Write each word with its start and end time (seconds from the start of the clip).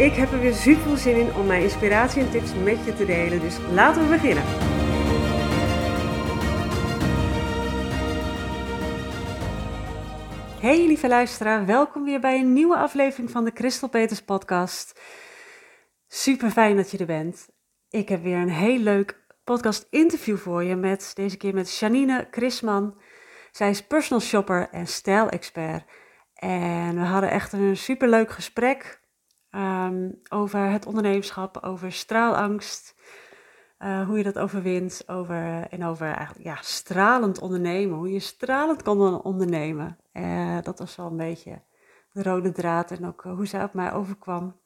Ik 0.00 0.12
heb 0.12 0.32
er 0.32 0.40
weer 0.40 0.54
super 0.54 0.82
veel 0.82 0.96
zin 0.96 1.16
in 1.16 1.34
om 1.34 1.46
mijn 1.46 1.62
inspiratie 1.62 2.22
en 2.22 2.30
tips 2.30 2.54
met 2.54 2.84
je 2.84 2.94
te 2.94 3.04
delen, 3.04 3.40
dus 3.40 3.58
laten 3.72 4.02
we 4.02 4.08
beginnen. 4.08 4.44
Hey 10.60 10.86
lieve 10.86 11.08
luisteraar, 11.08 11.66
welkom 11.66 12.04
weer 12.04 12.20
bij 12.20 12.38
een 12.38 12.52
nieuwe 12.52 12.76
aflevering 12.76 13.30
van 13.30 13.44
de 13.44 13.52
Crystal 13.52 13.88
Peters 13.88 14.22
podcast. 14.22 15.00
Super 16.08 16.50
fijn 16.50 16.76
dat 16.76 16.90
je 16.90 16.98
er 16.98 17.06
bent. 17.06 17.48
Ik 17.90 18.08
heb 18.08 18.22
weer 18.22 18.38
een 18.38 18.50
heel 18.50 18.78
leuk 18.78 19.24
podcast 19.44 19.86
interview 19.90 20.36
voor 20.36 20.64
je 20.64 20.76
met 20.76 21.10
deze 21.14 21.36
keer 21.36 21.54
met 21.54 21.78
Janine 21.78 22.28
Chrisman. 22.30 23.00
Zij 23.50 23.70
is 23.70 23.86
personal 23.86 24.20
shopper 24.20 24.68
en 24.70 24.86
stijlexpert. 24.86 25.84
En 26.34 26.94
we 26.94 27.04
hadden 27.04 27.30
echt 27.30 27.52
een 27.52 27.76
super 27.76 28.08
leuk 28.08 28.30
gesprek 28.30 29.00
Ehm, 29.50 30.10
over 30.28 30.60
het 30.60 30.86
ondernemerschap, 30.86 31.56
over 31.62 31.92
straalangst, 31.92 32.94
uh, 33.78 34.06
hoe 34.06 34.16
je 34.16 34.22
dat 34.22 34.38
overwint, 34.38 35.02
over, 35.06 35.66
en 35.70 35.84
over 35.84 36.06
eigenlijk, 36.06 36.46
ja, 36.46 36.56
stralend 36.60 37.40
ondernemen, 37.40 37.98
hoe 37.98 38.12
je 38.12 38.18
stralend 38.18 38.82
kan 38.82 39.22
ondernemen. 39.22 39.98
Uh, 40.12 40.58
dat 40.62 40.78
was 40.78 40.96
wel 40.96 41.06
een 41.06 41.16
beetje 41.16 41.62
de 42.12 42.22
rode 42.22 42.52
draad 42.52 42.90
en 42.90 43.06
ook 43.06 43.24
uh, 43.24 43.34
hoe 43.34 43.46
zij 43.46 43.62
op 43.62 43.74
mij 43.74 43.92
overkwam. 43.92 44.58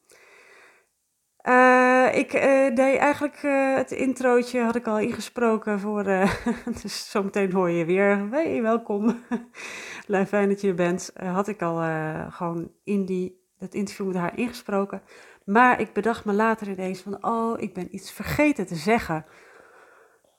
ik 2.12 2.30
deed 2.74 2.96
eigenlijk 2.98 3.36
het 3.76 3.90
introotje, 3.90 4.60
had 4.60 4.76
ik 4.76 4.86
al 4.86 4.98
ingesproken 4.98 5.80
voor, 5.80 6.04
dus 6.82 7.10
zometeen 7.10 7.52
hoor 7.52 7.70
je 7.70 7.84
weer, 7.84 8.30
welkom, 8.62 9.24
fijn 10.26 10.48
dat 10.48 10.60
je 10.60 10.68
er 10.68 10.74
bent. 10.74 11.10
had 11.14 11.48
ik 11.48 11.62
al 11.62 11.82
gewoon 12.30 12.70
in 12.84 13.04
die 13.04 13.43
het 13.64 13.74
interview 13.74 14.06
met 14.06 14.16
haar 14.16 14.38
ingesproken. 14.38 15.02
Maar 15.44 15.80
ik 15.80 15.92
bedacht 15.92 16.24
me 16.24 16.32
later 16.32 16.68
ineens 16.68 17.00
van, 17.00 17.24
oh, 17.24 17.60
ik 17.60 17.74
ben 17.74 17.94
iets 17.94 18.12
vergeten 18.12 18.66
te 18.66 18.74
zeggen. 18.74 19.24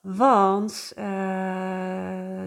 Want 0.02 0.94
uh, 0.98 1.06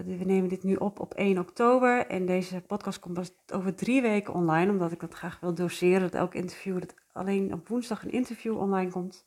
we 0.05 0.23
nemen 0.25 0.49
dit 0.49 0.63
nu 0.63 0.75
op 0.75 0.99
op 0.99 1.13
1 1.13 1.37
oktober 1.37 2.07
en 2.07 2.25
deze 2.25 2.61
podcast 2.61 2.99
komt 2.99 3.13
pas 3.13 3.31
over 3.53 3.75
drie 3.75 4.01
weken 4.01 4.33
online, 4.33 4.71
omdat 4.71 4.91
ik 4.91 4.99
dat 4.99 5.13
graag 5.13 5.39
wil 5.39 5.53
doseren. 5.53 6.01
Dat 6.01 6.13
elk 6.13 6.33
interview, 6.33 6.79
dat 6.79 6.93
alleen 7.11 7.53
op 7.53 7.67
woensdag 7.67 8.03
een 8.03 8.11
interview 8.11 8.57
online 8.57 8.91
komt. 8.91 9.25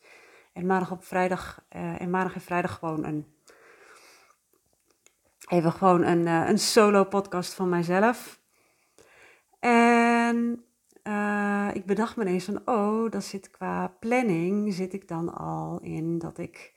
En 0.53 0.67
maandag 0.67 0.91
op 0.91 1.05
vrijdag, 1.05 1.65
uh, 1.77 2.01
en 2.01 2.11
maandag 2.11 2.35
en 2.35 2.41
vrijdag 2.41 2.79
gewoon 2.79 3.05
een, 3.05 3.27
even 5.49 5.73
gewoon 5.73 6.03
een, 6.03 6.27
uh, 6.27 6.49
een 6.49 6.59
solo 6.59 7.05
podcast 7.05 7.55
van 7.55 7.69
mijzelf. 7.69 8.41
En 9.61 10.65
uh, 11.05 11.69
ik 11.73 11.87
bedacht 11.87 12.17
me 12.17 12.23
ineens 12.25 12.45
van, 12.45 12.63
oh, 12.65 13.11
dat 13.11 13.25
zit 13.25 13.51
qua 13.51 13.97
planning, 14.01 14.75
zit 14.75 14.93
ik 14.93 15.09
dan 15.09 15.35
al 15.35 15.81
in 15.81 16.19
dat 16.19 16.39
ik 16.39 16.73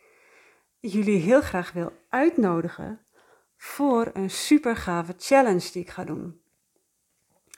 jullie 0.79 1.19
heel 1.19 1.41
graag 1.41 1.71
wil 1.71 1.91
uitnodigen 2.09 2.99
voor 3.57 4.09
een 4.13 4.29
super 4.29 4.75
gave 4.75 5.13
challenge 5.17 5.71
die 5.71 5.81
ik 5.81 5.89
ga 5.89 6.03
doen. 6.03 6.41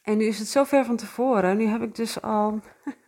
En 0.03 0.17
nu 0.17 0.25
is 0.25 0.39
het 0.39 0.47
zo 0.47 0.63
ver 0.63 0.85
van 0.85 0.95
tevoren, 0.95 1.57
nu 1.57 1.65
heb 1.65 1.81
ik 1.81 1.95
dus 1.95 2.21
al, 2.21 2.59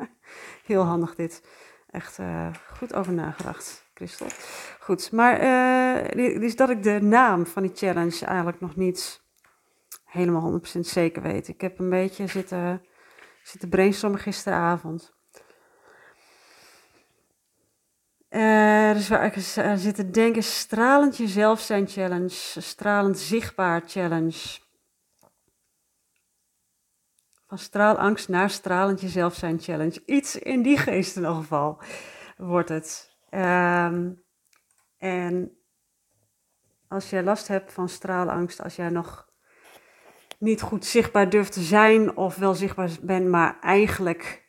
heel 0.65 0.83
handig 0.83 1.15
dit, 1.15 1.43
echt 1.89 2.17
uh, 2.17 2.53
goed 2.77 2.93
over 2.93 3.13
nagedacht, 3.13 3.89
Christel. 3.93 4.27
Goed, 4.79 5.11
maar 5.11 5.39
dus 6.15 6.55
dat 6.55 6.69
ik 6.69 6.83
de 6.83 7.01
naam 7.01 7.45
van 7.45 7.63
die 7.63 7.75
challenge 7.75 8.25
eigenlijk 8.25 8.59
nog 8.59 8.75
niet 8.75 9.21
helemaal 10.05 10.59
100% 10.75 10.79
zeker 10.79 11.21
weet. 11.21 11.47
Ik 11.47 11.61
heb 11.61 11.79
een 11.79 11.89
beetje 11.89 12.27
zitten 12.27 12.81
zit 13.49 13.59
te 13.59 13.67
brainstormen 13.67 14.19
gisteravond. 14.19 15.13
Uh, 18.29 18.93
dus 18.93 19.07
waar 19.07 19.25
ik 19.25 19.35
uh, 19.35 19.75
zit 19.75 19.95
te 19.95 20.09
denken, 20.09 20.43
stralend 20.43 21.17
jezelf 21.17 21.59
zijn 21.59 21.87
challenge, 21.87 22.61
stralend 22.61 23.17
zichtbaar 23.17 23.81
challenge. 23.85 24.59
Van 27.47 27.57
straalangst 27.57 28.29
naar 28.29 28.49
stralend 28.49 29.01
jezelf 29.01 29.35
zijn 29.35 29.59
challenge. 29.59 30.03
Iets 30.05 30.35
in 30.35 30.61
die 30.61 30.77
geest 30.77 31.15
in 31.15 31.21
ieder 31.21 31.35
geval 31.35 31.81
wordt 32.37 32.69
het. 32.69 33.17
Um, 33.29 34.23
en 34.97 35.57
als 36.87 37.09
jij 37.09 37.23
last 37.23 37.47
hebt 37.47 37.73
van 37.73 37.89
straalangst, 37.89 38.61
als 38.61 38.75
jij 38.75 38.89
nog 38.89 39.28
niet 40.39 40.61
goed 40.61 40.85
zichtbaar 40.85 41.29
durft 41.29 41.51
te 41.51 41.61
zijn 41.61 42.17
of 42.17 42.35
wel 42.35 42.53
zichtbaar 42.53 42.89
bent, 43.01 43.27
maar 43.27 43.59
eigenlijk 43.61 44.47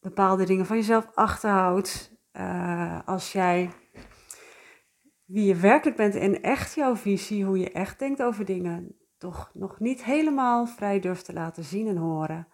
bepaalde 0.00 0.44
dingen 0.44 0.66
van 0.66 0.76
jezelf 0.76 1.10
achterhoudt. 1.14 2.12
Uh, 2.32 2.98
als 3.04 3.32
jij 3.32 3.70
wie 5.24 5.44
je 5.44 5.54
werkelijk 5.54 5.96
bent 5.96 6.14
en 6.14 6.42
echt 6.42 6.74
jouw 6.74 6.96
visie, 6.96 7.44
hoe 7.44 7.58
je 7.58 7.72
echt 7.72 7.98
denkt 7.98 8.22
over 8.22 8.44
dingen, 8.44 8.96
toch 9.18 9.50
nog 9.54 9.80
niet 9.80 10.04
helemaal 10.04 10.66
vrij 10.66 11.00
durft 11.00 11.24
te 11.24 11.32
laten 11.32 11.64
zien 11.64 11.88
en 11.88 11.96
horen. 11.96 12.48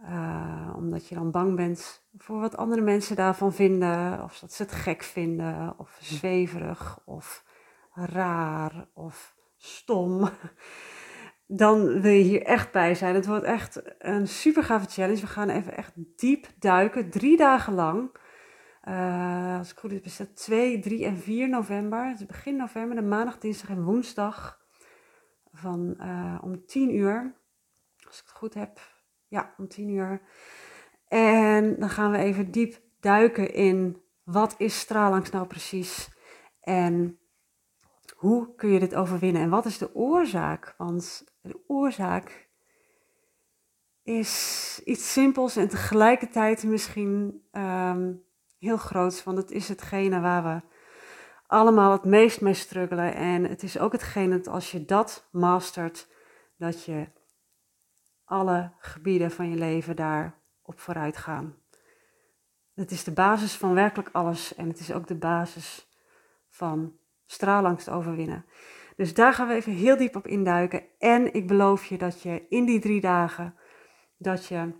Uh, 0.00 0.72
omdat 0.76 1.08
je 1.08 1.14
dan 1.14 1.30
bang 1.30 1.56
bent 1.56 2.06
voor 2.16 2.40
wat 2.40 2.56
andere 2.56 2.82
mensen 2.82 3.16
daarvan 3.16 3.52
vinden, 3.52 4.22
of 4.22 4.38
dat 4.38 4.52
ze 4.52 4.62
het 4.62 4.72
gek 4.72 5.02
vinden, 5.02 5.78
of 5.78 5.98
zweverig, 6.00 6.98
of 7.04 7.44
raar, 7.92 8.88
of 8.94 9.36
stom 9.56 10.20
dan 11.56 12.00
wil 12.00 12.12
je 12.12 12.22
hier 12.22 12.42
echt 12.42 12.72
bij 12.72 12.94
zijn. 12.94 13.14
Het 13.14 13.26
wordt 13.26 13.44
echt 13.44 13.82
een 13.98 14.28
super 14.28 14.62
gave 14.62 14.88
challenge. 14.88 15.20
We 15.20 15.26
gaan 15.26 15.48
even 15.48 15.76
echt 15.76 15.92
diep 16.16 16.46
duiken, 16.58 17.10
drie 17.10 17.36
dagen 17.36 17.74
lang. 17.74 18.16
Uh, 18.88 19.58
als 19.58 19.70
ik 19.70 19.78
goed 19.78 19.90
heb, 19.90 20.04
is 20.04 20.16
dat 20.16 20.36
2, 20.36 20.78
3 20.78 21.04
en 21.04 21.18
4 21.18 21.48
november. 21.48 22.06
Het 22.06 22.26
begin 22.26 22.56
november, 22.56 22.96
de 22.96 23.02
maandag, 23.02 23.38
dinsdag 23.38 23.70
en 23.70 23.84
woensdag. 23.84 24.60
Van 25.52 25.94
uh, 26.00 26.38
om 26.42 26.66
10 26.66 26.94
uur. 26.94 27.34
Als 28.06 28.18
ik 28.18 28.24
het 28.26 28.36
goed 28.36 28.54
heb. 28.54 28.80
Ja, 29.28 29.54
om 29.56 29.68
10 29.68 29.88
uur. 29.88 30.20
En 31.08 31.78
dan 31.78 31.90
gaan 31.90 32.10
we 32.10 32.18
even 32.18 32.50
diep 32.50 32.80
duiken 33.00 33.54
in 33.54 34.02
wat 34.22 34.54
is 34.58 34.78
straalangst 34.78 35.32
nou 35.32 35.46
precies? 35.46 36.08
En 36.60 37.18
hoe 38.16 38.54
kun 38.54 38.68
je 38.68 38.78
dit 38.78 38.94
overwinnen? 38.94 39.42
En 39.42 39.50
wat 39.50 39.66
is 39.66 39.78
de 39.78 39.94
oorzaak? 39.94 40.74
Want 40.78 41.33
de 41.44 41.60
oorzaak 41.66 42.48
is 44.02 44.80
iets 44.84 45.12
simpels 45.12 45.56
en 45.56 45.68
tegelijkertijd 45.68 46.64
misschien 46.64 47.42
um, 47.52 48.24
heel 48.58 48.76
groots. 48.76 49.24
Want 49.24 49.38
het 49.38 49.50
is 49.50 49.68
hetgene 49.68 50.20
waar 50.20 50.42
we 50.44 50.60
allemaal 51.46 51.92
het 51.92 52.04
meest 52.04 52.40
mee 52.40 52.54
struggelen. 52.54 53.14
En 53.14 53.44
het 53.44 53.62
is 53.62 53.78
ook 53.78 53.92
hetgene 53.92 54.36
dat 54.36 54.48
als 54.48 54.70
je 54.70 54.84
dat 54.84 55.28
mastert, 55.30 56.08
dat 56.56 56.84
je 56.84 57.06
alle 58.24 58.72
gebieden 58.78 59.30
van 59.30 59.50
je 59.50 59.56
leven 59.56 59.96
daar 59.96 60.40
op 60.62 60.80
vooruit 60.80 61.16
gaan. 61.16 61.56
Het 62.74 62.90
is 62.90 63.04
de 63.04 63.12
basis 63.12 63.56
van 63.56 63.74
werkelijk 63.74 64.08
alles 64.12 64.54
en 64.54 64.68
het 64.68 64.78
is 64.78 64.92
ook 64.92 65.06
de 65.06 65.18
basis 65.18 65.88
van 66.48 66.98
straalangst 67.26 67.88
overwinnen. 67.88 68.44
Dus 68.96 69.14
daar 69.14 69.32
gaan 69.32 69.48
we 69.48 69.54
even 69.54 69.72
heel 69.72 69.96
diep 69.96 70.16
op 70.16 70.26
induiken. 70.26 70.82
En 70.98 71.34
ik 71.34 71.46
beloof 71.46 71.84
je 71.84 71.98
dat 71.98 72.22
je 72.22 72.46
in 72.48 72.64
die 72.64 72.80
drie 72.80 73.00
dagen, 73.00 73.54
dat 74.16 74.46
je 74.46 74.72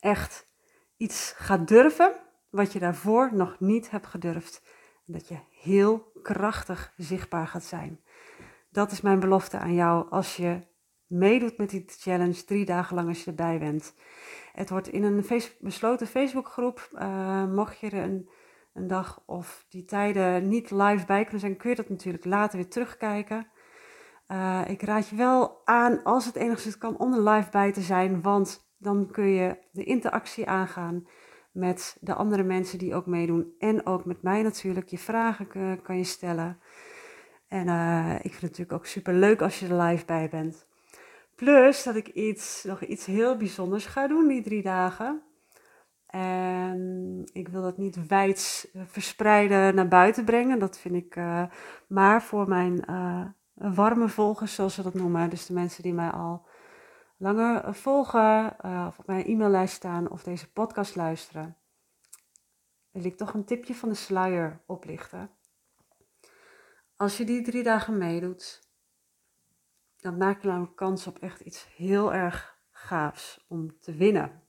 echt 0.00 0.48
iets 0.96 1.34
gaat 1.36 1.68
durven 1.68 2.12
wat 2.50 2.72
je 2.72 2.78
daarvoor 2.78 3.30
nog 3.32 3.56
niet 3.58 3.90
hebt 3.90 4.06
gedurfd. 4.06 4.62
En 5.06 5.12
dat 5.12 5.28
je 5.28 5.38
heel 5.50 6.12
krachtig 6.22 6.92
zichtbaar 6.96 7.46
gaat 7.46 7.64
zijn. 7.64 8.00
Dat 8.70 8.92
is 8.92 9.00
mijn 9.00 9.20
belofte 9.20 9.58
aan 9.58 9.74
jou 9.74 10.10
als 10.10 10.36
je 10.36 10.60
meedoet 11.06 11.58
met 11.58 11.70
die 11.70 11.84
challenge 11.86 12.44
drie 12.44 12.64
dagen 12.64 12.96
lang 12.96 13.08
als 13.08 13.24
je 13.24 13.30
erbij 13.30 13.58
bent. 13.58 13.94
Het 14.52 14.70
wordt 14.70 14.88
in 14.88 15.02
een 15.02 15.26
besloten 15.60 16.06
Facebookgroep. 16.06 16.88
Uh, 16.92 17.44
mocht 17.44 17.78
je 17.78 17.90
er 17.90 18.02
een 18.02 18.28
een 18.76 18.86
dag 18.86 19.22
of 19.26 19.66
die 19.68 19.84
tijden 19.84 20.48
niet 20.48 20.70
live 20.70 21.06
bij 21.06 21.22
kunnen 21.22 21.40
zijn, 21.40 21.56
kun 21.56 21.70
je 21.70 21.76
dat 21.76 21.88
natuurlijk 21.88 22.24
later 22.24 22.58
weer 22.58 22.68
terugkijken. 22.68 23.46
Uh, 24.28 24.62
ik 24.66 24.82
raad 24.82 25.08
je 25.08 25.16
wel 25.16 25.60
aan, 25.64 26.02
als 26.02 26.24
het 26.24 26.36
enigszins 26.36 26.78
kan, 26.78 26.98
om 26.98 27.12
er 27.12 27.28
live 27.28 27.50
bij 27.50 27.72
te 27.72 27.80
zijn, 27.80 28.22
want 28.22 28.64
Dan 28.78 29.10
kun 29.10 29.26
je 29.26 29.58
de 29.72 29.84
interactie 29.84 30.48
aangaan 30.48 31.06
met 31.52 31.96
de 32.00 32.14
andere 32.14 32.42
mensen 32.42 32.78
die 32.78 32.94
ook 32.94 33.06
meedoen. 33.06 33.54
En 33.58 33.86
ook 33.86 34.04
met 34.04 34.22
mij 34.22 34.42
natuurlijk. 34.42 34.88
Je 34.88 34.98
vragen 34.98 35.48
kan 35.82 35.96
je 35.96 36.04
stellen. 36.04 36.58
En 37.48 37.66
uh, 37.66 38.14
ik 38.14 38.20
vind 38.20 38.34
het 38.34 38.42
natuurlijk 38.42 38.72
ook 38.72 38.86
super 38.86 39.14
leuk 39.14 39.42
als 39.42 39.60
je 39.60 39.66
er 39.66 39.82
live 39.82 40.04
bij 40.04 40.28
bent. 40.28 40.66
Plus 41.34 41.82
dat 41.82 41.96
ik 41.96 42.08
iets, 42.08 42.64
nog 42.64 42.84
iets 42.84 43.06
heel 43.06 43.36
bijzonders 43.36 43.86
ga 43.86 44.06
doen 44.06 44.28
die 44.28 44.42
drie 44.42 44.62
dagen. 44.62 45.22
En 46.16 47.24
ik 47.32 47.48
wil 47.48 47.62
dat 47.62 47.78
niet 47.78 48.06
wijd 48.06 48.70
verspreiden 48.84 49.74
naar 49.74 49.88
buiten 49.88 50.24
brengen. 50.24 50.58
Dat 50.58 50.78
vind 50.78 50.94
ik 50.94 51.16
uh, 51.16 51.44
maar 51.86 52.22
voor 52.22 52.48
mijn 52.48 52.84
uh, 52.90 53.26
warme 53.74 54.08
volgers, 54.08 54.54
zoals 54.54 54.74
ze 54.74 54.82
dat 54.82 54.94
noemen. 54.94 55.30
Dus 55.30 55.46
de 55.46 55.52
mensen 55.52 55.82
die 55.82 55.94
mij 55.94 56.10
al 56.10 56.46
langer 57.16 57.74
volgen, 57.74 58.56
of 58.86 58.98
op 58.98 59.06
mijn 59.06 59.24
e-maillijst 59.24 59.74
staan 59.74 60.10
of 60.10 60.22
deze 60.22 60.52
podcast 60.52 60.96
luisteren. 60.96 61.56
Wil 62.90 63.04
ik 63.04 63.16
toch 63.16 63.34
een 63.34 63.44
tipje 63.44 63.74
van 63.74 63.88
de 63.88 63.94
sluier 63.94 64.60
oplichten. 64.66 65.30
Als 66.96 67.16
je 67.16 67.24
die 67.24 67.42
drie 67.42 67.62
dagen 67.62 67.98
meedoet, 67.98 68.68
dan 69.96 70.16
maak 70.16 70.42
je 70.42 70.48
namelijk 70.48 70.76
kans 70.76 71.06
op 71.06 71.18
echt 71.18 71.40
iets 71.40 71.68
heel 71.76 72.14
erg 72.14 72.58
gaafs 72.70 73.44
om 73.48 73.78
te 73.80 73.94
winnen. 73.94 74.45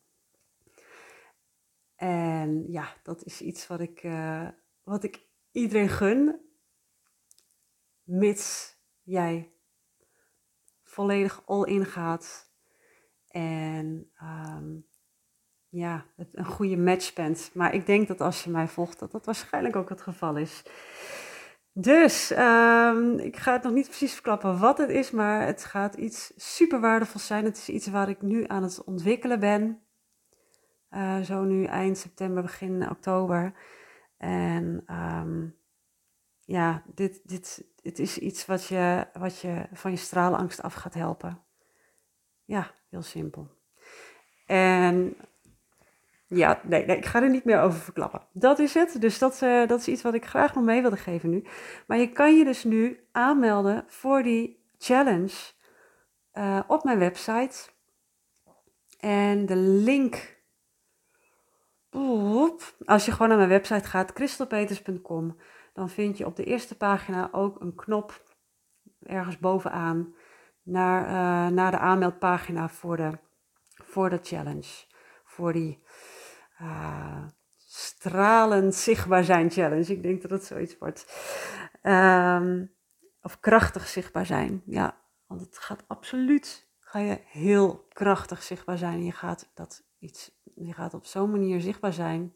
En 1.97 2.71
ja, 2.71 2.93
dat 3.03 3.23
is 3.23 3.41
iets 3.41 3.67
wat 3.67 3.79
ik, 3.79 4.03
uh, 4.03 4.47
wat 4.83 5.03
ik 5.03 5.27
iedereen 5.51 5.89
gun, 5.89 6.41
mits 8.03 8.75
jij 9.03 9.51
volledig 10.83 11.41
all 11.45 11.63
in 11.63 11.85
gaat 11.85 12.51
en 13.27 14.11
um, 14.21 14.87
ja, 15.69 16.05
een 16.31 16.45
goede 16.45 16.77
match 16.77 17.13
bent. 17.13 17.49
Maar 17.53 17.73
ik 17.73 17.85
denk 17.85 18.07
dat 18.07 18.21
als 18.21 18.43
je 18.43 18.49
mij 18.49 18.67
volgt, 18.67 18.99
dat 18.99 19.11
dat 19.11 19.25
waarschijnlijk 19.25 19.75
ook 19.75 19.89
het 19.89 20.01
geval 20.01 20.37
is. 20.37 20.63
Dus 21.71 22.31
um, 22.31 23.19
ik 23.19 23.37
ga 23.37 23.53
het 23.53 23.63
nog 23.63 23.73
niet 23.73 23.87
precies 23.87 24.13
verklappen 24.13 24.59
wat 24.59 24.77
het 24.77 24.89
is, 24.89 25.11
maar 25.11 25.45
het 25.45 25.63
gaat 25.63 25.95
iets 25.95 26.31
super 26.35 26.79
waardevols 26.79 27.27
zijn. 27.27 27.45
Het 27.45 27.57
is 27.57 27.69
iets 27.69 27.87
waar 27.87 28.09
ik 28.09 28.21
nu 28.21 28.43
aan 28.47 28.63
het 28.63 28.83
ontwikkelen 28.83 29.39
ben. 29.39 29.86
Uh, 30.91 31.19
zo 31.19 31.43
nu 31.43 31.63
eind 31.63 31.97
september, 31.97 32.41
begin 32.41 32.89
oktober. 32.89 33.53
En 34.17 34.83
um, 34.95 35.55
ja, 36.39 36.83
dit, 36.85 37.21
dit, 37.23 37.65
dit 37.81 37.99
is 37.99 38.17
iets 38.17 38.45
wat 38.45 38.65
je, 38.65 39.07
wat 39.13 39.39
je 39.39 39.67
van 39.73 39.91
je 39.91 39.97
straalangst 39.97 40.61
af 40.61 40.73
gaat 40.73 40.93
helpen. 40.93 41.43
Ja, 42.45 42.71
heel 42.89 43.01
simpel. 43.01 43.55
En 44.45 45.15
ja, 46.27 46.61
nee, 46.63 46.85
nee, 46.85 46.97
ik 46.97 47.05
ga 47.05 47.21
er 47.21 47.29
niet 47.29 47.45
meer 47.45 47.61
over 47.61 47.79
verklappen. 47.79 48.21
Dat 48.31 48.59
is 48.59 48.73
het. 48.73 49.01
Dus 49.01 49.19
dat, 49.19 49.41
uh, 49.41 49.67
dat 49.67 49.79
is 49.79 49.87
iets 49.87 50.01
wat 50.01 50.13
ik 50.13 50.25
graag 50.25 50.55
nog 50.55 50.63
mee 50.63 50.81
wilde 50.81 50.97
geven 50.97 51.29
nu. 51.29 51.43
Maar 51.87 51.97
je 51.97 52.11
kan 52.11 52.37
je 52.37 52.43
dus 52.43 52.63
nu 52.63 53.07
aanmelden 53.11 53.85
voor 53.87 54.23
die 54.23 54.65
challenge 54.77 55.53
uh, 56.33 56.59
op 56.67 56.83
mijn 56.83 56.99
website. 56.99 57.69
En 58.99 59.45
de 59.45 59.55
link. 59.55 60.36
Als 62.85 63.05
je 63.05 63.11
gewoon 63.11 63.27
naar 63.27 63.37
mijn 63.37 63.49
website 63.49 63.87
gaat, 63.87 64.13
kristelpeters.com, 64.13 65.37
dan 65.73 65.89
vind 65.89 66.17
je 66.17 66.25
op 66.25 66.35
de 66.35 66.43
eerste 66.43 66.77
pagina 66.77 67.29
ook 67.31 67.61
een 67.61 67.75
knop 67.75 68.25
ergens 69.03 69.39
bovenaan 69.39 70.15
naar, 70.63 71.03
uh, 71.03 71.53
naar 71.55 71.71
de 71.71 71.77
aanmeldpagina 71.77 72.69
voor 72.69 72.97
de, 72.97 73.11
voor 73.69 74.09
de 74.09 74.19
challenge. 74.21 74.85
Voor 75.23 75.53
die 75.53 75.83
uh, 76.61 77.25
stralend 77.55 78.75
zichtbaar 78.75 79.23
zijn 79.23 79.51
challenge. 79.51 79.91
Ik 79.91 80.03
denk 80.03 80.21
dat 80.21 80.31
het 80.31 80.43
zoiets 80.43 80.77
wordt. 80.77 81.05
Um, 81.83 82.75
of 83.21 83.39
krachtig 83.39 83.87
zichtbaar 83.87 84.25
zijn. 84.25 84.61
Ja, 84.65 84.97
want 85.25 85.41
het 85.41 85.57
gaat 85.57 85.83
absoluut, 85.87 86.69
ga 86.79 86.99
je 86.99 87.21
heel 87.25 87.87
krachtig 87.93 88.43
zichtbaar 88.43 88.77
zijn. 88.77 89.03
Je 89.03 89.11
gaat, 89.11 89.51
dat 89.53 89.83
iets, 89.99 90.36
je 90.65 90.73
gaat 90.73 90.93
op 90.93 91.05
zo'n 91.05 91.31
manier 91.31 91.61
zichtbaar 91.61 91.93
zijn. 91.93 92.35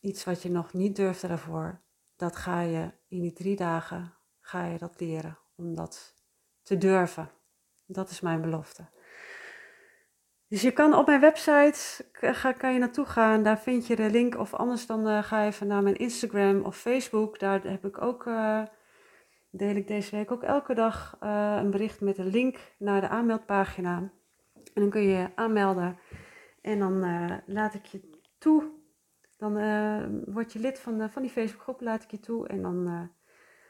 Iets 0.00 0.24
wat 0.24 0.42
je 0.42 0.50
nog 0.50 0.72
niet 0.72 0.96
durfde 0.96 1.28
daarvoor. 1.28 1.80
Dat 2.16 2.36
ga 2.36 2.60
je 2.60 2.90
in 3.08 3.20
die 3.20 3.32
drie 3.32 3.56
dagen, 3.56 4.14
ga 4.40 4.64
je 4.64 4.78
dat 4.78 5.00
leren. 5.00 5.38
Om 5.56 5.74
dat 5.74 6.14
te 6.62 6.78
durven. 6.78 7.30
Dat 7.86 8.10
is 8.10 8.20
mijn 8.20 8.40
belofte. 8.40 8.88
Dus 10.48 10.62
je 10.62 10.70
kan 10.70 10.94
op 10.94 11.06
mijn 11.06 11.20
website, 11.20 12.04
ga, 12.12 12.52
kan 12.52 12.72
je 12.72 12.78
naartoe 12.78 13.04
gaan, 13.04 13.42
daar 13.42 13.58
vind 13.58 13.86
je 13.86 13.96
de 13.96 14.10
link. 14.10 14.38
Of 14.38 14.54
anders 14.54 14.86
dan 14.86 15.08
uh, 15.08 15.22
ga 15.22 15.44
even 15.44 15.66
naar 15.66 15.82
mijn 15.82 15.96
Instagram 15.96 16.62
of 16.62 16.76
Facebook. 16.76 17.38
Daar 17.38 17.62
heb 17.62 17.84
ik 17.84 18.02
ook, 18.02 18.26
uh, 18.26 18.62
deel 19.50 19.76
ik 19.76 19.86
deze 19.86 20.16
week 20.16 20.30
ook 20.30 20.42
elke 20.42 20.74
dag 20.74 21.16
uh, 21.22 21.56
een 21.58 21.70
bericht 21.70 22.00
met 22.00 22.18
een 22.18 22.30
link 22.30 22.56
naar 22.78 23.00
de 23.00 23.08
aanmeldpagina. 23.08 23.96
En 24.54 24.82
dan 24.82 24.90
kun 24.90 25.02
je 25.02 25.08
je 25.08 25.28
aanmelden 25.34 25.98
en 26.64 26.78
dan 26.78 26.98
laat 27.46 27.74
ik 27.74 27.86
je 27.86 28.20
toe. 28.38 28.70
Dan 29.38 29.54
word 30.32 30.52
je 30.52 30.58
lid 30.58 30.78
van, 30.78 31.10
van 31.10 31.22
die 31.22 31.30
Facebookgroep, 31.30 31.80
laat 31.80 32.02
ik 32.02 32.10
je 32.10 32.20
toe. 32.20 32.48
En 32.48 32.62
dan 32.62 33.10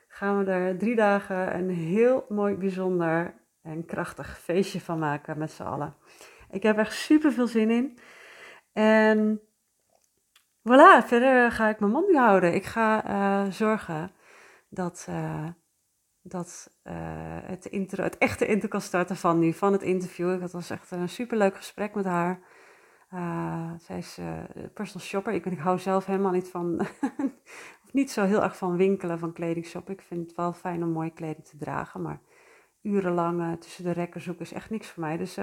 gaan 0.08 0.38
we 0.38 0.50
er 0.50 0.78
drie 0.78 0.96
dagen 0.96 1.54
een 1.54 1.70
heel 1.70 2.26
mooi, 2.28 2.54
bijzonder 2.54 3.34
en 3.62 3.84
krachtig 3.84 4.38
feestje 4.38 4.80
van 4.80 4.98
maken 4.98 5.38
met 5.38 5.50
z'n 5.50 5.62
allen. 5.62 5.94
Ik 6.50 6.62
heb 6.62 6.78
echt 6.78 6.92
super 6.92 7.32
veel 7.32 7.46
zin 7.46 7.70
in. 7.70 7.98
En 8.72 9.40
voilà, 10.68 11.06
verder 11.06 11.52
ga 11.52 11.68
ik 11.68 11.80
mijn 11.80 11.92
mond 11.92 12.08
nu 12.08 12.16
houden. 12.16 12.54
Ik 12.54 12.64
ga 12.64 13.50
zorgen 13.50 14.10
dat, 14.68 15.08
dat 16.22 16.70
het, 17.46 17.64
intro, 17.64 18.02
het 18.02 18.18
echte 18.18 18.46
intro 18.46 18.68
kan 18.68 18.80
starten 18.80 19.16
van 19.16 19.38
nu, 19.38 19.52
van 19.52 19.72
het 19.72 19.82
interview. 19.82 20.40
Dat 20.40 20.52
was 20.52 20.70
echt 20.70 20.90
een 20.90 21.08
super 21.08 21.38
leuk 21.38 21.56
gesprek 21.56 21.94
met 21.94 22.04
haar. 22.04 22.40
Zij 23.78 23.98
is 23.98 24.18
personal 24.74 25.06
shopper. 25.06 25.32
Ik, 25.32 25.46
ik 25.46 25.58
hou 25.58 25.78
zelf 25.78 26.06
helemaal 26.06 26.32
niet 26.32 26.48
van, 26.48 26.80
of 27.84 27.92
niet 27.92 28.10
zo 28.10 28.24
heel 28.24 28.42
erg 28.42 28.56
van 28.56 28.76
winkelen, 28.76 29.18
van 29.18 29.32
kleding 29.32 29.66
shoppen. 29.66 29.94
Ik 29.94 30.02
vind 30.02 30.26
het 30.26 30.36
wel 30.36 30.52
fijn 30.52 30.82
om 30.82 30.90
mooie 30.90 31.12
kleding 31.12 31.46
te 31.46 31.56
dragen, 31.56 32.02
maar 32.02 32.20
urenlang 32.82 33.60
tussen 33.60 33.84
de 33.84 33.90
rekken 33.90 34.20
zoeken 34.20 34.44
is 34.44 34.52
echt 34.52 34.70
niks 34.70 34.88
voor 34.88 35.02
mij. 35.02 35.16
Dus 35.16 35.38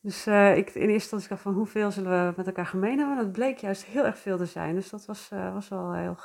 dus 0.00 0.26
ik 0.26 0.70
in 0.70 0.88
eerste 0.88 0.92
instantie 0.92 1.28
dacht 1.28 1.42
van 1.42 1.54
hoeveel 1.54 1.90
zullen 1.90 2.28
we 2.28 2.34
met 2.36 2.46
elkaar 2.46 2.66
gemeen 2.66 2.98
hebben. 2.98 3.16
Dat 3.16 3.32
bleek 3.32 3.58
juist 3.58 3.84
heel 3.84 4.04
erg 4.04 4.18
veel 4.18 4.36
te 4.36 4.46
zijn. 4.46 4.74
Dus 4.74 4.90
dat 4.90 5.06
was, 5.06 5.28
was 5.28 5.68
wel 5.68 5.94
heel, 5.94 6.16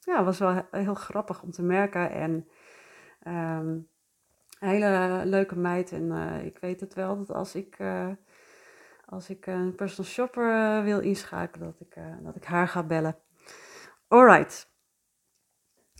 ja, 0.00 0.24
was 0.24 0.38
wel 0.38 0.62
heel 0.70 0.94
grappig 0.94 1.42
om 1.42 1.50
te 1.50 1.62
merken. 1.62 2.10
En 2.10 2.48
um, 3.32 3.88
hele 4.58 5.22
leuke 5.24 5.56
meid. 5.58 5.92
En 5.92 6.12
ik 6.44 6.58
weet 6.58 6.80
het 6.80 6.94
wel 6.94 7.16
dat 7.16 7.30
als 7.32 7.54
ik, 7.54 7.78
als 9.14 9.30
ik 9.30 9.46
een 9.46 9.74
personal 9.74 10.10
shopper 10.10 10.82
wil 10.82 11.00
inschakelen, 11.00 11.66
dat 11.66 11.80
ik, 11.88 12.02
dat 12.22 12.36
ik 12.36 12.44
haar 12.44 12.68
ga 12.68 12.82
bellen. 12.82 13.18
Alright. 14.08 14.72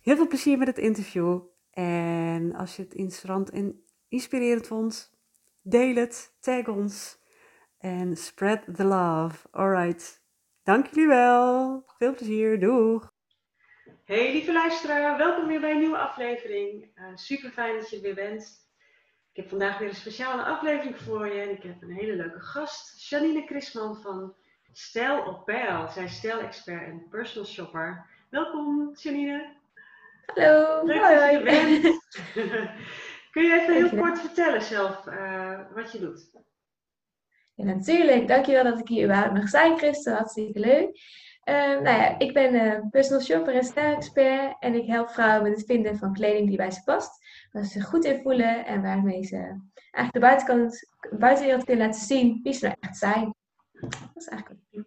Heel 0.02 0.16
veel 0.16 0.28
plezier 0.28 0.58
met 0.58 0.66
het 0.66 0.78
interview. 0.78 1.40
En 1.70 2.54
als 2.54 2.76
je 2.76 2.82
het 2.82 2.94
interessant 2.94 3.50
en 3.50 3.84
inspirerend 4.08 4.66
vond, 4.66 5.14
Deel 5.66 5.94
het, 5.94 6.36
tag 6.40 6.68
ons 6.68 7.18
en 7.78 8.16
spread 8.16 8.64
the 8.76 8.84
love. 8.84 9.48
Alright, 9.50 10.22
dank 10.62 10.86
jullie 10.86 11.08
wel. 11.08 11.84
Veel 11.98 12.14
plezier, 12.14 12.60
doeg! 12.60 13.12
Hey 14.04 14.32
lieve 14.32 14.52
luisteraar, 14.52 15.16
welkom 15.16 15.46
weer 15.46 15.60
bij 15.60 15.70
een 15.70 15.78
nieuwe 15.78 15.98
aflevering. 15.98 16.90
Uh, 16.94 17.04
super 17.16 17.50
fijn 17.50 17.78
dat 17.78 17.90
je 17.90 17.96
er 17.96 18.02
weer 18.02 18.14
bent. 18.14 18.63
Ik 19.34 19.40
heb 19.40 19.48
vandaag 19.48 19.78
weer 19.78 19.88
een 19.88 19.94
speciale 19.94 20.42
aflevering 20.42 20.98
voor 20.98 21.26
je. 21.26 21.40
En 21.40 21.50
ik 21.50 21.62
heb 21.62 21.82
een 21.82 21.94
hele 21.94 22.16
leuke 22.16 22.40
gast, 22.40 23.08
Janine 23.08 23.46
Chrisman 23.46 23.96
van 23.96 24.34
Stijl 24.72 25.26
op 25.26 25.44
Peil. 25.44 25.88
Zij 25.88 26.04
is 26.04 26.16
stijlexpert 26.16 26.86
en 26.86 27.08
personal 27.10 27.46
shopper. 27.46 28.06
Welkom 28.30 28.92
Janine. 28.96 29.52
Hallo. 30.26 30.84
Leuk 30.84 31.00
dat 31.00 31.10
je 31.10 31.38
er 31.38 31.42
bent. 31.42 31.82
Kun 33.32 33.42
je 33.42 33.60
even 33.60 33.74
heel 33.74 34.02
kort 34.02 34.20
vertellen 34.20 34.62
zelf 34.62 35.06
uh, 35.06 35.60
wat 35.74 35.92
je 35.92 35.98
doet? 35.98 36.30
Ja, 37.54 37.64
natuurlijk. 37.64 38.28
Dankjewel 38.28 38.64
dat 38.64 38.78
ik 38.78 38.88
hier 38.88 39.04
überhaupt 39.04 39.32
mag 39.32 39.48
zijn, 39.48 39.78
Christen. 39.78 40.14
Hartstikke 40.14 40.60
leuk. 40.60 40.98
Uh, 41.44 41.54
nou 41.54 41.84
ja, 41.84 42.18
ik 42.18 42.32
ben 42.32 42.54
uh, 42.54 42.80
personal 42.90 43.22
shopper 43.22 43.54
en 43.54 43.64
stijl-expert 43.64 44.56
en 44.60 44.74
ik 44.74 44.86
help 44.86 45.10
vrouwen 45.10 45.42
met 45.42 45.58
het 45.58 45.66
vinden 45.66 45.96
van 45.96 46.12
kleding 46.12 46.48
die 46.48 46.56
bij 46.56 46.70
ze 46.70 46.82
past. 46.84 47.24
Waar 47.52 47.64
ze 47.64 47.70
zich 47.70 47.84
goed 47.84 48.04
in 48.04 48.22
voelen 48.22 48.66
en 48.66 48.82
waarmee 48.82 49.22
ze 49.24 49.36
eigenlijk 49.90 50.12
de 50.12 50.18
buitenkant, 50.18 50.88
buitenwereld 51.18 51.64
kunnen 51.64 51.86
laten 51.86 52.00
zien 52.00 52.40
wie 52.42 52.52
ze 52.52 52.64
nou 52.64 52.76
echt 52.80 52.96
zijn. 52.96 53.34
Dat 53.80 54.10
is 54.14 54.26
eigenlijk 54.26 54.60
het. 54.70 54.86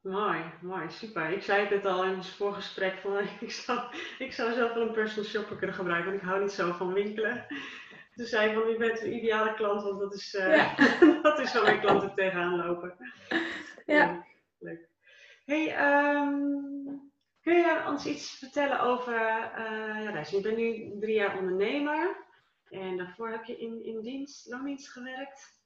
Mooi, 0.00 0.44
mooi, 0.62 0.90
super. 0.90 1.30
Ik 1.30 1.42
zei 1.42 1.66
het 1.66 1.86
al 1.86 2.04
in 2.04 2.14
ons 2.14 2.36
voorgesprek 2.36 2.98
van 2.98 3.18
ik 3.40 3.50
zou, 3.50 3.80
ik 4.18 4.32
zou 4.32 4.52
zelf 4.52 4.74
wel 4.74 4.82
een 4.82 4.92
personal 4.92 5.30
shopper 5.30 5.56
kunnen 5.56 5.76
gebruiken, 5.76 6.10
want 6.10 6.22
ik 6.22 6.28
hou 6.28 6.40
niet 6.42 6.52
zo 6.52 6.72
van 6.72 6.92
winkelen. 6.92 7.46
Toen 8.14 8.26
zei 8.26 8.54
van, 8.54 8.68
u 8.68 8.76
bent 8.76 9.00
de 9.00 9.12
ideale 9.12 9.54
klant, 9.54 9.82
want 9.82 9.98
dat 9.98 10.14
is, 10.14 10.34
uh, 10.34 10.78
dat 11.22 11.38
is 11.38 11.52
waar 11.52 11.62
mijn 11.62 11.80
klanten 11.80 12.14
tegenaan 12.14 12.56
lopen. 12.56 12.96
Ja. 13.86 14.24
leuk. 14.58 14.87
Hey, 15.48 15.66
um, 16.16 17.12
kun 17.40 17.56
je 17.56 17.84
ons 17.86 18.06
iets 18.06 18.38
vertellen 18.38 18.80
over, 18.80 19.14
uh, 19.58 20.02
ja, 20.02 20.12
dus 20.12 20.30
je 20.30 20.40
bent 20.40 20.56
nu 20.56 20.98
drie 21.00 21.14
jaar 21.14 21.38
ondernemer. 21.38 22.26
En 22.70 22.96
daarvoor 22.96 23.30
heb 23.30 23.44
je 23.44 23.58
in, 23.58 23.84
in 23.84 24.00
dienst, 24.00 24.46
loondienst 24.46 24.92
gewerkt. 24.92 25.60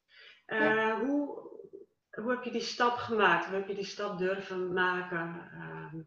Uh, 0.46 0.94
hoe, 0.98 1.50
hoe 2.10 2.30
heb 2.30 2.42
je 2.42 2.50
die 2.50 2.60
stap 2.60 2.96
gemaakt? 2.96 3.44
Hoe 3.44 3.54
heb 3.54 3.68
je 3.68 3.74
die 3.74 3.84
stap 3.84 4.18
durven 4.18 4.72
maken? 4.72 5.50
Uh, 5.54 6.02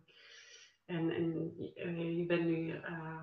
en, 0.86 1.10
en 1.10 1.54
uh, 1.76 2.18
je 2.18 2.26
bent 2.26 2.46
nu 2.46 2.68
uh, 2.68 3.22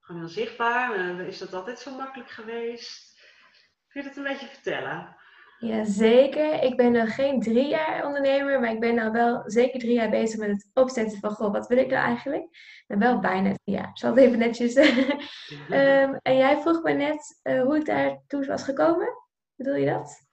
gewoon 0.00 0.20
heel 0.20 0.30
zichtbaar. 0.30 1.20
is 1.20 1.38
dat 1.38 1.54
altijd 1.54 1.78
zo 1.78 1.96
makkelijk 1.96 2.30
geweest? 2.30 3.20
Kun 3.88 4.02
je 4.02 4.08
dat 4.08 4.16
een 4.16 4.22
beetje 4.22 4.46
vertellen? 4.46 5.16
Jazeker. 5.62 6.62
Ik 6.62 6.76
ben 6.76 6.92
nog 6.92 7.14
geen 7.14 7.40
drie 7.40 7.68
jaar 7.68 8.06
ondernemer, 8.06 8.60
maar 8.60 8.72
ik 8.72 8.80
ben 8.80 8.98
al 8.98 9.12
wel 9.12 9.42
zeker 9.44 9.80
drie 9.80 9.94
jaar 9.94 10.10
bezig 10.10 10.38
met 10.38 10.50
het 10.50 10.66
opzetten 10.74 11.18
van, 11.18 11.30
goh, 11.30 11.52
wat 11.52 11.66
wil 11.66 11.78
ik 11.78 11.90
nou 11.90 12.04
eigenlijk? 12.04 12.46
Ben 12.86 12.98
wel 12.98 13.18
bijna 13.18 13.52
drie 13.62 13.76
jaar. 13.76 13.88
Ik 13.88 13.98
zal 13.98 14.10
het 14.10 14.18
even 14.18 14.38
netjes. 14.38 14.76
um, 14.76 16.18
en 16.22 16.36
jij 16.36 16.60
vroeg 16.60 16.82
me 16.82 16.92
net 16.92 17.40
hoe 17.42 17.76
ik 17.76 17.84
daar 17.84 18.22
toe 18.26 18.46
was 18.46 18.62
gekomen. 18.62 19.08
Bedoel 19.56 19.74
je 19.74 19.86
dat? 19.86 20.30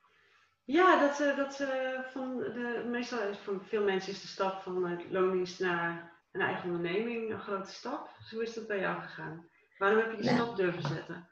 Ja, 0.64 1.00
dat, 1.00 1.20
uh, 1.20 1.38
dat 1.38 1.60
uh, 1.60 1.68
van 2.12 2.38
de, 2.38 2.88
meestal 2.90 3.34
voor 3.34 3.62
veel 3.68 3.84
mensen 3.84 4.12
is 4.12 4.22
de 4.22 4.28
stap 4.28 4.62
van 4.62 4.86
het 4.86 5.12
loondienst 5.12 5.60
naar 5.60 6.12
een 6.32 6.42
eigen 6.42 6.70
onderneming 6.70 7.32
een 7.32 7.40
grote 7.40 7.72
stap. 7.72 8.10
Dus 8.20 8.32
hoe 8.32 8.44
is 8.44 8.54
dat 8.54 8.68
bij 8.68 8.80
jou 8.80 9.02
gegaan? 9.02 9.48
Waarom 9.78 10.00
heb 10.00 10.12
je 10.12 10.18
die 10.18 10.26
nou, 10.26 10.38
stap 10.38 10.56
durven 10.56 10.84
zetten? 10.84 11.28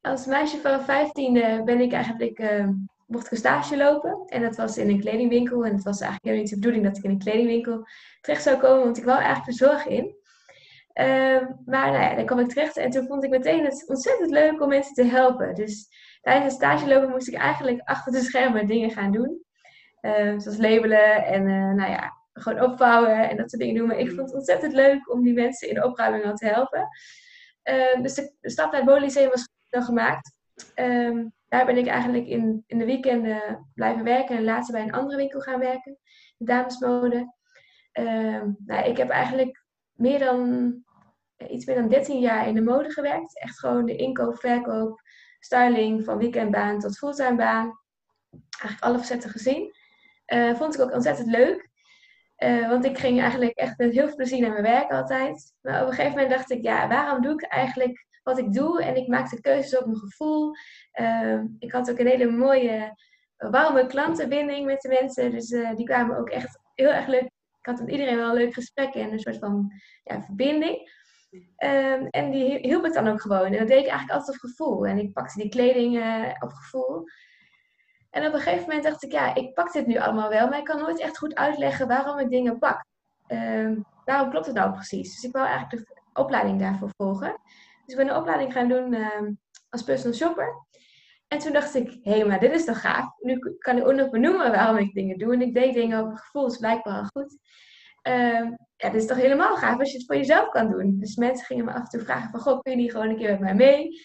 Als 0.00 0.26
meisje 0.26 0.60
van 0.60 0.84
15 0.84 1.32
ben 1.64 1.80
ik 1.80 1.92
eigenlijk, 1.92 2.38
uh, 2.38 2.68
mocht 3.08 3.26
ik 3.26 3.30
een 3.30 3.36
stage 3.36 3.76
lopen. 3.76 4.22
En 4.26 4.42
dat 4.42 4.56
was 4.56 4.78
in 4.78 4.88
een 4.88 5.00
kledingwinkel. 5.00 5.64
En 5.64 5.74
het 5.74 5.82
was 5.82 6.00
eigenlijk 6.00 6.24
helemaal 6.24 6.44
niet 6.44 6.50
de 6.50 6.60
bedoeling 6.60 6.84
dat 6.84 6.96
ik 6.96 7.04
in 7.04 7.10
een 7.10 7.18
kledingwinkel 7.18 7.86
terecht 8.20 8.42
zou 8.42 8.58
komen, 8.58 8.84
want 8.84 8.96
ik 8.96 9.04
wou 9.04 9.18
eigenlijk 9.18 9.46
de 9.46 9.64
zorg 9.64 9.86
in. 9.86 10.16
Ehm, 10.92 11.44
maar 11.64 11.90
nou 11.90 12.02
ja, 12.02 12.14
dan 12.14 12.26
kwam 12.26 12.38
ik 12.38 12.48
terecht 12.48 12.76
en 12.76 12.90
toen 12.90 13.06
vond 13.06 13.24
ik 13.24 13.30
meteen 13.30 13.64
het 13.64 13.88
ontzettend 13.88 14.30
leuk 14.30 14.62
om 14.62 14.68
mensen 14.68 14.94
te 14.94 15.04
helpen. 15.04 15.54
Dus 15.54 15.88
tijdens 16.20 16.44
het 16.44 16.62
stage 16.62 16.86
lopen 16.86 17.10
moest 17.10 17.28
ik 17.28 17.34
eigenlijk 17.34 17.80
achter 17.84 18.12
de 18.12 18.20
schermen 18.20 18.66
dingen 18.66 18.90
gaan 18.90 19.12
doen. 19.12 19.42
Uh, 20.00 20.38
zoals 20.38 20.58
labelen 20.58 21.24
en 21.24 21.46
uh, 21.46 21.74
nou 21.74 21.90
ja, 21.90 22.12
gewoon 22.32 22.62
opvouwen 22.62 23.28
en 23.28 23.36
dat 23.36 23.50
soort 23.50 23.62
dingen 23.62 23.76
doen. 23.76 23.86
Maar 23.86 23.98
ik 23.98 24.08
vond 24.08 24.20
het 24.20 24.34
ontzettend 24.34 24.72
leuk 24.72 25.12
om 25.12 25.22
die 25.22 25.32
mensen 25.32 25.68
in 25.68 25.74
de 25.74 25.84
opruiming 25.84 26.24
al 26.24 26.34
te 26.34 26.46
helpen. 26.46 26.88
Uh, 27.64 28.02
dus 28.02 28.14
de, 28.14 28.32
stap 28.40 28.72
naar 28.72 28.84
het 28.84 29.28
was 29.28 29.48
dan 29.68 29.82
gemaakt. 29.82 30.38
Ehm, 30.74 31.26
daar 31.48 31.66
ben 31.66 31.76
ik 31.76 31.86
eigenlijk 31.86 32.26
in, 32.26 32.64
in 32.66 32.78
de 32.78 32.84
weekenden 32.84 33.70
blijven 33.74 34.04
werken 34.04 34.36
en 34.36 34.44
later 34.44 34.72
bij 34.72 34.82
een 34.82 34.92
andere 34.92 35.16
winkel 35.16 35.40
gaan 35.40 35.58
werken. 35.58 35.98
De 36.36 36.44
damesmode. 36.44 37.34
Ehm, 37.92 38.50
nou, 38.64 38.84
ik 38.84 38.96
heb 38.96 39.08
eigenlijk 39.08 39.64
meer 39.92 40.18
dan, 40.18 40.74
iets 41.50 41.64
meer 41.64 41.76
dan 41.76 41.88
13 41.88 42.20
jaar 42.20 42.48
in 42.48 42.54
de 42.54 42.62
mode 42.62 42.90
gewerkt. 42.90 43.40
Echt 43.40 43.58
gewoon 43.58 43.84
de 43.84 43.96
inkoop, 43.96 44.38
verkoop, 44.38 45.00
styling 45.38 46.04
van 46.04 46.18
weekendbaan 46.18 46.78
tot 46.78 46.98
fulltime 46.98 47.36
baan. 47.36 47.80
Eigenlijk 48.60 48.82
alle 48.82 48.98
facetten 48.98 49.30
gezien. 49.30 49.72
Uh, 50.34 50.54
vond 50.54 50.74
ik 50.74 50.80
ook 50.80 50.92
ontzettend 50.92 51.28
leuk. 51.28 51.68
Uh, 52.38 52.68
want 52.68 52.84
ik 52.84 52.98
ging 52.98 53.20
eigenlijk 53.20 53.56
echt 53.56 53.78
met 53.78 53.92
heel 53.92 54.06
veel 54.06 54.16
plezier 54.16 54.40
naar 54.40 54.50
mijn 54.50 54.62
werk 54.62 54.90
altijd. 54.90 55.54
Maar 55.60 55.82
op 55.82 55.88
een 55.88 55.94
gegeven 55.94 56.16
moment 56.18 56.30
dacht 56.30 56.50
ik, 56.50 56.62
ja, 56.62 56.88
waarom 56.88 57.22
doe 57.22 57.32
ik 57.32 57.42
eigenlijk 57.42 58.06
wat 58.28 58.38
ik 58.38 58.52
doe? 58.52 58.82
En 58.82 58.96
ik 58.96 59.08
maakte 59.08 59.40
keuzes 59.40 59.78
op 59.78 59.86
mijn 59.86 59.98
gevoel. 59.98 60.54
Uh, 61.00 61.42
ik 61.58 61.72
had 61.72 61.90
ook 61.90 61.98
een 61.98 62.06
hele 62.06 62.30
mooie, 62.30 62.96
warme 63.36 63.86
klantenbinding 63.86 64.66
met 64.66 64.80
de 64.80 64.88
mensen. 64.88 65.30
Dus 65.30 65.50
uh, 65.50 65.74
die 65.74 65.86
kwamen 65.86 66.18
ook 66.18 66.28
echt 66.28 66.60
heel 66.74 66.90
erg 66.90 67.06
leuk. 67.06 67.24
Ik 67.60 67.66
had 67.66 67.80
met 67.80 67.90
iedereen 67.90 68.16
wel 68.16 68.28
een 68.28 68.34
leuk 68.34 68.54
gesprek 68.54 68.94
en 68.94 69.12
een 69.12 69.18
soort 69.18 69.38
van 69.38 69.72
ja, 70.04 70.22
verbinding. 70.22 70.96
Um, 71.64 72.06
en 72.10 72.30
die 72.30 72.58
hielp 72.58 72.84
ik 72.84 72.92
dan 72.92 73.08
ook 73.08 73.20
gewoon. 73.20 73.46
En 73.46 73.58
dat 73.58 73.68
deed 73.68 73.84
ik 73.84 73.88
eigenlijk 73.88 74.10
altijd 74.10 74.36
op 74.36 74.50
gevoel. 74.50 74.86
En 74.86 74.98
ik 74.98 75.12
pakte 75.12 75.38
die 75.40 75.48
kleding 75.48 75.96
uh, 75.96 76.30
op 76.38 76.52
gevoel. 76.52 77.04
En 78.10 78.26
op 78.26 78.32
een 78.32 78.40
gegeven 78.40 78.64
moment 78.66 78.82
dacht 78.82 79.02
ik, 79.02 79.12
ja, 79.12 79.34
ik 79.34 79.54
pak 79.54 79.72
dit 79.72 79.86
nu 79.86 79.96
allemaal 79.96 80.28
wel, 80.28 80.48
maar 80.48 80.58
ik 80.58 80.64
kan 80.64 80.80
nooit 80.80 81.00
echt 81.00 81.18
goed 81.18 81.34
uitleggen 81.34 81.88
waarom 81.88 82.18
ik 82.18 82.30
dingen 82.30 82.58
pak. 82.58 82.84
Um, 83.28 83.84
waarom 84.04 84.30
klopt 84.30 84.46
het 84.46 84.54
nou 84.54 84.72
precies? 84.72 85.14
Dus 85.14 85.24
ik 85.24 85.32
wou 85.32 85.46
eigenlijk 85.46 85.86
de 85.86 86.20
opleiding 86.20 86.60
daarvoor 86.60 86.90
volgen. 86.96 87.40
Dus 87.88 87.96
ik 87.96 88.04
ben 88.06 88.14
een 88.14 88.20
opleiding 88.20 88.52
gaan 88.52 88.68
doen 88.68 88.94
um, 88.94 89.38
als 89.68 89.82
personal 89.82 90.16
shopper. 90.16 90.66
En 91.28 91.38
toen 91.38 91.52
dacht 91.52 91.74
ik, 91.74 91.98
hé, 92.02 92.10
hey, 92.10 92.24
maar 92.24 92.40
dit 92.40 92.52
is 92.52 92.64
toch 92.64 92.80
gaaf. 92.80 93.06
Nu 93.18 93.38
kan 93.58 93.76
ik 93.76 93.86
ook 93.86 93.94
nog 93.94 94.10
benoemen 94.10 94.50
waarom 94.50 94.76
ik 94.76 94.94
dingen 94.94 95.18
doe. 95.18 95.32
En 95.32 95.40
ik 95.40 95.54
deed 95.54 95.74
dingen 95.74 96.04
op 96.04 96.16
gevoel, 96.16 96.46
is 96.46 96.56
blijkbaar 96.56 96.98
al 96.98 97.04
goed. 97.04 97.38
Um, 98.02 98.56
ja, 98.76 98.90
dit 98.90 98.94
is 98.94 99.06
toch 99.06 99.16
helemaal 99.16 99.56
gaaf 99.56 99.78
als 99.78 99.90
je 99.90 99.96
het 99.96 100.06
voor 100.06 100.16
jezelf 100.16 100.48
kan 100.48 100.70
doen. 100.70 100.98
Dus 100.98 101.16
mensen 101.16 101.46
gingen 101.46 101.64
me 101.64 101.72
af 101.72 101.78
en 101.78 101.88
toe 101.88 102.00
vragen 102.00 102.30
van, 102.30 102.40
goh, 102.40 102.60
kun 102.60 102.72
je 102.72 102.78
niet 102.78 102.90
gewoon 102.90 103.08
een 103.08 103.16
keer 103.16 103.30
met 103.30 103.40
mij 103.40 103.54
mee? 103.54 104.00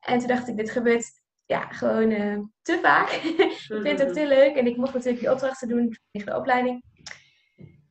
En 0.00 0.18
toen 0.18 0.28
dacht 0.28 0.48
ik, 0.48 0.56
dit 0.56 0.70
gebeurt 0.70 1.10
ja, 1.46 1.60
gewoon 1.68 2.10
uh, 2.10 2.38
te 2.62 2.78
vaak. 2.82 3.10
ik 3.12 3.52
vind 3.68 3.98
het 3.98 4.08
ook 4.08 4.14
te 4.14 4.26
leuk. 4.26 4.56
En 4.56 4.66
ik 4.66 4.76
mocht 4.76 4.94
natuurlijk 4.94 5.20
die 5.20 5.32
opdrachten 5.32 5.68
doen 5.68 5.96
tegen 6.10 6.32
de 6.32 6.38
opleiding. 6.38 6.82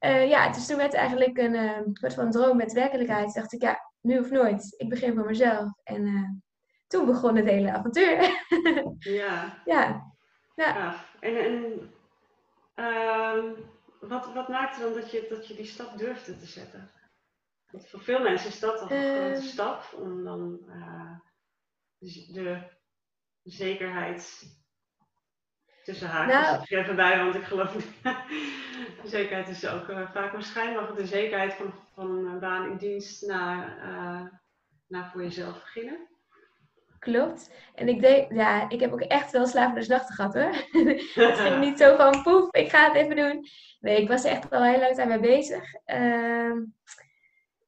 Uh, 0.05 0.29
ja, 0.29 0.51
dus 0.51 0.65
toen 0.65 0.77
werd 0.77 0.93
eigenlijk 0.93 1.37
een 1.37 1.53
uh, 1.53 1.79
soort 1.93 2.13
van 2.13 2.31
droom 2.31 2.57
met 2.57 2.73
werkelijkheid. 2.73 3.33
Dacht 3.33 3.53
ik, 3.53 3.61
ja, 3.61 3.88
nu 4.01 4.19
of 4.19 4.29
nooit. 4.29 4.73
Ik 4.77 4.89
begin 4.89 5.15
voor 5.15 5.25
mezelf. 5.25 5.71
En 5.83 6.43
toen 6.87 7.05
begon 7.05 7.35
het 7.35 7.45
hele 7.45 7.71
avontuur. 7.71 8.45
ja. 8.99 9.61
Ja. 9.65 10.13
ja. 10.55 11.05
En, 11.19 11.37
en 11.37 11.91
um 12.85 13.55
wat, 13.99 14.33
wat 14.33 14.47
maakte 14.47 14.79
dan 14.79 14.93
dat 14.93 15.11
je, 15.11 15.25
dat 15.29 15.47
je 15.47 15.55
die 15.55 15.65
stap 15.65 15.97
durfde 15.97 16.37
te 16.37 16.45
zetten? 16.45 16.91
Want 17.71 17.89
voor 17.89 18.01
veel 18.01 18.21
mensen 18.21 18.49
is 18.49 18.59
dat 18.59 18.77
toch 18.77 18.91
een 18.91 19.15
grote 19.15 19.33
ehm. 19.33 19.41
stap 19.41 19.93
om 19.93 20.23
dan 20.23 20.59
uh, 20.67 21.19
de 21.99 22.63
zekerheid 23.43 24.43
tussen 25.89 26.07
haakjes. 26.07 26.69
Nou, 26.69 26.95
bij, 26.95 27.17
want 27.17 27.35
ik 27.35 27.43
geloof 27.43 27.73
de 29.03 29.07
zekerheid 29.07 29.47
is 29.47 29.67
ook 29.67 29.89
uh, 29.89 30.11
vaak 30.11 30.31
waarschijnlijk 30.31 30.95
de 30.95 31.05
zekerheid 31.05 31.53
van, 31.53 31.73
van 31.93 32.25
een 32.25 32.39
baan 32.39 32.71
in 32.71 32.77
dienst 32.77 33.27
naar, 33.27 33.77
uh, 33.85 34.21
naar 34.87 35.09
voor 35.11 35.23
jezelf 35.23 35.53
beginnen. 35.53 36.07
Klopt. 36.99 37.51
En 37.75 37.87
ik 37.87 38.01
denk, 38.01 38.33
ja, 38.33 38.69
ik 38.69 38.79
heb 38.79 38.91
ook 38.91 39.01
echt 39.01 39.31
wel 39.31 39.47
slapende 39.47 39.87
nachten 39.87 40.15
gehad 40.15 40.33
hoor. 40.33 40.53
het 41.25 41.39
ging 41.39 41.59
niet 41.65 41.77
zo 41.79 41.95
van 41.95 42.23
poef, 42.23 42.53
ik 42.53 42.69
ga 42.69 42.85
het 42.85 42.95
even 42.95 43.15
doen. 43.15 43.45
Nee, 43.79 44.01
ik 44.01 44.07
was 44.07 44.23
er 44.23 44.31
echt 44.31 44.51
al 44.51 44.63
heel 44.63 44.79
lang 44.79 45.05
mee 45.05 45.19
bezig. 45.19 45.63
Uh, 45.85 46.55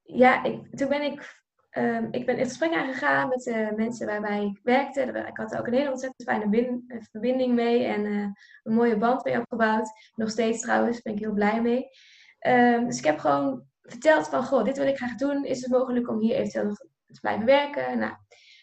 ja, 0.02 0.44
ik, 0.44 0.76
toen 0.76 0.88
ben 0.88 1.02
ik, 1.02 1.41
um, 1.78 2.08
ik 2.10 2.26
ben 2.26 2.38
in 2.38 2.44
gesprek 2.44 2.72
aangegaan 2.72 3.28
met 3.28 3.42
de 3.42 3.72
mensen 3.76 4.06
waarbij 4.06 4.44
ik 4.44 4.60
werkte. 4.62 5.00
Ik 5.00 5.36
had 5.36 5.52
er 5.52 5.58
ook 5.58 5.66
een 5.66 5.74
hele 5.74 5.90
ontzettend 5.90 6.28
fijne 6.28 6.82
eh, 6.88 6.96
verbinding 7.10 7.54
mee 7.54 7.84
en 7.84 8.04
uh, 8.04 8.26
een 8.62 8.74
mooie 8.74 8.96
band 8.96 9.24
mee 9.24 9.38
opgebouwd. 9.38 9.90
Nog 10.14 10.30
steeds 10.30 10.60
trouwens, 10.60 11.02
ben 11.02 11.12
ik 11.12 11.18
heel 11.18 11.32
blij 11.32 11.62
mee. 11.62 11.88
Um, 12.46 12.86
dus 12.86 12.98
ik 12.98 13.04
heb 13.04 13.18
gewoon 13.18 13.64
verteld 13.82 14.28
van, 14.28 14.44
goh, 14.44 14.64
dit 14.64 14.76
wil 14.76 14.86
ik 14.86 14.96
graag 14.96 15.14
doen. 15.14 15.44
Is 15.44 15.60
het 15.60 15.70
mogelijk 15.70 16.08
om 16.08 16.18
hier 16.18 16.34
eventueel 16.34 16.64
nog 16.64 16.76
te 17.06 17.20
blijven 17.20 17.46
werken? 17.46 17.98
Nou, 17.98 18.14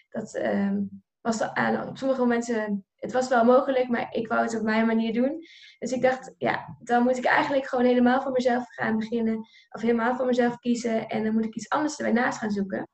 dat 0.10 0.36
um, 0.36 1.04
was 1.22 1.42
aan 1.42 1.88
op 1.88 1.98
sommige 1.98 2.22
momenten, 2.22 2.86
het 2.96 3.12
was 3.12 3.28
wel 3.28 3.46
mogelijk, 3.46 3.88
maar 3.88 4.08
ik 4.12 4.28
wou 4.28 4.42
het 4.42 4.58
op 4.58 4.64
mijn 4.64 4.86
manier 4.86 5.14
doen. 5.14 5.40
Dus 5.80 5.92
ik 5.92 6.02
dacht, 6.02 6.34
ja, 6.38 6.78
dan 6.80 7.04
moet 7.04 7.18
ik 7.18 7.26
eigenlijk 7.26 7.66
gewoon 7.66 7.86
helemaal 7.86 8.22
voor 8.22 8.32
mezelf 8.32 8.64
gaan 8.68 8.98
beginnen. 8.98 9.38
Of 9.70 9.82
helemaal 9.82 10.16
voor 10.16 10.26
mezelf 10.26 10.58
kiezen. 10.58 11.08
En 11.08 11.24
dan 11.24 11.34
moet 11.34 11.46
ik 11.46 11.56
iets 11.56 11.70
anders 11.70 11.98
erbij 11.98 12.14
naast 12.14 12.40
gaan 12.40 12.52
zoeken. 12.52 12.90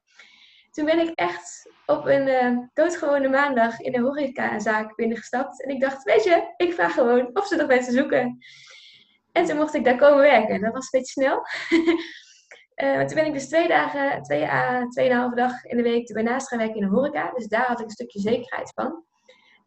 Toen 0.76 0.86
ben 0.86 1.00
ik 1.00 1.12
echt 1.14 1.70
op 1.86 2.06
een 2.06 2.28
uh, 2.28 2.58
doodgewone 2.74 3.30
maandag 3.30 3.80
in 3.80 3.92
de 3.92 4.00
horecazaak 4.00 4.96
binnengestapt. 4.96 5.64
En 5.64 5.70
ik 5.70 5.82
dacht, 5.82 6.04
weet 6.04 6.24
je, 6.24 6.54
ik 6.58 6.74
vraag 6.74 6.94
gewoon 6.94 7.30
of 7.34 7.48
ze 7.48 7.56
nog 7.56 7.68
mensen 7.68 7.94
zoeken. 7.94 8.38
En 9.32 9.46
toen 9.46 9.58
mocht 9.58 9.74
ik 9.74 9.84
daar 9.84 9.98
komen 9.98 10.20
werken. 10.20 10.62
Dat 10.62 10.74
was 10.74 10.84
een 10.84 11.00
beetje 11.00 11.22
snel. 11.22 11.42
Uh, 12.76 13.00
toen 13.00 13.16
ben 13.16 13.26
ik 13.26 13.34
dus 13.34 13.48
twee 13.48 13.68
dagen, 13.68 14.22
twee 14.22 14.48
à 14.48 14.88
tweeënhalve 14.88 15.36
dag 15.36 15.64
in 15.64 15.78
de 15.78 15.84
week 15.84 16.08
erbij 16.08 16.24
naast 16.24 16.48
gaan 16.48 16.58
werken 16.58 16.76
in 16.76 16.90
de 16.90 16.96
horeca. 16.96 17.32
Dus 17.32 17.48
daar 17.48 17.66
had 17.66 17.80
ik 17.80 17.86
een 17.86 17.92
stukje 17.92 18.20
zekerheid 18.20 18.72
van. 18.74 19.04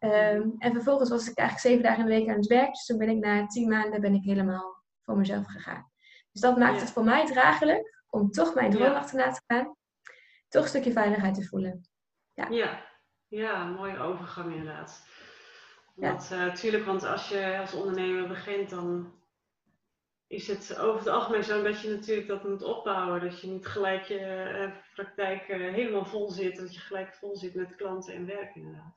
Um, 0.00 0.54
en 0.58 0.72
vervolgens 0.72 1.10
was 1.10 1.30
ik 1.30 1.38
eigenlijk 1.38 1.68
zeven 1.68 1.82
dagen 1.82 2.00
in 2.00 2.06
de 2.06 2.16
week 2.16 2.28
aan 2.28 2.40
het 2.40 2.46
werk. 2.46 2.72
Dus 2.72 2.84
toen 2.84 2.98
ben 2.98 3.08
ik 3.08 3.18
na 3.18 3.46
tien 3.46 3.68
maanden 3.68 4.00
ben 4.00 4.14
ik 4.14 4.24
helemaal 4.24 4.82
voor 5.04 5.16
mezelf 5.16 5.46
gegaan. 5.46 5.90
Dus 6.32 6.40
dat 6.40 6.58
maakt 6.58 6.80
het 6.80 6.90
voor 6.90 7.04
mij 7.04 7.26
draaglijk 7.26 8.02
om 8.10 8.30
toch 8.30 8.54
mijn 8.54 8.70
droom 8.70 8.90
ja. 8.90 8.98
achterna 8.98 9.30
te 9.30 9.40
gaan. 9.46 9.76
Toch 10.48 10.62
een 10.62 10.68
stukje 10.68 10.92
veiligheid 10.92 11.34
te 11.34 11.44
voelen. 11.44 11.88
Ja, 12.34 12.48
ja. 12.48 12.84
ja 13.28 13.64
mooie 13.64 13.98
overgang 13.98 14.54
inderdaad. 14.54 15.06
Want, 15.94 16.28
ja. 16.28 16.46
uh, 16.46 16.54
tuurlijk, 16.54 16.84
want 16.84 17.04
als 17.04 17.28
je 17.28 17.58
als 17.60 17.74
ondernemer 17.74 18.28
begint, 18.28 18.70
dan 18.70 19.12
is 20.26 20.48
het 20.48 20.78
over 20.78 20.98
het 20.98 21.08
algemeen 21.08 21.44
zo 21.44 21.62
dat 21.62 21.80
je 21.80 21.90
natuurlijk 21.90 22.28
dat 22.28 22.48
moet 22.48 22.62
opbouwen. 22.62 23.20
Dat 23.20 23.40
je 23.40 23.46
niet 23.46 23.66
gelijk 23.66 24.04
je 24.04 24.50
uh, 24.54 24.76
praktijk 24.94 25.46
helemaal 25.46 26.04
vol 26.04 26.30
zit. 26.30 26.56
Dat 26.56 26.74
je 26.74 26.80
gelijk 26.80 27.14
vol 27.14 27.36
zit 27.36 27.54
met 27.54 27.76
klanten 27.76 28.14
en 28.14 28.26
werk 28.26 28.54
inderdaad. 28.54 28.96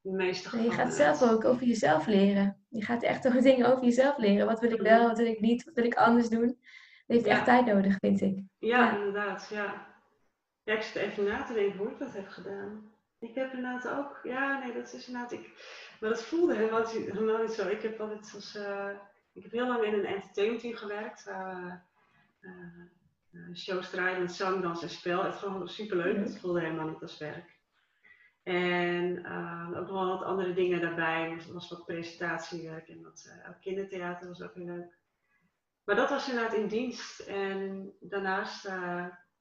De 0.00 0.10
meeste 0.10 0.48
gevallen. 0.48 0.70
je 0.70 0.76
gaat 0.76 0.94
zelf 0.94 1.22
ook 1.22 1.44
over 1.44 1.66
jezelf 1.66 2.06
leren. 2.06 2.64
Je 2.68 2.84
gaat 2.84 3.02
echt 3.02 3.26
over 3.26 3.42
dingen 3.42 3.66
over 3.66 3.84
jezelf 3.84 4.18
leren. 4.18 4.46
Wat 4.46 4.60
wil 4.60 4.70
ik 4.70 4.80
wel, 4.80 5.06
wat 5.06 5.18
wil 5.18 5.26
ik 5.26 5.40
niet, 5.40 5.64
wat 5.64 5.74
wil 5.74 5.84
ik 5.84 5.94
anders 5.94 6.28
doen. 6.28 6.46
Dat 6.46 7.16
heeft 7.16 7.26
echt 7.26 7.44
tijd 7.44 7.66
nodig, 7.66 7.96
vind 7.98 8.20
ik. 8.20 8.42
Ja, 8.58 8.96
inderdaad. 8.96 9.48
Ja. 9.52 9.86
Ja, 10.68 10.74
ik 10.74 10.82
zit 10.82 10.94
even 10.94 11.24
na 11.24 11.42
te 11.42 11.52
denken 11.52 11.78
hoe 11.78 11.90
ik 11.90 11.98
dat 11.98 12.12
heb 12.12 12.28
gedaan. 12.28 12.92
Ik 13.18 13.34
heb 13.34 13.52
inderdaad 13.52 13.88
ook, 13.88 14.20
ja, 14.22 14.58
nee, 14.58 14.72
dat 14.72 14.92
is 14.92 15.06
inderdaad, 15.06 15.32
ik, 15.32 15.50
maar 16.00 16.10
dat 16.10 16.24
voelde 16.24 16.54
helemaal, 16.54 16.86
helemaal 16.86 17.42
niet 17.42 17.52
zo. 17.52 17.68
Ik 17.68 17.82
heb 17.82 18.00
altijd 18.00 18.32
als, 18.34 18.56
uh, 18.56 18.90
ik 19.32 19.42
heb 19.42 19.52
heel 19.52 19.66
lang 19.66 19.84
in 19.84 19.92
een 19.92 20.04
entertainment 20.04 20.60
team 20.60 20.74
gewerkt, 20.74 21.24
waar 21.24 21.84
uh, 22.40 22.52
uh, 23.30 23.54
shows 23.54 23.90
draaien 23.90 24.20
met 24.20 24.32
zang, 24.32 24.62
dans 24.62 24.82
en 24.82 24.90
spel. 24.90 25.24
Het 25.24 25.34
gewoon 25.34 25.68
superleuk, 25.68 26.16
het 26.16 26.38
voelde 26.38 26.60
helemaal 26.60 26.88
niet 26.88 27.02
als 27.02 27.18
werk. 27.18 27.56
En 28.42 29.18
ook 29.68 29.86
nog 29.86 29.90
wel 29.90 30.18
wat 30.18 30.22
andere 30.22 30.52
dingen 30.52 30.80
daarbij, 30.80 31.30
er 31.30 31.52
was 31.52 31.68
wat 31.68 31.84
presentatiewerk 31.84 32.88
en 32.88 33.02
wat 33.02 33.32
kindertheater 33.60 34.28
was 34.28 34.42
ook 34.42 34.54
heel 34.54 34.64
leuk. 34.64 34.96
Maar 35.84 35.96
dat 35.96 36.10
was 36.10 36.28
inderdaad 36.28 36.54
in 36.56 36.68
dienst 36.68 37.20
en 37.20 37.92
daarnaast 38.00 38.68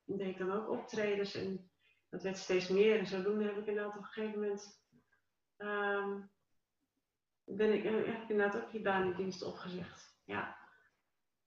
ik 0.08 0.38
dan 0.38 0.52
ook 0.52 0.70
optredens 0.70 1.36
en 1.36 1.72
dat 2.10 2.24
werd 2.24 2.38
steeds 2.38 2.68
meer. 2.68 3.00
En 3.00 3.08
zodoende 3.08 3.44
heb 3.44 3.58
ik 3.58 3.66
inderdaad 3.66 3.96
op 3.96 4.02
een 4.02 4.08
gegeven 4.08 4.40
moment. 4.40 4.86
Um, 5.58 6.32
ben 7.44 7.74
ik, 7.74 7.84
heb 7.84 8.22
ik 8.22 8.30
inderdaad 8.30 8.64
ook 8.64 8.72
die 8.72 8.82
baan 8.82 9.04
in 9.04 9.16
dienst 9.16 9.44
opgezegd. 9.44 10.20
Ja. 10.24 10.58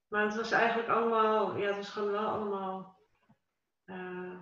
Maar 0.09 0.25
het 0.25 0.37
was 0.37 0.51
eigenlijk 0.51 0.89
allemaal, 0.89 1.57
ja, 1.57 1.67
het 1.67 1.77
was 1.77 1.91
gewoon 1.91 2.11
wel 2.11 2.29
allemaal 2.29 2.99
uh, 3.85 4.39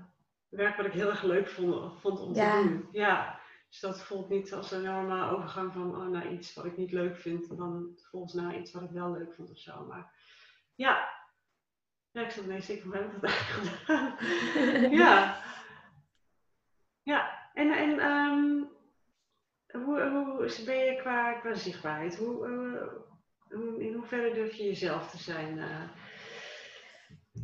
werk 0.48 0.76
wat 0.76 0.86
ik 0.86 0.92
heel 0.92 1.08
erg 1.08 1.22
leuk 1.22 1.48
vond, 1.48 2.00
vond 2.00 2.20
om 2.20 2.32
te 2.32 2.60
doen. 2.62 2.88
Ja. 2.92 3.40
Dus 3.68 3.80
dat 3.80 4.02
voelt 4.02 4.28
niet 4.28 4.52
als 4.52 4.70
een 4.70 4.80
enorme 4.80 5.30
overgang 5.30 5.72
van 5.72 5.96
oh, 5.96 6.06
naar 6.06 6.32
iets 6.32 6.54
wat 6.54 6.64
ik 6.64 6.76
niet 6.76 6.92
leuk 6.92 7.16
vind, 7.16 7.48
en 7.50 7.56
dan 7.56 7.98
volgens 8.10 8.32
naar 8.32 8.58
iets 8.58 8.72
wat 8.72 8.82
ik 8.82 8.90
wel 8.90 9.12
leuk 9.12 9.34
vond 9.34 9.50
of 9.50 9.58
zo. 9.58 9.84
Maar 9.84 10.12
ja, 10.74 11.17
ja 12.10 12.24
ik 12.24 12.30
zat 12.30 12.44
ineens 12.44 12.70
ik 12.70 12.82
hoe 12.82 12.94
heb 12.94 13.04
ik 13.04 13.20
dat 13.20 13.30
eigenlijk 13.30 13.76
gedaan? 13.84 14.90
ja. 14.90 15.46
Ja, 17.02 17.50
en, 17.54 17.70
en 17.72 18.04
um, 18.04 18.68
hoe, 19.84 20.02
hoe 20.02 20.64
ben 20.64 20.76
je 20.76 20.98
qua, 21.00 21.32
qua 21.32 21.54
zichtbaarheid? 21.54 22.16
Hoe, 22.16 22.48
uh, 23.50 23.86
in 23.86 23.94
hoeverre 23.94 24.34
durf 24.34 24.54
je 24.54 24.64
jezelf 24.64 25.10
te 25.10 25.18
zijn? 25.18 25.58
Uh, 25.58 25.82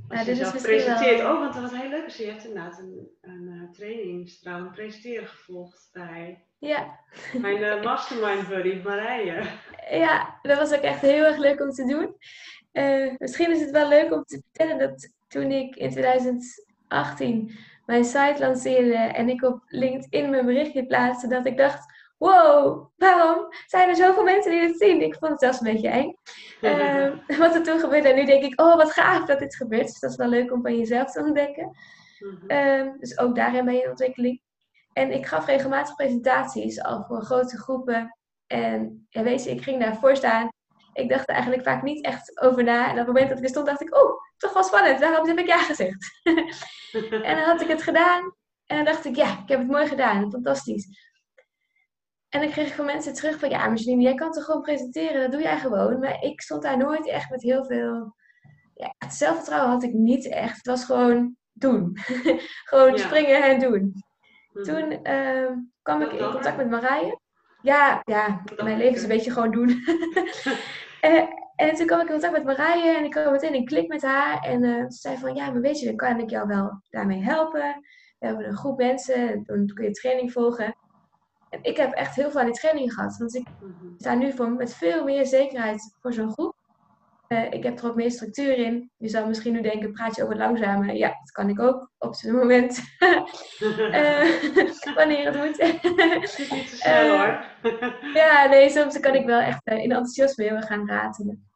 als 0.09 0.19
ja, 0.19 0.25
je 0.25 0.37
jezelf 0.37 0.63
presenteert. 0.63 1.21
Wel... 1.21 1.33
Oh, 1.33 1.39
want 1.39 1.55
wat 1.55 1.81
heel 1.81 1.91
leuk 1.91 2.07
is, 2.07 2.17
je 2.17 2.27
hebt 2.27 2.45
inderdaad 2.45 2.79
een, 2.79 3.09
een 3.21 3.49
uh, 3.49 3.71
trainingstrouw, 3.71 4.59
een 4.59 4.71
presenteren 4.71 5.27
gevolgd 5.29 5.91
bij 5.93 6.45
ja. 6.59 7.01
mijn 7.41 7.59
uh, 7.59 7.83
mastermind 7.83 8.49
buddy 8.49 8.81
Marije. 8.85 9.43
Ja, 9.91 10.39
dat 10.43 10.59
was 10.59 10.73
ook 10.73 10.83
echt 10.83 11.01
heel 11.01 11.25
erg 11.25 11.37
leuk 11.37 11.61
om 11.61 11.71
te 11.71 11.87
doen. 11.87 12.17
misschien 13.19 13.51
is 13.51 13.61
het 13.61 13.71
wel 13.71 13.89
leuk 13.89 14.13
om 14.13 14.25
te 14.25 14.43
vertellen 14.43 14.79
dat 14.79 15.13
toen 15.29 15.51
ik 15.51 15.77
in 15.77 15.91
2018 15.91 17.59
mijn 17.87 18.05
site 18.05 18.37
lanceerde 18.39 18.97
en 18.97 19.29
ik 19.29 19.43
op 19.43 19.63
LinkedIn 19.67 20.31
mijn 20.31 20.47
berichtje 20.47 20.87
plaatste, 20.87 21.29
dat 21.29 21.47
ik 21.47 21.57
dacht, 21.57 21.94
wow, 22.17 22.91
waarom 22.97 23.47
zijn 23.67 23.89
er 23.89 23.97
zoveel 23.97 24.23
mensen 24.23 24.51
die 24.51 24.61
dit 24.61 24.79
zien? 24.79 25.03
Ik 25.03 25.17
vond 25.19 25.31
het 25.31 25.41
zelfs 25.41 25.61
een 25.61 25.73
beetje 25.73 25.89
eng. 25.89 26.15
Uh, 26.61 27.39
wat 27.39 27.55
er 27.55 27.63
toen 27.63 27.79
gebeurde. 27.79 28.09
En 28.09 28.15
nu 28.15 28.25
denk 28.25 28.45
ik, 28.45 28.61
oh, 28.61 28.77
wat 28.77 28.93
gaaf 28.93 29.25
dat 29.25 29.39
dit 29.39 29.57
gebeurt. 29.57 29.87
Dus 29.87 30.01
dat 30.01 30.11
is 30.11 30.17
wel 30.17 30.29
leuk 30.29 30.53
om 30.53 30.63
van 30.63 30.79
jezelf 30.79 31.11
te 31.11 31.21
ontdekken. 31.21 31.77
Mhm. 32.19 32.47
Ehm, 32.47 32.99
dus 32.99 33.19
ook 33.19 33.35
daarin 33.37 33.65
ben 33.65 33.75
je 33.75 33.83
in 33.83 33.91
ontwikkeling. 33.91 34.43
En 34.93 35.13
ik 35.13 35.27
gaf 35.27 35.47
regelmatig 35.47 35.95
presentaties 35.95 36.83
al 36.83 37.05
voor 37.05 37.23
grote 37.23 37.59
groepen. 37.59 38.19
En 38.47 39.07
ja, 39.11 39.23
weet 39.23 39.45
je, 39.45 39.51
ik 39.51 39.63
ging 39.63 39.81
daarvoor 39.81 40.17
staan. 40.17 40.49
Ik 40.93 41.09
dacht 41.09 41.29
er 41.29 41.35
eigenlijk 41.35 41.65
vaak 41.65 41.83
niet 41.83 42.05
echt 42.05 42.41
over 42.41 42.65
na. 42.65 42.85
En 42.85 42.91
op 42.91 42.97
het 42.97 43.07
moment 43.07 43.29
dat 43.29 43.39
ik 43.39 43.45
er 43.45 43.51
stond, 43.51 43.67
dacht 43.67 43.81
ik, 43.81 43.97
oh, 43.97 44.13
toch 44.37 44.53
wel 44.53 44.63
spannend. 44.63 45.01
Waarom 45.01 45.27
heb 45.27 45.39
ik 45.39 45.47
ja 45.47 45.59
gezegd? 45.59 46.21
en 47.29 47.37
dan 47.37 47.45
had 47.45 47.61
ik 47.61 47.69
het 47.69 47.83
gedaan. 47.83 48.35
En 48.67 48.77
dan 48.77 48.85
dacht 48.85 49.05
ik, 49.05 49.17
ja, 49.17 49.39
ik 49.43 49.49
heb 49.49 49.59
het 49.59 49.69
mooi 49.69 49.87
gedaan. 49.87 50.31
Fantastisch. 50.31 51.13
En 52.35 52.41
dan 52.41 52.51
kreeg 52.51 52.69
ik 52.69 52.75
van 52.75 52.85
mensen 52.85 53.15
terug 53.15 53.39
van, 53.39 53.49
ja, 53.49 53.69
Micheline, 53.69 54.03
jij 54.03 54.15
kan 54.15 54.33
toch 54.33 54.45
gewoon 54.45 54.63
presenteren? 54.63 55.21
Dat 55.21 55.33
doe 55.33 55.41
jij 55.41 55.59
gewoon. 55.59 55.99
Maar 55.99 56.23
ik 56.23 56.41
stond 56.41 56.63
daar 56.63 56.77
nooit 56.77 57.09
echt 57.09 57.31
met 57.31 57.43
heel 57.43 57.65
veel... 57.65 58.15
Ja, 58.75 58.95
het 58.99 59.13
zelfvertrouwen 59.13 59.71
had 59.71 59.83
ik 59.83 59.93
niet 59.93 60.29
echt. 60.29 60.57
Het 60.57 60.67
was 60.67 60.85
gewoon 60.85 61.37
doen. 61.53 61.99
gewoon 62.71 62.99
springen 62.99 63.43
en 63.43 63.61
doen. 63.61 63.93
Mhm. 64.53 64.65
Toen 64.65 64.99
uh, 65.03 65.51
kwam 65.83 66.03
ik 66.03 66.13
in 66.13 66.31
contact 66.31 66.57
met 66.57 66.71
Marije. 66.71 67.19
Ja, 67.63 68.03
ja, 68.05 68.43
mijn 68.63 68.79
leven 68.79 68.95
is 68.95 69.03
een 69.03 69.09
beetje 69.09 69.31
gewoon 69.31 69.51
doen. 69.51 69.69
en, 71.01 71.29
en 71.57 71.75
toen 71.75 71.87
kwam 71.87 72.01
ik 72.01 72.07
in 72.07 72.13
contact 72.13 72.33
met 72.33 72.45
Marije 72.45 72.97
en 72.97 73.05
ik 73.05 73.11
kwam 73.11 73.33
meteen 73.33 73.55
in 73.55 73.65
klik 73.65 73.89
met 73.89 74.03
haar. 74.03 74.43
En 74.43 74.63
uh, 74.63 74.85
ze 74.89 74.99
zei 74.99 75.17
van, 75.17 75.35
ja, 75.35 75.51
maar 75.51 75.61
weet 75.61 75.81
je, 75.81 75.87
dan 75.87 75.97
kan 75.97 76.21
ik 76.21 76.31
jou 76.31 76.47
wel 76.47 76.81
daarmee 76.91 77.23
helpen. 77.23 77.81
We 78.19 78.27
hebben 78.27 78.47
een 78.49 78.57
groep 78.57 78.79
mensen, 78.79 79.29
en 79.29 79.43
dan 79.45 79.67
kun 79.75 79.85
je 79.85 79.91
training 79.91 80.33
volgen. 80.33 80.75
En 81.55 81.61
ik 81.63 81.77
heb 81.77 81.93
echt 81.93 82.17
heel 82.17 82.31
veel 82.31 82.41
aan 82.41 82.47
die 82.47 82.55
training 82.55 82.93
gehad. 82.93 83.17
Want 83.17 83.35
ik 83.35 83.47
mhm. 83.61 83.93
sta 83.97 84.15
nu 84.15 84.33
voor, 84.33 84.51
met 84.51 84.75
veel 84.75 85.05
meer 85.05 85.27
zekerheid 85.27 85.95
voor 86.01 86.13
zo'n 86.13 86.33
groep. 86.33 86.55
Uh, 87.29 87.53
ik 87.53 87.63
heb 87.63 87.79
er 87.79 87.89
ook 87.89 87.95
meer 87.95 88.11
structuur 88.11 88.59
in. 88.59 88.91
Je 88.97 89.09
zou 89.09 89.29
misschien 89.29 89.53
nu 89.53 89.63
denken, 89.63 89.93
praat 89.93 90.17
je 90.17 90.23
over 90.23 90.35
het 90.35 90.45
langzame? 90.45 90.93
Ja, 90.93 91.09
dat 91.09 91.31
kan 91.31 91.49
ik 91.49 91.61
ook 91.61 91.91
op 91.99 92.15
zo'n 92.15 92.35
moment. 92.35 92.81
uh, 92.99 94.21
wanneer 94.99 95.33
het 95.33 95.37
moet. 95.37 95.81
niet 96.51 96.71
te 96.71 96.77
snel 96.77 97.19
hoor. 97.19 97.45
ja, 98.21 98.47
nee, 98.47 98.71
soms 98.71 99.01
kan 99.01 99.15
ik 99.15 99.27
wel 99.27 99.41
echt 99.41 99.67
in 99.67 99.79
enthousiasme 99.79 100.45
heel 100.45 100.61
gaan 100.61 100.89
ratelen. 100.89 101.49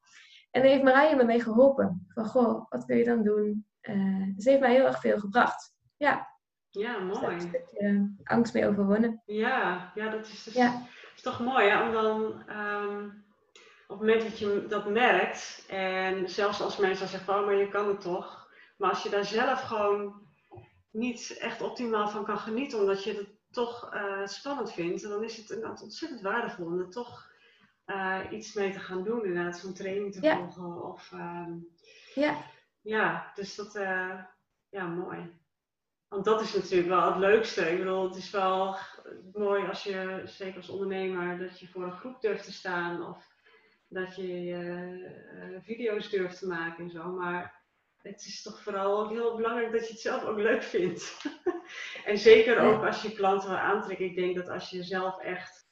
En 0.51 0.63
daar 0.63 0.71
heeft 0.71 0.83
Marije 0.83 1.17
me 1.17 1.25
mee 1.25 1.43
geholpen. 1.43 2.07
Van, 2.09 2.25
goh, 2.25 2.67
wat 2.69 2.85
wil 2.85 2.97
je 2.97 3.05
dan 3.05 3.23
doen? 3.23 3.67
Uh, 3.83 4.33
ze 4.37 4.51
heeft 4.51 4.61
mij 4.61 4.73
heel 4.73 4.87
erg 4.87 5.01
veel 5.01 5.19
gebracht. 5.19 5.75
Ja. 5.97 6.38
Ja, 6.79 6.99
mooi. 6.99 7.51
een 7.75 8.21
angst 8.25 8.55
mee 8.55 8.67
overwonnen. 8.67 9.23
Ja, 9.27 9.93
ja 9.95 10.09
dat 10.09 10.27
is, 10.27 10.45
dus, 10.45 10.55
ja. 10.55 10.83
is 11.17 11.23
toch 11.23 11.41
mooi, 11.41 11.69
hè? 11.69 11.83
Om 11.83 11.93
dan... 11.93 12.43
Um 12.51 13.27
op 13.89 13.99
het 13.99 14.09
moment 14.09 14.23
dat 14.23 14.39
je 14.39 14.65
dat 14.69 14.89
merkt, 14.89 15.65
en 15.69 16.29
zelfs 16.29 16.61
als 16.61 16.77
mensen 16.77 16.99
dan 16.99 17.09
zeggen, 17.09 17.39
oh, 17.39 17.45
maar 17.47 17.55
je 17.55 17.69
kan 17.69 17.89
het 17.89 18.01
toch. 18.01 18.51
Maar 18.77 18.91
als 18.91 19.03
je 19.03 19.09
daar 19.09 19.25
zelf 19.25 19.61
gewoon 19.61 20.23
niet 20.91 21.37
echt 21.39 21.63
optimaal 21.63 22.09
van 22.09 22.25
kan 22.25 22.39
genieten, 22.39 22.79
omdat 22.79 23.05
je 23.05 23.15
het 23.15 23.29
toch 23.51 23.95
uh, 23.95 24.27
spannend 24.27 24.73
vindt, 24.73 25.03
dan 25.03 25.25
is 25.25 25.37
het 25.37 25.51
inderdaad 25.51 25.83
ontzettend 25.83 26.21
waardevol 26.21 26.67
om 26.67 26.79
er 26.79 26.91
toch 26.91 27.31
uh, 27.87 28.21
iets 28.31 28.55
mee 28.55 28.73
te 28.73 28.79
gaan 28.79 29.05
doen. 29.05 29.25
Inderdaad, 29.25 29.59
zo'n 29.59 29.75
training 29.75 30.13
te 30.13 30.21
volgen. 30.21 30.93
Of, 30.93 31.11
um, 31.13 31.69
ja. 32.15 32.37
ja, 32.81 33.33
dus 33.35 33.55
dat, 33.55 33.77
uh, 33.77 34.21
ja, 34.69 34.87
mooi. 34.87 35.39
Want 36.09 36.25
dat 36.25 36.41
is 36.41 36.55
natuurlijk 36.55 36.89
wel 36.89 37.07
het 37.07 37.17
leukste. 37.17 37.71
Ik 37.71 37.79
bedoel, 37.79 38.09
het 38.09 38.17
is 38.17 38.31
wel 38.31 38.77
mooi 39.33 39.67
als 39.67 39.83
je, 39.83 40.23
zeker 40.25 40.57
als 40.57 40.69
ondernemer, 40.69 41.39
dat 41.39 41.61
je 41.61 41.69
voor 41.69 41.83
een 41.83 41.99
groep 41.99 42.21
durft 42.21 42.45
te 42.45 42.53
staan. 42.53 43.07
Of 43.07 43.37
dat 43.89 44.17
je 44.17 44.23
uh, 44.23 45.59
video's 45.63 46.11
durft 46.11 46.39
te 46.39 46.47
maken 46.47 46.85
en 46.85 46.91
zo. 46.91 47.13
Maar 47.13 47.63
het 47.97 48.25
is 48.25 48.43
toch 48.43 48.63
vooral 48.63 49.01
ook 49.01 49.11
heel 49.11 49.37
belangrijk 49.37 49.73
dat 49.73 49.87
je 49.87 49.93
het 49.93 50.03
zelf 50.03 50.25
ook 50.25 50.39
leuk 50.39 50.63
vindt. 50.63 51.25
en 52.05 52.19
zeker 52.19 52.59
ook 52.59 52.85
als 52.85 53.03
je 53.03 53.15
klanten 53.15 53.49
wil 53.49 53.59
aantrekken. 53.59 54.07
Ik 54.07 54.17
denk 54.17 54.37
dat 54.37 54.49
als 54.49 54.71
je 54.71 54.83
zelf 54.83 55.19
echt 55.19 55.69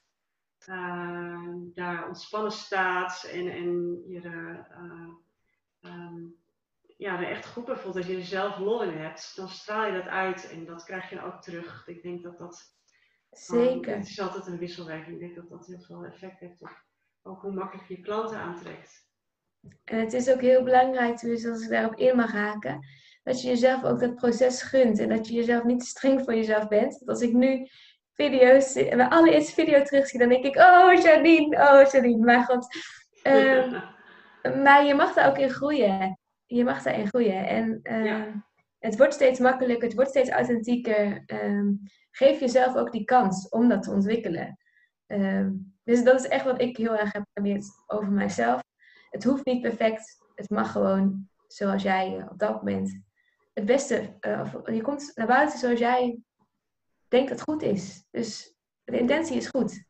uh, 0.69 1.53
daar 1.73 2.07
ontspannen 2.07 2.51
staat 2.51 3.29
en, 3.31 3.47
en 3.51 4.01
je 4.07 4.21
er, 4.21 4.67
uh, 4.71 5.91
um, 5.91 6.35
ja, 6.97 7.19
er 7.19 7.29
echt 7.29 7.45
goed 7.45 7.65
bij 7.65 7.75
voelt, 7.75 7.95
dat 7.95 8.05
je 8.05 8.15
er 8.15 8.23
zelf 8.23 8.57
lol 8.57 8.83
in 8.83 8.97
hebt, 8.97 9.35
dan 9.35 9.49
straal 9.49 9.85
je 9.85 9.97
dat 9.97 10.07
uit 10.07 10.49
en 10.49 10.65
dat 10.65 10.83
krijg 10.83 11.09
je 11.09 11.23
ook 11.23 11.41
terug. 11.41 11.87
Ik 11.87 12.01
denk 12.01 12.23
dat 12.23 12.37
dat. 12.37 12.75
Zeker. 13.29 13.95
het 13.97 14.07
is 14.07 14.19
altijd 14.19 14.47
een 14.47 14.57
wisselwerking. 14.57 15.13
Ik 15.13 15.19
denk 15.19 15.35
dat 15.35 15.49
dat 15.49 15.67
heel 15.67 15.81
veel 15.81 16.05
effect 16.05 16.39
heeft 16.39 16.61
op 16.61 16.85
ook 17.27 17.41
hoe 17.41 17.51
makkelijk 17.51 17.87
je 17.87 17.99
klanten 17.99 18.37
aantrekt. 18.37 19.05
En 19.83 19.99
het 19.99 20.13
is 20.13 20.29
ook 20.29 20.41
heel 20.41 20.63
belangrijk, 20.63 21.19
dus 21.19 21.45
als 21.45 21.63
ik 21.63 21.69
daarop 21.69 21.95
in 21.95 22.15
mag 22.15 22.31
haken, 22.31 22.79
dat 23.23 23.41
je 23.41 23.47
jezelf 23.47 23.83
ook 23.83 23.99
dat 23.99 24.15
proces 24.15 24.61
gunt 24.61 24.99
en 24.99 25.09
dat 25.09 25.27
je 25.27 25.33
jezelf 25.33 25.63
niet 25.63 25.79
te 25.79 25.85
streng 25.85 26.23
voor 26.23 26.35
jezelf 26.35 26.67
bent. 26.67 26.93
Want 26.93 27.09
als 27.09 27.21
ik 27.21 27.33
nu 27.33 27.67
video's, 28.13 28.73
mijn 28.73 29.09
allereerste 29.09 29.53
video 29.53 29.83
terugzie, 29.83 30.19
dan 30.19 30.29
denk 30.29 30.45
ik, 30.45 30.55
oh 30.55 30.93
Janine, 31.01 31.57
oh 31.57 31.91
Janine, 31.91 32.25
maar 32.25 32.43
god. 32.43 32.75
Um, 33.23 33.81
maar 34.63 34.85
je 34.85 34.93
mag 34.93 35.13
daar 35.13 35.29
ook 35.29 35.37
in 35.37 35.49
groeien. 35.49 36.19
Je 36.47 36.63
mag 36.63 36.83
daarin 36.83 37.07
groeien. 37.07 37.47
En 37.47 37.79
uh, 37.83 38.23
het 38.79 38.97
wordt 38.97 39.13
steeds 39.13 39.39
makkelijker, 39.39 39.83
het 39.87 39.95
wordt 39.95 40.09
steeds 40.09 40.29
authentieker. 40.29 41.23
Um, 41.27 41.79
geef 42.11 42.39
jezelf 42.39 42.75
ook 42.75 42.91
die 42.91 43.05
kans 43.05 43.49
om 43.49 43.69
dat 43.69 43.83
te 43.83 43.91
ontwikkelen. 43.91 44.57
Um, 45.07 45.75
dus 45.83 46.03
dat 46.03 46.19
is 46.19 46.27
echt 46.27 46.45
wat 46.45 46.61
ik 46.61 46.77
heel 46.77 46.97
erg 46.97 47.11
heb 47.11 47.25
geleerd 47.33 47.65
over 47.87 48.11
mijzelf. 48.11 48.61
Het 49.09 49.23
hoeft 49.23 49.45
niet 49.45 49.61
perfect. 49.61 50.17
het 50.35 50.49
mag 50.49 50.71
gewoon 50.71 51.29
zoals 51.47 51.83
jij 51.83 52.25
op 52.29 52.39
dat 52.39 52.55
moment 52.55 53.01
het 53.53 53.65
beste, 53.65 54.17
uh, 54.21 54.41
of, 54.41 54.69
je 54.69 54.81
komt 54.81 55.11
naar 55.15 55.27
buiten 55.27 55.59
zoals 55.59 55.79
jij 55.79 56.19
denkt 57.07 57.29
dat 57.29 57.41
goed 57.41 57.61
is. 57.61 58.07
Dus 58.11 58.55
de 58.83 58.99
intentie 58.99 59.37
is 59.37 59.47
goed. 59.47 59.85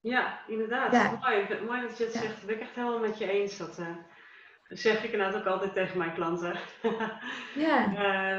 Ja, 0.00 0.46
inderdaad. 0.46 0.92
Ja. 0.92 1.18
Mooi. 1.20 1.64
Mooi 1.66 1.80
dat 1.80 1.98
je 1.98 2.04
het 2.04 2.12
zegt. 2.12 2.36
Dat 2.36 2.46
ben 2.46 2.54
ik 2.54 2.60
echt 2.60 2.74
helemaal 2.74 2.98
met 2.98 3.18
je 3.18 3.30
eens. 3.30 3.56
Dat 3.56 3.78
uh, 3.78 3.96
zeg 4.68 5.04
ik 5.04 5.12
inderdaad 5.12 5.40
ook 5.40 5.46
altijd 5.46 5.74
tegen 5.74 5.98
mijn 5.98 6.14
klanten. 6.14 6.56
ja. 7.66 7.88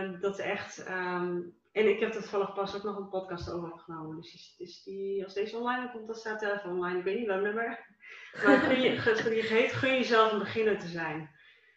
Uh, 0.04 0.22
dat 0.22 0.40
echt. 0.40 0.90
Um, 0.90 1.56
en 1.76 1.90
ik 1.90 2.00
heb 2.00 2.14
er 2.14 2.22
toevallig 2.22 2.54
pas 2.54 2.76
ook 2.76 2.84
nog 2.84 2.98
een 2.98 3.10
podcast 3.10 3.52
over 3.52 3.72
opgenomen. 3.72 4.22
Dus 4.22 4.56
die, 4.58 4.82
die, 4.84 5.24
als 5.24 5.34
deze 5.34 5.58
online 5.58 5.92
komt, 5.92 6.08
dan 6.08 6.16
staat 6.16 6.42
hij 6.42 6.54
even 6.54 6.70
online. 6.70 6.98
Ik 6.98 7.04
weet 7.04 7.18
niet 7.18 7.28
welk 7.28 7.42
nummer. 7.42 7.80
Maar 8.46 8.60
gun 8.60 8.82
je, 8.82 9.36
je 9.36 9.44
heet 9.44 9.72
Gun 9.72 9.94
jezelf 9.94 10.32
een 10.32 10.40
beginner 10.40 10.80
te 10.80 10.88
zijn. 10.88 11.30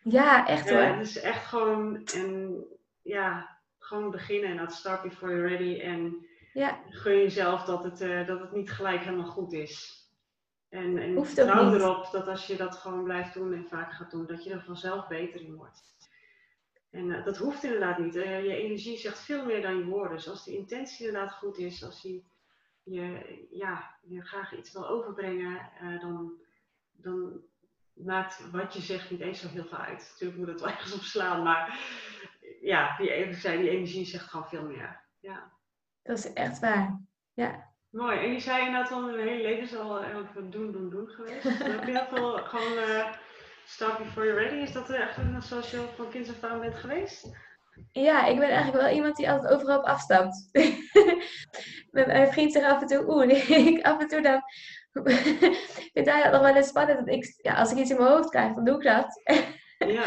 Ja, 0.03 0.47
echt 0.47 0.71
hoor. 0.71 0.83
Uh, 0.83 0.99
dus 0.99 1.21
echt 1.21 1.47
gewoon, 1.47 2.05
en, 2.15 2.65
ja, 3.03 3.59
gewoon 3.79 4.11
beginnen. 4.11 4.51
En 4.51 4.57
dat 4.57 4.73
start 4.73 5.03
before 5.03 5.33
you're 5.33 5.49
ready. 5.49 5.81
En 5.81 6.27
ja. 6.53 6.81
gun 6.89 7.17
jezelf 7.17 7.65
dat 7.65 7.85
het, 7.85 8.01
uh, 8.01 8.27
dat 8.27 8.41
het 8.41 8.53
niet 8.53 8.71
gelijk 8.71 9.01
helemaal 9.01 9.27
goed 9.27 9.53
is. 9.53 9.98
En, 10.69 10.99
en 10.99 11.27
vertrouw 11.27 11.75
erop 11.75 12.11
dat 12.13 12.29
als 12.29 12.47
je 12.47 12.57
dat 12.57 12.77
gewoon 12.77 13.05
blijft 13.05 13.35
doen 13.35 13.53
en 13.53 13.69
vaak 13.69 13.93
gaat 13.93 14.11
doen, 14.11 14.27
dat 14.27 14.45
je 14.45 14.51
er 14.51 14.65
vanzelf 14.65 15.07
beter 15.07 15.41
in 15.41 15.55
wordt. 15.55 15.83
En 16.91 17.05
uh, 17.05 17.25
dat 17.25 17.37
hoeft 17.37 17.65
inderdaad 17.65 17.99
niet. 17.99 18.17
Uh, 18.17 18.45
je 18.45 18.57
energie 18.57 18.99
zegt 18.99 19.19
veel 19.19 19.45
meer 19.45 19.63
dan 19.63 19.79
je 19.79 19.85
woorden. 19.85 20.17
Dus 20.17 20.29
als 20.29 20.45
de 20.45 20.57
intentie 20.57 21.07
inderdaad 21.07 21.33
goed 21.33 21.59
is, 21.59 21.85
als 21.85 22.03
je, 22.03 22.23
je, 22.83 23.47
ja, 23.51 23.99
je 24.03 24.23
graag 24.23 24.57
iets 24.57 24.73
wil 24.73 24.89
overbrengen, 24.89 25.71
uh, 25.83 26.01
dan, 26.01 26.33
dan 26.93 27.41
maakt 27.93 28.51
wat 28.51 28.75
je 28.75 28.81
zegt 28.81 29.11
niet 29.11 29.21
eens 29.21 29.41
zo 29.41 29.49
heel 29.49 29.65
veel 29.65 29.79
uit. 29.79 30.09
Natuurlijk 30.11 30.39
moet 30.39 30.49
het 30.49 30.61
wel 30.61 30.71
ergens 30.75 30.95
op 30.95 31.01
slaan, 31.01 31.43
maar 31.43 31.81
ja, 32.61 32.97
die, 32.97 33.27
die 33.41 33.71
energie 33.71 34.05
zegt 34.05 34.27
gewoon 34.27 34.49
veel 34.49 34.65
meer. 34.65 35.05
Ja. 35.21 35.53
Dat 36.03 36.19
is 36.19 36.33
echt 36.33 36.59
waar. 36.59 37.01
Ja. 37.35 37.68
Mooi. 37.91 38.19
En 38.19 38.33
je 38.33 38.41
zei 38.41 38.67
inderdaad 38.67 38.93
al 38.93 39.09
een 39.09 39.29
hele 39.29 39.43
leven 39.43 39.81
al 39.81 40.03
heel 40.03 40.27
veel 40.33 40.51
doen, 40.51 40.73
doen, 40.73 40.91
doen 40.91 41.09
geweest. 41.09 41.43
heb 41.73 41.85
je 41.85 41.91
heel 41.91 42.07
veel 42.11 42.37
gewoon 42.37 42.73
uh, 42.73 43.13
Start 43.65 43.99
Before 43.99 44.27
You're 44.27 44.43
Ready. 44.43 44.57
Is 44.57 44.73
dat 44.73 44.91
echt 44.91 45.17
een 45.17 45.43
zoals 45.43 45.71
je 45.71 45.85
van 45.97 46.11
kinds 46.11 46.29
af 46.29 46.51
aan 46.51 46.61
bent 46.61 46.75
geweest? 46.75 47.31
Ja, 47.93 48.27
ik 48.27 48.39
ben 48.39 48.49
eigenlijk 48.49 48.83
wel 48.83 48.95
iemand 48.95 49.17
die 49.17 49.31
altijd 49.31 49.53
overal 49.53 49.79
op 49.79 49.85
afstapt. 49.85 50.49
mijn 51.91 52.33
vriend 52.33 52.53
zegt 52.53 52.67
af 52.67 52.81
en 52.81 52.87
toe, 52.87 53.09
oeh, 53.09 53.51
ik 53.67 53.85
af 53.85 54.01
en 54.01 54.09
toe 54.09 54.23
dan 54.23 54.43
vind 55.93 56.07
hij 56.07 56.23
dat 56.23 56.33
nog 56.33 56.41
wel 56.41 56.57
eens 56.57 56.69
spannend. 56.69 56.99
Dat 56.99 57.15
ik, 57.15 57.39
ja, 57.43 57.55
als 57.55 57.73
ik 57.73 57.79
iets 57.79 57.91
in 57.91 57.97
mijn 57.97 58.11
hoofd 58.11 58.31
krijg, 58.31 58.55
dan 58.55 58.65
doe 58.65 58.77
ik 58.77 58.83
dat. 58.83 59.23
ja. 59.79 60.07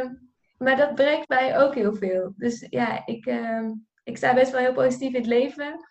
Um, 0.00 0.30
maar 0.58 0.76
dat 0.76 0.94
brengt 0.94 1.28
mij 1.28 1.58
ook 1.58 1.74
heel 1.74 1.94
veel. 1.94 2.32
Dus 2.36 2.66
ja, 2.68 3.06
ik, 3.06 3.26
um, 3.26 3.86
ik 4.04 4.16
sta 4.16 4.34
best 4.34 4.52
wel 4.52 4.60
heel 4.60 4.72
positief 4.72 5.08
in 5.08 5.20
het 5.20 5.26
leven. 5.26 5.89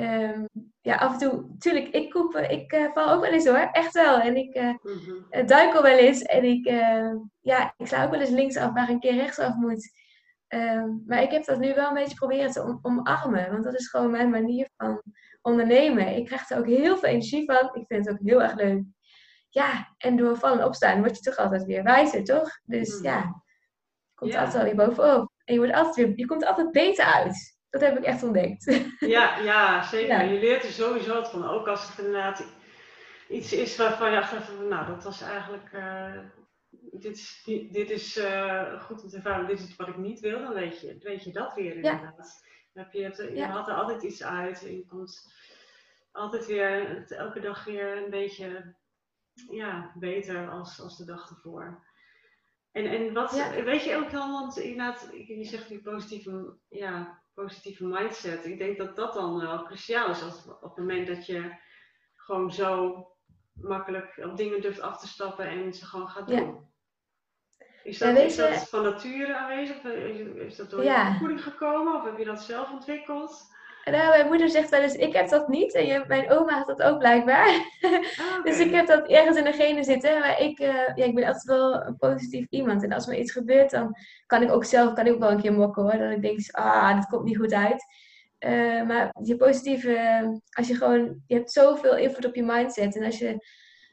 Um, 0.00 0.48
ja, 0.80 0.96
af 0.96 1.12
en 1.12 1.18
toe, 1.18 1.56
tuurlijk, 1.58 1.88
ik, 1.88 2.10
koep, 2.10 2.36
ik 2.36 2.72
uh, 2.72 2.92
val 2.92 3.10
ook 3.10 3.20
wel 3.20 3.32
eens 3.32 3.46
hoor, 3.46 3.68
echt 3.72 3.92
wel. 3.92 4.20
En 4.20 4.36
ik 4.36 4.56
uh, 4.56 5.46
duik 5.46 5.74
al 5.74 5.82
wel 5.82 5.98
eens 5.98 6.22
en 6.22 6.44
ik, 6.44 6.66
ja, 7.40 7.74
ik 7.76 7.86
sla 7.86 8.04
ook 8.04 8.10
wel 8.10 8.20
eens 8.20 8.30
linksaf 8.30 8.72
waar 8.72 8.88
een 8.88 9.00
keer 9.00 9.14
rechtsaf 9.14 9.54
moet. 9.54 9.90
Um, 10.54 11.02
maar 11.06 11.22
ik 11.22 11.30
heb 11.30 11.44
dat 11.44 11.58
nu 11.58 11.74
wel 11.74 11.88
een 11.88 11.94
beetje 11.94 12.16
proberen 12.16 12.50
te 12.50 12.62
om, 12.62 12.78
omarmen, 12.82 13.50
want 13.50 13.64
dat 13.64 13.74
is 13.74 13.88
gewoon 13.88 14.10
mijn 14.10 14.30
manier 14.30 14.68
van 14.76 15.02
ondernemen. 15.42 16.16
Ik 16.16 16.24
krijg 16.24 16.50
er 16.50 16.58
ook 16.58 16.66
heel 16.66 16.96
veel 16.96 17.08
energie 17.08 17.44
van, 17.44 17.70
ik 17.72 17.84
vind 17.86 18.06
het 18.06 18.10
ook 18.14 18.26
heel 18.26 18.42
erg 18.42 18.54
leuk. 18.54 18.82
Ja, 19.48 19.94
en 19.98 20.16
door 20.16 20.36
vallen 20.36 20.58
en 20.58 20.66
opstaan 20.66 20.98
word 20.98 21.16
je 21.16 21.22
toch 21.22 21.36
altijd 21.36 21.64
weer 21.64 21.82
wijzer, 21.82 22.24
toch? 22.24 22.50
Dus 22.64 22.88
mm-hmm. 22.88 23.04
ja, 23.04 23.42
komt 24.14 24.34
altijd 24.34 24.54
wel 24.54 24.64
weer 24.64 24.86
bovenop. 24.86 25.32
En 25.44 25.54
je, 25.54 25.60
wordt 25.60 25.74
altijd 25.74 25.94
weer, 25.94 26.18
je 26.18 26.26
komt 26.26 26.44
altijd 26.44 26.70
beter 26.70 27.04
uit. 27.04 27.57
Dat 27.78 27.88
heb 27.88 27.98
ik 27.98 28.04
echt 28.04 28.22
ontdekt. 28.22 28.64
Ja, 28.98 29.38
ja 29.38 29.82
zeker. 29.82 30.24
Je 30.24 30.38
leert 30.38 30.64
er 30.64 30.70
sowieso 30.70 31.14
wat 31.14 31.30
van. 31.30 31.48
Ook 31.48 31.66
als 31.66 31.88
het 31.88 31.98
inderdaad 31.98 32.44
iets 33.28 33.52
is 33.52 33.76
waarvan 33.76 34.10
je 34.10 34.18
achteraf 34.18 34.52
nou, 34.68 34.86
dat 34.86 35.04
was 35.04 35.22
eigenlijk, 35.22 35.72
uh, 35.72 36.18
dit 36.90 37.16
is, 37.16 37.42
dit 37.70 37.90
is 37.90 38.16
uh, 38.16 38.80
goed 38.80 39.02
om 39.02 39.08
te 39.08 39.16
ervaren, 39.16 39.46
dit 39.46 39.58
is 39.58 39.76
wat 39.76 39.88
ik 39.88 39.96
niet 39.96 40.20
wil, 40.20 40.38
dan 40.38 40.54
weet 40.54 40.80
je, 40.80 40.98
weet 41.00 41.24
je 41.24 41.32
dat 41.32 41.54
weer 41.54 41.74
inderdaad. 41.74 42.42
Ja. 42.72 42.88
Je, 42.92 43.02
hebt, 43.02 43.16
je 43.16 43.34
ja. 43.34 43.48
haalt 43.48 43.68
er 43.68 43.74
altijd 43.74 44.02
iets 44.02 44.24
uit 44.24 44.64
en 44.64 44.76
je 44.76 44.86
komt 44.86 45.32
altijd 46.12 46.46
weer, 46.46 47.04
elke 47.08 47.40
dag 47.40 47.64
weer 47.64 47.96
een 47.96 48.10
beetje 48.10 48.74
ja, 49.50 49.92
beter 49.94 50.50
als, 50.50 50.80
als 50.80 50.96
de 50.96 51.04
dag 51.04 51.30
ervoor. 51.30 51.86
En, 52.72 52.86
en 52.86 53.12
wat, 53.12 53.50
weet 53.64 53.84
je 53.84 53.96
ook 53.96 54.10
dan, 54.10 54.32
want 54.32 54.58
inderdaad, 54.58 55.08
je 55.12 55.44
zegt 55.44 55.68
die 55.68 55.82
positieve, 55.82 56.56
ja, 56.68 57.22
positieve 57.34 57.86
mindset. 57.86 58.44
Ik 58.44 58.58
denk 58.58 58.78
dat 58.78 58.96
dat 58.96 59.14
dan 59.14 59.40
wel 59.40 59.64
cruciaal 59.64 60.10
is 60.10 60.22
als, 60.22 60.46
op 60.46 60.62
het 60.62 60.76
moment 60.76 61.06
dat 61.06 61.26
je 61.26 61.56
gewoon 62.14 62.52
zo 62.52 63.06
makkelijk 63.52 64.20
op 64.22 64.36
dingen 64.36 64.60
durft 64.60 64.80
af 64.80 65.00
te 65.00 65.08
stappen 65.08 65.48
en 65.48 65.72
ze 65.72 65.86
gewoon 65.86 66.08
gaat 66.08 66.28
doen. 66.28 66.66
Is, 67.82 67.98
dat, 67.98 68.16
is 68.16 68.36
dat 68.36 68.68
van 68.68 68.82
nature 68.82 69.36
aanwezig? 69.36 69.84
Is 69.84 70.56
dat 70.56 70.70
door 70.70 70.84
je 70.84 71.08
opvoeding 71.10 71.42
gekomen 71.42 71.94
of 71.94 72.04
heb 72.04 72.18
je 72.18 72.24
dat 72.24 72.42
zelf 72.42 72.70
ontwikkeld? 72.70 73.56
Nou, 73.90 74.08
mijn 74.08 74.26
moeder 74.26 74.48
zegt 74.48 74.68
wel 74.68 74.80
eens, 74.80 74.94
ik 74.94 75.12
heb 75.12 75.28
dat 75.28 75.48
niet. 75.48 75.74
En 75.74 75.86
je, 75.86 76.04
mijn 76.06 76.30
oma 76.30 76.52
had 76.52 76.66
dat 76.66 76.82
ook 76.82 76.98
blijkbaar. 76.98 77.48
Ah, 78.18 78.42
dus 78.44 78.58
ik 78.58 78.70
heb 78.70 78.86
dat 78.86 79.08
ergens 79.08 79.36
in 79.36 79.44
de 79.44 79.52
genen 79.52 79.84
zitten. 79.84 80.18
Maar 80.18 80.40
ik, 80.40 80.60
uh, 80.60 80.86
ja, 80.94 81.04
ik 81.04 81.14
ben 81.14 81.24
altijd 81.24 81.44
wel 81.44 81.86
een 81.86 81.96
positief 81.96 82.46
iemand. 82.50 82.82
En 82.82 82.92
als 82.92 83.06
me 83.06 83.18
iets 83.18 83.32
gebeurt, 83.32 83.70
dan 83.70 83.96
kan 84.26 84.42
ik 84.42 84.50
ook 84.50 84.64
zelf 84.64 84.92
kan 84.92 85.06
ik 85.06 85.12
ook 85.12 85.18
wel 85.18 85.30
een 85.30 85.40
keer 85.40 85.52
mokken 85.52 85.82
hoor. 85.82 85.98
Dat 85.98 86.10
ik 86.10 86.22
denk, 86.22 86.38
ah, 86.50 86.94
dat 86.94 87.06
komt 87.06 87.24
niet 87.24 87.36
goed 87.36 87.52
uit. 87.52 87.84
Uh, 88.46 88.82
maar 88.82 89.14
je 89.22 89.36
positieve, 89.36 90.22
als 90.50 90.68
je 90.68 90.74
gewoon, 90.74 91.22
je 91.26 91.34
hebt 91.34 91.52
zoveel 91.52 91.96
invloed 91.96 92.26
op 92.26 92.34
je 92.34 92.42
mindset. 92.42 92.96
En 92.96 93.04
als 93.04 93.18
je 93.18 93.46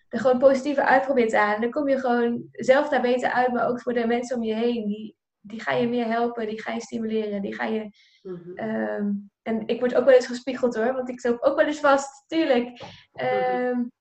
er 0.09 0.19
gewoon 0.19 0.39
positieve 0.39 0.83
uitprobeert 0.83 1.33
aan, 1.33 1.61
dan 1.61 1.71
kom 1.71 1.89
je 1.89 1.99
gewoon 1.99 2.47
zelf 2.51 2.89
daar 2.89 3.01
beter 3.01 3.31
uit. 3.31 3.53
Maar 3.53 3.67
ook 3.67 3.81
voor 3.81 3.93
de 3.93 4.07
mensen 4.07 4.35
om 4.37 4.43
je 4.43 4.53
heen. 4.53 4.87
Die, 4.87 5.15
die 5.41 5.61
ga 5.61 5.73
je 5.73 5.87
meer 5.87 6.05
helpen, 6.05 6.47
die 6.47 6.61
ga 6.61 6.73
je 6.73 6.81
stimuleren, 6.81 7.41
die 7.41 7.55
ga 7.55 7.65
je... 7.65 7.89
Mm 8.21 9.33
en 9.45 9.67
ik 9.67 9.79
word 9.79 9.95
ook 9.95 10.05
wel 10.05 10.13
eens 10.13 10.27
gespiegeld 10.27 10.75
hoor, 10.75 10.93
want 10.93 11.09
ik 11.09 11.23
loop 11.23 11.41
ook 11.41 11.55
wel 11.55 11.65
eens 11.65 11.79
vast, 11.79 12.23
tuurlijk. 12.27 12.81
Um, 13.21 13.91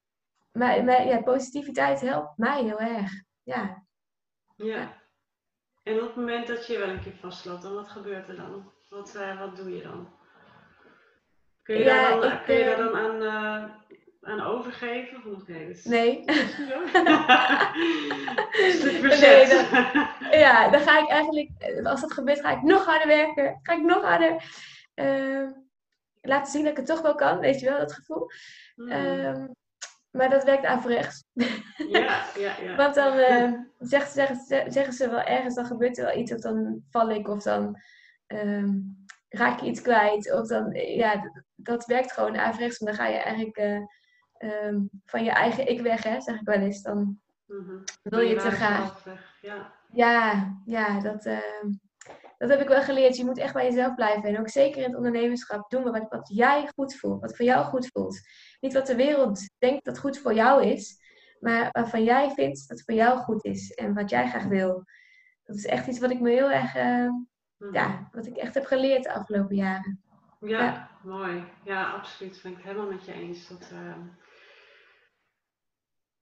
maar, 0.52 0.84
maar 0.84 1.06
ja, 1.06 1.22
positiviteit 1.22 2.00
helpt 2.00 2.38
mij 2.38 2.62
heel 2.62 2.80
erg. 2.80 3.12
Ja. 3.42 3.84
ja. 4.56 5.02
En 5.82 5.94
op 5.94 6.06
het 6.06 6.16
moment 6.16 6.46
dat 6.46 6.66
je 6.66 6.78
wel 6.78 6.88
een 6.88 7.02
keer 7.02 7.16
vastloopt, 7.20 7.62
dan 7.62 7.74
wat 7.74 7.88
gebeurt 7.88 8.28
er 8.28 8.36
dan? 8.36 8.72
Wat, 8.88 9.14
uh, 9.16 9.38
wat 9.38 9.56
doe 9.56 9.76
je 9.76 9.82
dan? 9.82 10.08
Kun 11.62 11.78
je, 11.78 11.84
daar, 11.84 12.20
dan, 12.20 12.32
ik, 12.32 12.42
kun 12.44 12.54
je 12.54 12.64
daar 12.64 12.76
dan 12.76 12.94
aan, 12.96 13.22
uh, 13.22 13.64
aan 14.20 14.40
overgeven? 14.40 15.32
Of 15.32 15.40
okay, 15.40 15.66
dus, 15.66 15.84
nee. 15.84 16.24
Nee 19.20 19.48
dan, 19.48 19.64
ja, 20.30 20.68
dan 20.68 20.80
ga 20.80 20.98
ik 20.98 21.08
eigenlijk, 21.08 21.50
als 21.82 22.00
dat 22.00 22.12
gebeurt, 22.12 22.40
ga 22.40 22.50
ik 22.50 22.62
nog 22.62 22.84
harder 22.84 23.08
werken. 23.08 23.58
Ga 23.62 23.72
ik 23.72 23.82
nog 23.82 24.02
harder. 24.02 24.42
Ehm, 24.94 25.50
laten 26.20 26.52
zien 26.52 26.62
dat 26.62 26.70
ik 26.70 26.76
het 26.76 26.86
toch 26.86 27.00
wel 27.00 27.14
kan, 27.14 27.38
weet 27.38 27.60
je 27.60 27.68
wel, 27.68 27.78
dat 27.78 27.92
gevoel. 27.92 28.30
Hmm. 28.74 28.88
Ehm, 28.88 29.46
maar 30.10 30.30
dat 30.30 30.44
werkt 30.44 30.64
averechts. 30.64 31.24
Ja, 31.88 32.24
ja, 32.36 32.56
ja. 32.60 32.76
Want 32.80 32.94
dan 32.94 33.18
uh, 33.18 33.52
zeggen, 33.78 34.10
zeggen, 34.10 34.72
zeggen, 34.72 34.92
ze 34.92 35.10
wel 35.10 35.22
ergens, 35.22 35.54
dan 35.54 35.66
gebeurt 35.66 35.98
er 35.98 36.04
wel 36.04 36.16
iets, 36.16 36.32
of 36.32 36.40
dan 36.40 36.84
val 36.90 37.10
ik, 37.10 37.28
of 37.28 37.42
dan 37.42 37.80
raak 39.28 39.60
je 39.60 39.66
iets 39.66 39.82
kwijt. 39.82 40.32
Of 40.32 40.48
dan, 40.48 40.70
ja, 40.72 41.30
dat 41.54 41.86
werkt 41.86 42.12
gewoon 42.12 42.36
averechts. 42.36 42.78
En 42.78 42.86
dan 42.86 42.94
ga 42.94 43.06
je 43.06 43.16
eigenlijk 43.16 43.58
uh, 44.38 44.78
van 45.04 45.24
je 45.24 45.30
eigen 45.30 45.68
ik 45.68 45.80
weg, 45.80 46.02
hè, 46.02 46.20
zeg 46.20 46.40
ik 46.40 46.46
wel 46.46 46.60
eens. 46.60 46.82
Dan 46.82 47.20
mm 47.46 47.84
wil 48.02 48.20
je 48.20 48.36
te 48.36 48.50
gaan. 48.50 48.90
Ja. 49.40 49.72
ja, 49.90 50.52
ja, 50.64 51.00
dat, 51.00 51.28
dat 52.48 52.58
heb 52.58 52.68
ik 52.68 52.74
wel 52.74 52.82
geleerd. 52.82 53.16
Je 53.16 53.24
moet 53.24 53.38
echt 53.38 53.52
bij 53.52 53.64
jezelf 53.64 53.94
blijven. 53.94 54.28
En 54.28 54.38
ook 54.38 54.48
zeker 54.48 54.82
in 54.82 54.88
het 54.88 54.96
ondernemerschap 54.96 55.70
doen 55.70 55.82
wat, 55.82 56.06
wat 56.08 56.28
jij 56.32 56.70
goed 56.74 56.96
voelt. 56.96 57.20
Wat 57.20 57.36
voor 57.36 57.44
jou 57.44 57.64
goed 57.64 57.88
voelt. 57.92 58.20
Niet 58.60 58.72
wat 58.72 58.86
de 58.86 58.96
wereld 58.96 59.48
denkt 59.58 59.84
dat 59.84 59.98
goed 59.98 60.18
voor 60.18 60.34
jou 60.34 60.64
is. 60.64 61.02
Maar 61.40 61.68
waarvan 61.70 62.04
jij 62.04 62.30
vindt 62.30 62.68
dat 62.68 62.82
voor 62.82 62.94
jou 62.94 63.18
goed 63.18 63.44
is. 63.44 63.70
En 63.70 63.94
wat 63.94 64.10
jij 64.10 64.28
graag 64.28 64.44
wil. 64.44 64.84
Dat 65.44 65.56
is 65.56 65.66
echt 65.66 65.86
iets 65.86 65.98
wat 65.98 66.10
ik 66.10 66.20
me 66.20 66.30
heel 66.30 66.50
erg... 66.50 66.76
Uh, 66.76 67.10
ja, 67.72 68.08
wat 68.12 68.26
ik 68.26 68.36
echt 68.36 68.54
heb 68.54 68.64
geleerd 68.64 69.02
de 69.02 69.12
afgelopen 69.12 69.56
jaren. 69.56 70.02
Ja, 70.40 70.90
mooi. 71.02 71.44
Ja, 71.64 71.90
absoluut. 71.90 72.40
Ben 72.42 72.52
ik 72.52 72.56
het 72.56 72.66
helemaal 72.66 72.90
met 72.90 73.04
je 73.04 73.12
eens. 73.12 73.48
Dat, 73.48 73.70
uh 73.72 73.96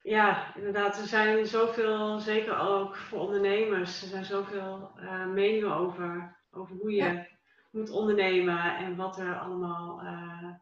ja, 0.03 0.55
inderdaad. 0.57 0.99
Er 0.99 1.07
zijn 1.07 1.47
zoveel, 1.47 2.19
zeker 2.21 2.59
ook 2.59 2.97
voor 2.97 3.21
ondernemers, 3.21 4.03
er 4.03 4.09
zijn 4.09 4.25
zoveel 4.25 4.91
uh, 5.01 5.27
meningen 5.27 5.75
over, 5.75 6.37
over 6.51 6.77
hoe 6.77 6.93
je 6.93 7.27
moet 7.71 7.91
ondernemen 7.91 8.77
en 8.77 8.97
wat 8.97 9.19
er 9.19 9.38
allemaal. 9.38 10.03
Uh, 10.03 10.55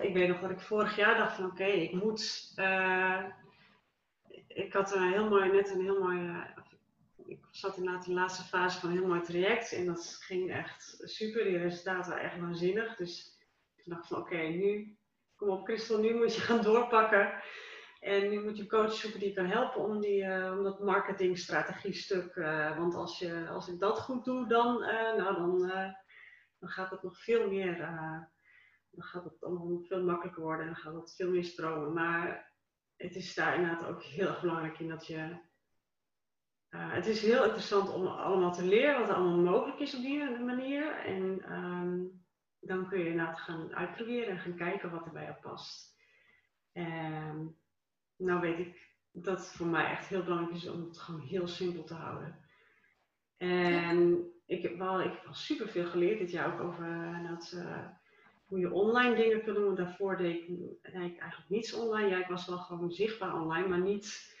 ik 0.00 0.14
weet 0.14 0.28
nog 0.28 0.40
dat 0.40 0.50
ik 0.50 0.60
vorig 0.60 0.96
jaar 0.96 1.16
dacht 1.16 1.36
van 1.36 1.44
oké, 1.44 1.64
ik 1.64 1.92
moet. 1.92 2.52
Uh, 2.56 3.24
ik 4.48 4.72
had 4.72 4.94
een 4.94 5.12
heel 5.12 5.28
mooi, 5.28 5.52
net 5.52 5.70
een 5.70 5.82
heel 5.82 6.00
mooi, 6.00 6.44
ik 7.26 7.38
zat 7.50 7.76
inderdaad 7.76 8.06
in 8.06 8.14
de 8.14 8.20
laatste 8.20 8.42
fase 8.42 8.80
van 8.80 8.90
een 8.90 8.96
heel 8.96 9.06
mooi 9.06 9.20
traject 9.20 9.72
en 9.72 9.86
dat 9.86 10.18
ging 10.20 10.52
echt 10.52 11.02
super. 11.02 11.44
Die 11.44 11.58
resultaten 11.58 12.10
waren 12.10 12.24
echt 12.24 12.40
waanzinnig. 12.40 12.96
Dus 12.96 13.38
ik 13.76 13.84
dacht 13.84 14.06
van 14.06 14.18
oké, 14.18 14.36
nu, 14.36 14.96
kom 15.36 15.48
op 15.48 15.64
Christel, 15.64 15.98
nu 15.98 16.14
moet 16.14 16.34
je 16.34 16.40
gaan 16.40 16.62
doorpakken. 16.62 17.42
En 18.02 18.28
nu 18.30 18.42
moet 18.42 18.56
je 18.56 18.62
een 18.62 18.68
coach 18.68 18.92
zoeken 18.92 19.20
die 19.20 19.34
kan 19.34 19.46
helpen 19.46 19.80
om, 19.80 20.00
die, 20.00 20.24
uh, 20.24 20.54
om 20.56 20.62
dat 20.62 20.80
marketingstrategie 20.80 21.92
stuk. 21.92 22.36
Uh, 22.36 22.78
want 22.78 22.94
als, 22.94 23.18
je, 23.18 23.48
als 23.48 23.68
ik 23.68 23.80
dat 23.80 23.98
goed 23.98 24.24
doe, 24.24 24.48
dan, 24.48 24.78
nou, 25.16 25.34
dan, 25.34 25.68
dan 26.58 26.68
gaat 26.68 26.90
het 26.90 27.02
nog 27.02 27.18
veel 27.18 27.48
meer 27.48 27.76
dan 28.92 29.04
gaat 29.04 29.24
het 29.24 29.44
allemaal 29.44 29.80
veel 29.82 30.02
makkelijker 30.02 30.42
worden 30.42 30.66
en 30.66 30.72
dan 30.72 30.82
gaat 30.82 30.94
het 30.94 31.14
veel 31.14 31.30
meer 31.30 31.44
stromen. 31.44 31.92
Maar 31.92 32.52
het 32.96 33.16
is 33.16 33.34
daar 33.34 33.54
inderdaad 33.54 33.86
ook 33.86 34.02
heel 34.02 34.28
erg 34.28 34.40
belangrijk 34.40 34.78
in 34.78 34.88
dat 34.88 35.06
je. 35.06 35.50
Het 36.68 37.06
is 37.06 37.22
heel 37.22 37.44
interessant 37.44 37.92
om 37.92 38.06
allemaal 38.06 38.52
te 38.52 38.64
leren 38.64 39.00
wat 39.00 39.08
er 39.08 39.14
allemaal 39.14 39.52
mogelijk 39.52 39.78
is 39.78 39.94
op 39.94 40.02
die 40.02 40.38
manier. 40.38 40.96
En 40.96 41.52
um, 41.52 42.24
dan 42.58 42.88
kun 42.88 42.98
je 42.98 43.08
inderdaad 43.08 43.38
gaan 43.38 43.74
uitproberen 43.74 44.28
en 44.28 44.38
gaan 44.38 44.56
kijken 44.56 44.90
wat 44.90 45.06
er 45.06 45.12
bij 45.12 45.24
jou 45.24 45.36
past. 45.40 45.96
En 46.72 47.61
nou 48.22 48.40
weet 48.40 48.58
ik 48.58 48.90
dat 49.12 49.38
het 49.38 49.52
voor 49.52 49.66
mij 49.66 49.90
echt 49.90 50.06
heel 50.06 50.22
belangrijk 50.22 50.54
is 50.54 50.68
om 50.68 50.84
het 50.84 50.98
gewoon 50.98 51.20
heel 51.20 51.48
simpel 51.48 51.84
te 51.84 51.94
houden. 51.94 52.38
En 53.36 54.30
ik 54.46 54.62
heb 54.62 54.78
wel, 54.78 55.00
ik 55.00 55.12
heb 55.12 55.24
wel 55.24 55.34
super 55.34 55.68
veel 55.68 55.86
geleerd 55.86 56.18
dit 56.18 56.30
jaar 56.30 56.54
ook 56.54 56.60
over 56.60 56.86
uh, 56.86 57.30
dat, 57.30 57.52
uh, 57.54 57.86
hoe 58.46 58.58
je 58.58 58.72
online 58.72 59.14
dingen 59.14 59.42
kunt 59.42 59.56
doen. 59.56 59.74
Daarvoor 59.74 60.16
deed 60.16 60.48
ik, 60.48 60.90
eigenlijk 60.92 61.48
niets 61.48 61.72
online. 61.72 62.08
Ja, 62.08 62.18
ik 62.18 62.26
was 62.26 62.46
wel 62.46 62.58
gewoon 62.58 62.92
zichtbaar 62.92 63.40
online, 63.40 63.68
maar 63.68 63.80
niet 63.80 64.36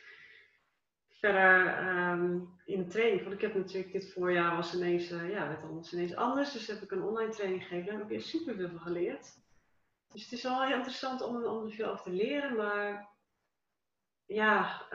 verder 1.08 1.88
um, 2.10 2.48
in 2.64 2.78
de 2.78 2.86
training. 2.86 3.22
Want 3.22 3.34
ik 3.34 3.40
heb 3.40 3.54
natuurlijk 3.54 3.92
dit 3.92 4.12
voorjaar 4.12 4.56
was 4.56 4.74
ineens, 4.74 5.10
uh, 5.10 5.30
ja, 5.30 5.48
werd 5.48 5.62
alles 5.62 5.92
ineens 5.92 6.16
anders. 6.16 6.52
Dus 6.52 6.66
heb 6.66 6.82
ik 6.82 6.90
een 6.90 7.02
online 7.02 7.32
training 7.32 7.62
gegeven. 7.62 7.86
Daar 7.86 7.98
heb 7.98 8.10
ik 8.10 8.20
super 8.20 8.54
veel 8.54 8.78
geleerd. 8.78 9.40
Dus 10.12 10.22
het 10.22 10.32
is 10.32 10.42
wel 10.42 10.62
heel 10.62 10.76
interessant 10.76 11.22
om, 11.22 11.44
om 11.44 11.64
er 11.64 11.72
veel 11.72 11.90
over 11.90 12.02
te 12.02 12.10
leren. 12.10 12.56
Maar 12.56 13.11
ja, 14.34 14.86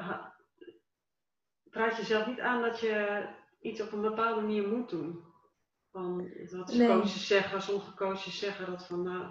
praat 1.69 1.97
jezelf 1.97 2.27
niet 2.27 2.39
aan 2.39 2.61
dat 2.61 2.79
je 2.79 3.25
iets 3.61 3.81
op 3.81 3.91
een 3.91 4.01
bepaalde 4.01 4.41
manier 4.41 4.67
moet 4.67 4.89
doen. 4.89 5.23
Van, 5.91 6.31
wat 6.51 6.73
nee. 6.73 6.87
coaches 6.87 7.27
zeggen, 7.27 7.61
sommige 7.61 7.93
coaches 7.93 8.39
zeggen 8.39 8.65
dat 8.65 8.85
van, 8.85 9.03
nou, 9.03 9.25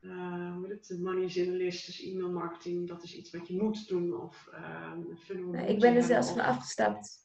uh, 0.00 0.54
hoe 0.54 0.68
het, 0.68 0.98
money 1.00 1.24
is 1.24 1.36
in 1.36 1.44
the 1.44 1.50
list, 1.50 1.86
dus 1.86 2.02
e-mail 2.02 2.30
marketing, 2.30 2.88
dat 2.88 3.02
is 3.02 3.14
iets 3.14 3.30
wat 3.30 3.48
je 3.48 3.62
moet 3.62 3.88
doen. 3.88 4.20
Of, 4.20 4.48
uh, 4.52 4.92
funnel 5.18 5.68
ik 5.68 5.80
ben 5.80 5.96
er 5.96 6.02
zelfs 6.02 6.30
van 6.30 6.40
afgestapt. 6.40 7.20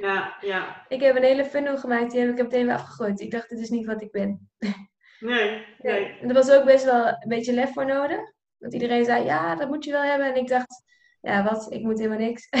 Ja, 0.00 0.36
ja. 0.40 0.84
ik 0.88 1.00
heb 1.00 1.16
een 1.16 1.22
hele 1.22 1.44
funnel 1.44 1.78
gemaakt, 1.78 2.10
die 2.10 2.20
heb 2.20 2.30
ik 2.30 2.42
meteen 2.42 2.66
weer 2.66 2.74
afgegooid. 2.74 3.20
Ik 3.20 3.30
dacht, 3.30 3.48
dit 3.48 3.58
is 3.58 3.70
niet 3.70 3.86
wat 3.86 4.02
ik 4.02 4.10
ben. 4.10 4.50
Nee, 5.20 5.66
nee. 5.78 6.06
En 6.06 6.28
er 6.28 6.34
was 6.34 6.50
ook 6.50 6.64
best 6.64 6.84
wel 6.84 7.06
een 7.06 7.28
beetje 7.28 7.52
lef 7.52 7.72
voor 7.72 7.86
nodig. 7.86 8.32
Want 8.58 8.72
iedereen 8.72 9.04
zei, 9.04 9.24
ja, 9.24 9.54
dat 9.54 9.68
moet 9.68 9.84
je 9.84 9.90
wel 9.90 10.02
hebben. 10.02 10.34
En 10.34 10.40
ik 10.40 10.48
dacht, 10.48 10.84
ja, 11.24 11.44
wat? 11.44 11.72
Ik 11.72 11.82
moet 11.82 11.98
helemaal 11.98 12.18
niks. 12.18 12.48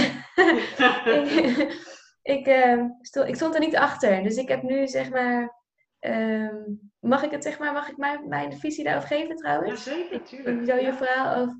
ik, 1.04 1.78
ik, 2.22 2.46
uh, 2.46 2.84
stond, 3.00 3.28
ik 3.28 3.34
stond 3.34 3.54
er 3.54 3.60
niet 3.60 3.76
achter. 3.76 4.22
Dus 4.22 4.36
ik 4.36 4.48
heb 4.48 4.62
nu 4.62 4.88
zeg 4.88 5.10
maar. 5.10 5.62
Uh, 6.00 6.54
mag 7.00 7.22
ik 7.22 7.30
het 7.30 7.42
zeg 7.42 7.58
maar, 7.58 7.72
mag 7.72 7.88
ik 7.88 7.96
mijn, 7.96 8.28
mijn 8.28 8.58
visie 8.58 8.84
daarover 8.84 9.08
geven 9.08 9.36
trouwens? 9.36 9.84
Jazeker, 9.84 10.18
natuurlijk. 10.18 10.60
Ik, 10.60 10.66
zo 10.68 10.76
je 10.76 10.92
verhaal 10.92 11.34
over. 11.34 11.56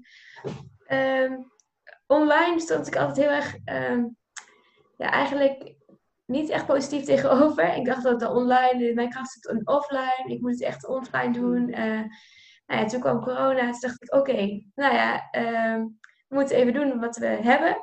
Um, 0.88 1.52
online 2.06 2.60
stond 2.60 2.86
ik 2.86 2.96
altijd 2.96 3.16
heel 3.16 3.36
erg. 3.36 3.56
Ja, 4.96 5.10
eigenlijk 5.10 5.74
niet 6.24 6.48
echt 6.48 6.66
positief 6.66 7.04
tegenover. 7.04 7.76
Ik 7.76 7.84
dacht 7.84 8.02
dat 8.02 8.20
de 8.20 8.30
online, 8.30 8.94
mijn 8.94 9.10
kracht 9.10 9.32
zit 9.32 9.44
in 9.44 9.68
offline. 9.68 10.24
Ik 10.26 10.40
moet 10.40 10.50
het 10.50 10.62
echt 10.62 10.86
offline 10.86 11.32
doen. 11.32 11.68
Uh, 11.68 12.02
nou 12.66 12.80
ja, 12.80 12.84
toen 12.84 13.00
kwam 13.00 13.20
corona. 13.20 13.70
Toen 13.70 13.80
dacht 13.80 14.02
ik, 14.02 14.14
oké, 14.14 14.30
okay, 14.30 14.66
nou 14.74 14.94
ja, 14.94 15.30
we 16.34 16.40
moeten 16.40 16.56
even 16.56 16.72
doen 16.72 17.00
wat 17.00 17.16
we 17.16 17.26
hebben. 17.26 17.76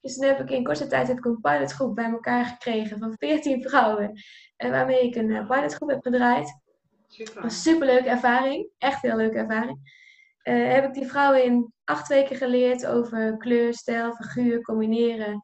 Dus 0.00 0.14
toen 0.14 0.26
heb 0.26 0.40
ik 0.40 0.50
in 0.50 0.64
korte 0.64 0.86
tijd 0.86 1.08
heb 1.08 1.18
ik 1.18 1.24
een 1.24 1.40
pilotgroep 1.40 1.94
bij 1.94 2.10
elkaar 2.10 2.44
gekregen 2.44 2.98
van 2.98 3.14
14 3.18 3.62
vrouwen. 3.62 4.12
En 4.56 4.70
waarmee 4.70 5.02
ik 5.02 5.14
een 5.14 5.28
uh, 5.28 5.46
pilotgroep 5.46 5.88
heb 5.88 6.02
gedraaid. 6.02 6.60
Super. 7.08 7.44
Een 7.44 7.50
superleuke 7.50 8.08
ervaring. 8.08 8.68
Echt 8.78 9.02
heel 9.02 9.16
leuke 9.16 9.38
ervaring. 9.38 10.02
Uh, 10.42 10.72
heb 10.72 10.84
ik 10.84 10.94
die 10.94 11.06
vrouwen 11.06 11.44
in 11.44 11.72
acht 11.84 12.08
weken 12.08 12.36
geleerd 12.36 12.86
over 12.86 13.36
kleur, 13.36 13.74
stijl, 13.74 14.12
figuur, 14.12 14.62
combineren. 14.62 15.40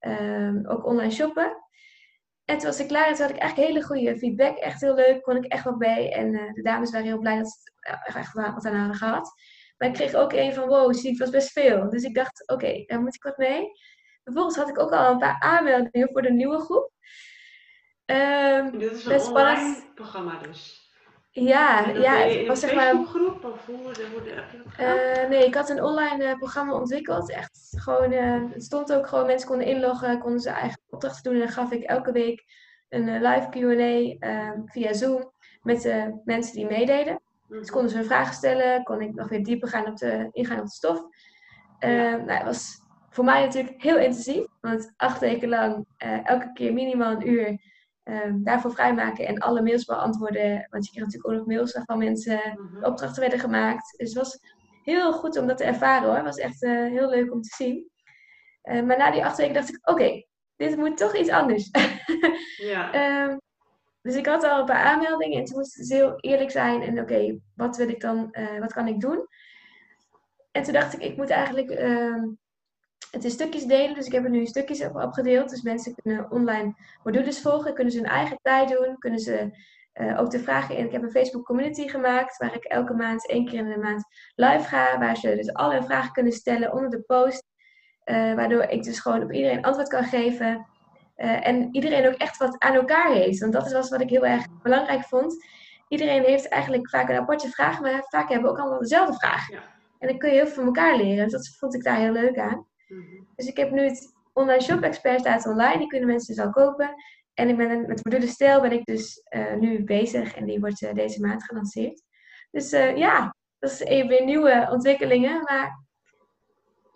Um, 0.00 0.66
ook 0.66 0.86
online 0.86 1.12
shoppen. 1.12 1.56
En 2.44 2.58
toen 2.58 2.66
was 2.66 2.80
ik 2.80 2.88
klaar, 2.88 3.10
toen 3.10 3.26
had 3.26 3.34
ik 3.34 3.40
eigenlijk 3.40 3.68
hele 3.68 3.84
goede 3.84 4.18
feedback. 4.18 4.56
Echt 4.56 4.80
heel 4.80 4.94
leuk, 4.94 5.22
kon 5.22 5.36
ik 5.36 5.44
echt 5.44 5.64
wat 5.64 5.78
bij. 5.78 6.12
En 6.12 6.32
uh, 6.32 6.52
de 6.52 6.62
dames 6.62 6.90
waren 6.90 7.06
heel 7.06 7.18
blij 7.18 7.38
dat 7.38 7.48
ze 7.48 7.72
het 7.80 8.16
echt 8.16 8.32
wat 8.32 8.64
aan 8.64 8.76
hadden 8.76 8.96
gehad. 8.96 9.32
Maar 9.78 9.88
ik 9.88 9.94
kreeg 9.94 10.14
ook 10.14 10.32
een 10.32 10.54
van, 10.54 10.68
wow, 10.68 10.94
zie, 10.94 11.10
het 11.10 11.18
was 11.18 11.30
best 11.30 11.52
veel. 11.52 11.90
Dus 11.90 12.02
ik 12.02 12.14
dacht, 12.14 12.42
oké, 12.42 12.64
okay, 12.64 12.84
daar 12.86 13.00
moet 13.00 13.14
ik 13.14 13.22
wat 13.22 13.36
mee. 13.36 13.70
Vervolgens 14.24 14.56
had 14.56 14.68
ik 14.68 14.78
ook 14.78 14.92
al 14.92 15.10
een 15.10 15.18
paar 15.18 15.40
aanmeldingen 15.40 16.08
voor 16.12 16.22
de 16.22 16.32
nieuwe 16.32 16.58
groep. 16.58 16.90
Um, 18.06 18.78
dit 18.78 18.92
is 18.92 19.04
een 19.04 19.12
online 19.12 19.20
spannend. 19.20 19.94
programma 19.94 20.38
dus? 20.38 20.86
Ja, 21.30 21.88
ja 21.88 22.16
het 22.16 22.46
was 22.46 22.60
zeg 22.60 22.74
maar... 22.74 23.04
groep 23.04 23.44
of 23.44 23.66
hoe, 23.66 23.78
uh, 24.80 25.28
Nee, 25.28 25.46
ik 25.46 25.54
had 25.54 25.70
een 25.70 25.82
online 25.82 26.24
uh, 26.24 26.34
programma 26.34 26.74
ontwikkeld. 26.74 27.30
Echt 27.30 27.72
gewoon, 27.76 28.12
uh, 28.12 28.52
het 28.52 28.64
stond 28.64 28.92
ook 28.92 29.06
gewoon, 29.06 29.26
mensen 29.26 29.48
konden 29.48 29.66
inloggen, 29.66 30.18
konden 30.18 30.40
ze 30.40 30.50
eigen 30.50 30.80
opdrachten 30.88 31.22
doen. 31.22 31.32
En 31.32 31.46
dan 31.46 31.48
gaf 31.48 31.70
ik 31.70 31.82
elke 31.82 32.12
week 32.12 32.44
een 32.88 33.22
live 33.22 33.48
Q&A 33.48 34.26
ehm, 34.26 34.60
via 34.64 34.92
Zoom 34.92 35.32
met 35.62 35.82
de 35.82 36.20
mensen 36.24 36.54
die 36.54 36.66
meededen. 36.66 37.20
Dus 37.48 37.70
konden 37.70 37.90
ze 37.90 37.96
hun 37.96 38.06
vragen 38.06 38.34
stellen, 38.34 38.82
kon 38.82 39.00
ik 39.00 39.14
nog 39.14 39.28
weer 39.28 39.44
dieper 39.44 39.68
gaan 39.68 39.86
op 39.86 39.96
de, 39.96 40.28
ingaan 40.32 40.58
op 40.58 40.64
de 40.64 40.70
stof. 40.70 41.02
Ehm, 41.78 42.24
nou, 42.24 42.30
het 42.30 42.44
was 42.44 42.82
voor 43.10 43.24
mij 43.24 43.44
natuurlijk 43.44 43.82
heel 43.82 43.98
intensief. 43.98 44.46
Want 44.60 44.92
acht 44.96 45.20
weken 45.20 45.48
lang 45.48 45.86
uh, 46.04 46.28
elke 46.28 46.52
keer 46.52 46.72
minimaal 46.72 47.12
een 47.12 47.28
uur 47.28 47.60
um, 48.04 48.44
daarvoor 48.44 48.72
vrijmaken 48.72 49.26
en 49.26 49.38
alle 49.38 49.62
mails 49.62 49.84
beantwoorden. 49.84 50.66
Want 50.70 50.84
je 50.84 50.90
kreeg 50.90 51.04
natuurlijk 51.04 51.32
ook 51.32 51.38
nog 51.38 51.46
mails 51.46 51.80
van 51.84 51.98
mensen. 51.98 52.40
Mm 52.56 52.84
Opdrachten 52.84 53.20
werden 53.20 53.38
gemaakt. 53.38 53.98
Dus 53.98 54.08
het 54.08 54.18
was 54.18 54.38
heel 54.82 55.12
goed 55.12 55.38
om 55.38 55.46
dat 55.46 55.56
te 55.56 55.64
ervaren 55.64 56.06
hoor. 56.06 56.16
Het 56.16 56.24
was 56.24 56.36
echt 56.36 56.62
uh, 56.62 56.70
heel 56.70 57.08
leuk 57.08 57.32
om 57.32 57.42
te 57.42 57.54
zien. 57.56 57.90
Maar 58.62 58.96
na 58.98 59.10
die 59.10 59.24
acht 59.24 59.36
weken 59.36 59.54
dacht 59.54 59.68
ik, 59.68 59.78
oké, 59.80 59.90
okay, 59.90 60.26
dit 60.56 60.76
moet 60.76 60.96
toch 60.96 61.16
iets 61.16 61.30
anders. 61.30 61.70
ja. 62.72 63.24
um, 63.28 63.40
dus 64.02 64.14
ik 64.14 64.26
had 64.26 64.44
al 64.44 64.58
een 64.58 64.64
paar 64.64 64.84
aanmeldingen 64.84 65.38
en 65.38 65.44
toen 65.44 65.56
moest 65.56 65.74
het 65.74 65.88
heel 65.88 66.20
eerlijk 66.20 66.50
zijn. 66.50 66.82
En 66.82 67.00
oké, 67.00 67.38
wat 67.54 67.76
wil 67.76 67.88
ik 67.88 68.00
dan, 68.00 68.36
wat 68.60 68.72
kan 68.72 68.88
ik 68.88 69.00
doen? 69.00 69.26
En 70.52 70.62
toen 70.62 70.72
dacht 70.72 70.94
ik, 70.94 71.02
ik 71.02 71.16
moet 71.16 71.30
eigenlijk 71.30 71.70
um, 71.70 72.38
het 73.10 73.24
is 73.24 73.32
stukjes 73.32 73.64
delen, 73.64 73.94
dus 73.94 74.06
ik 74.06 74.12
heb 74.12 74.24
er 74.24 74.30
nu 74.30 74.46
stukjes 74.46 74.84
op 74.84 74.96
opgedeeld. 74.96 75.50
Dus 75.50 75.62
mensen 75.62 75.94
kunnen 75.94 76.30
online 76.30 76.74
modules 77.02 77.40
volgen, 77.40 77.74
kunnen 77.74 77.92
ze 77.92 77.98
hun 77.98 78.08
eigen 78.08 78.38
tijd 78.42 78.68
doen, 78.68 78.98
kunnen 78.98 79.20
ze 79.20 79.50
uh, 79.94 80.20
ook 80.20 80.30
de 80.30 80.38
vragen 80.38 80.76
in. 80.76 80.84
Ik 80.84 80.92
heb 80.92 81.02
een 81.02 81.10
Facebook 81.10 81.44
community 81.44 81.88
gemaakt 81.88 82.36
waar 82.36 82.54
ik 82.54 82.64
elke 82.64 82.94
maand, 82.94 83.28
één 83.28 83.44
keer 83.44 83.58
in 83.58 83.68
de 83.68 83.78
maand 83.78 84.04
live 84.34 84.68
ga, 84.68 84.98
waar 84.98 85.16
ze 85.16 85.36
dus 85.36 85.52
alle 85.52 85.82
vragen 85.82 86.12
kunnen 86.12 86.32
stellen 86.32 86.72
onder 86.72 86.90
de 86.90 87.00
post. 87.00 87.44
Uh, 88.04 88.34
waardoor 88.34 88.62
ik 88.62 88.82
dus 88.82 89.00
gewoon 89.00 89.22
op 89.22 89.32
iedereen 89.32 89.62
antwoord 89.62 89.88
kan 89.88 90.04
geven. 90.04 90.66
Uh, 91.18 91.46
en 91.46 91.68
iedereen 91.72 92.06
ook 92.06 92.14
echt 92.14 92.36
wat 92.36 92.58
aan 92.58 92.74
elkaar 92.74 93.12
heeft. 93.12 93.38
Want 93.38 93.52
dat 93.52 93.66
is 93.66 93.72
was 93.72 93.90
wat 93.90 94.00
ik 94.00 94.10
heel 94.10 94.26
erg 94.26 94.46
belangrijk 94.62 95.04
vond. 95.04 95.44
Iedereen 95.88 96.22
heeft 96.22 96.48
eigenlijk 96.48 96.88
vaak 96.88 97.08
een 97.08 97.16
aparte 97.16 97.48
vraag, 97.48 97.80
maar 97.80 98.04
vaak 98.08 98.28
hebben 98.28 98.46
we 98.46 98.52
ook 98.56 98.62
allemaal 98.62 98.78
dezelfde 98.78 99.14
vraag. 99.14 99.50
Ja. 99.50 99.62
En 99.98 100.08
dan 100.08 100.18
kun 100.18 100.28
je 100.28 100.34
heel 100.34 100.46
veel 100.46 100.54
van 100.54 100.64
elkaar 100.64 100.96
leren. 100.96 101.24
Dus 101.24 101.32
dat 101.32 101.56
vond 101.58 101.74
ik 101.74 101.82
daar 101.82 101.96
heel 101.96 102.12
leuk 102.12 102.38
aan. 102.38 102.66
Mm-hmm. 102.88 103.26
Dus 103.36 103.46
ik 103.46 103.56
heb 103.56 103.70
nu 103.70 103.82
het 103.82 104.14
online 104.32 104.62
shop 104.62 104.82
expert 104.82 105.20
staat 105.20 105.46
online, 105.46 105.78
die 105.78 105.86
kunnen 105.86 106.08
mensen 106.08 106.34
dus 106.34 106.44
al 106.44 106.50
kopen. 106.50 106.94
En 107.34 107.48
ik 107.48 107.56
ben 107.56 107.86
met 107.86 108.04
module 108.04 108.26
stijl 108.26 108.60
ben 108.60 108.72
ik 108.72 108.84
dus 108.84 109.22
uh, 109.36 109.54
nu 109.54 109.84
bezig 109.84 110.34
en 110.34 110.44
die 110.44 110.60
wordt 110.60 110.82
uh, 110.82 110.94
deze 110.94 111.20
maand 111.20 111.44
gelanceerd. 111.44 112.02
Dus 112.50 112.70
ja, 112.70 113.34
dat 113.58 113.70
is 113.70 113.80
even 113.80 114.08
weer 114.08 114.24
nieuwe 114.24 114.68
ontwikkelingen. 114.70 115.42
Maar 115.42 115.86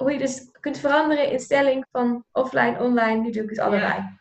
hoe 0.03 0.13
je 0.13 0.19
dus 0.19 0.51
kunt 0.61 0.79
veranderen 0.79 1.31
in 1.31 1.41
stelling 1.41 1.87
van 1.91 2.25
offline, 2.33 2.79
online, 2.79 3.21
nu 3.21 3.31
doe 3.31 3.43
ik 3.43 3.51
het 3.51 3.59
allebei. 3.59 4.19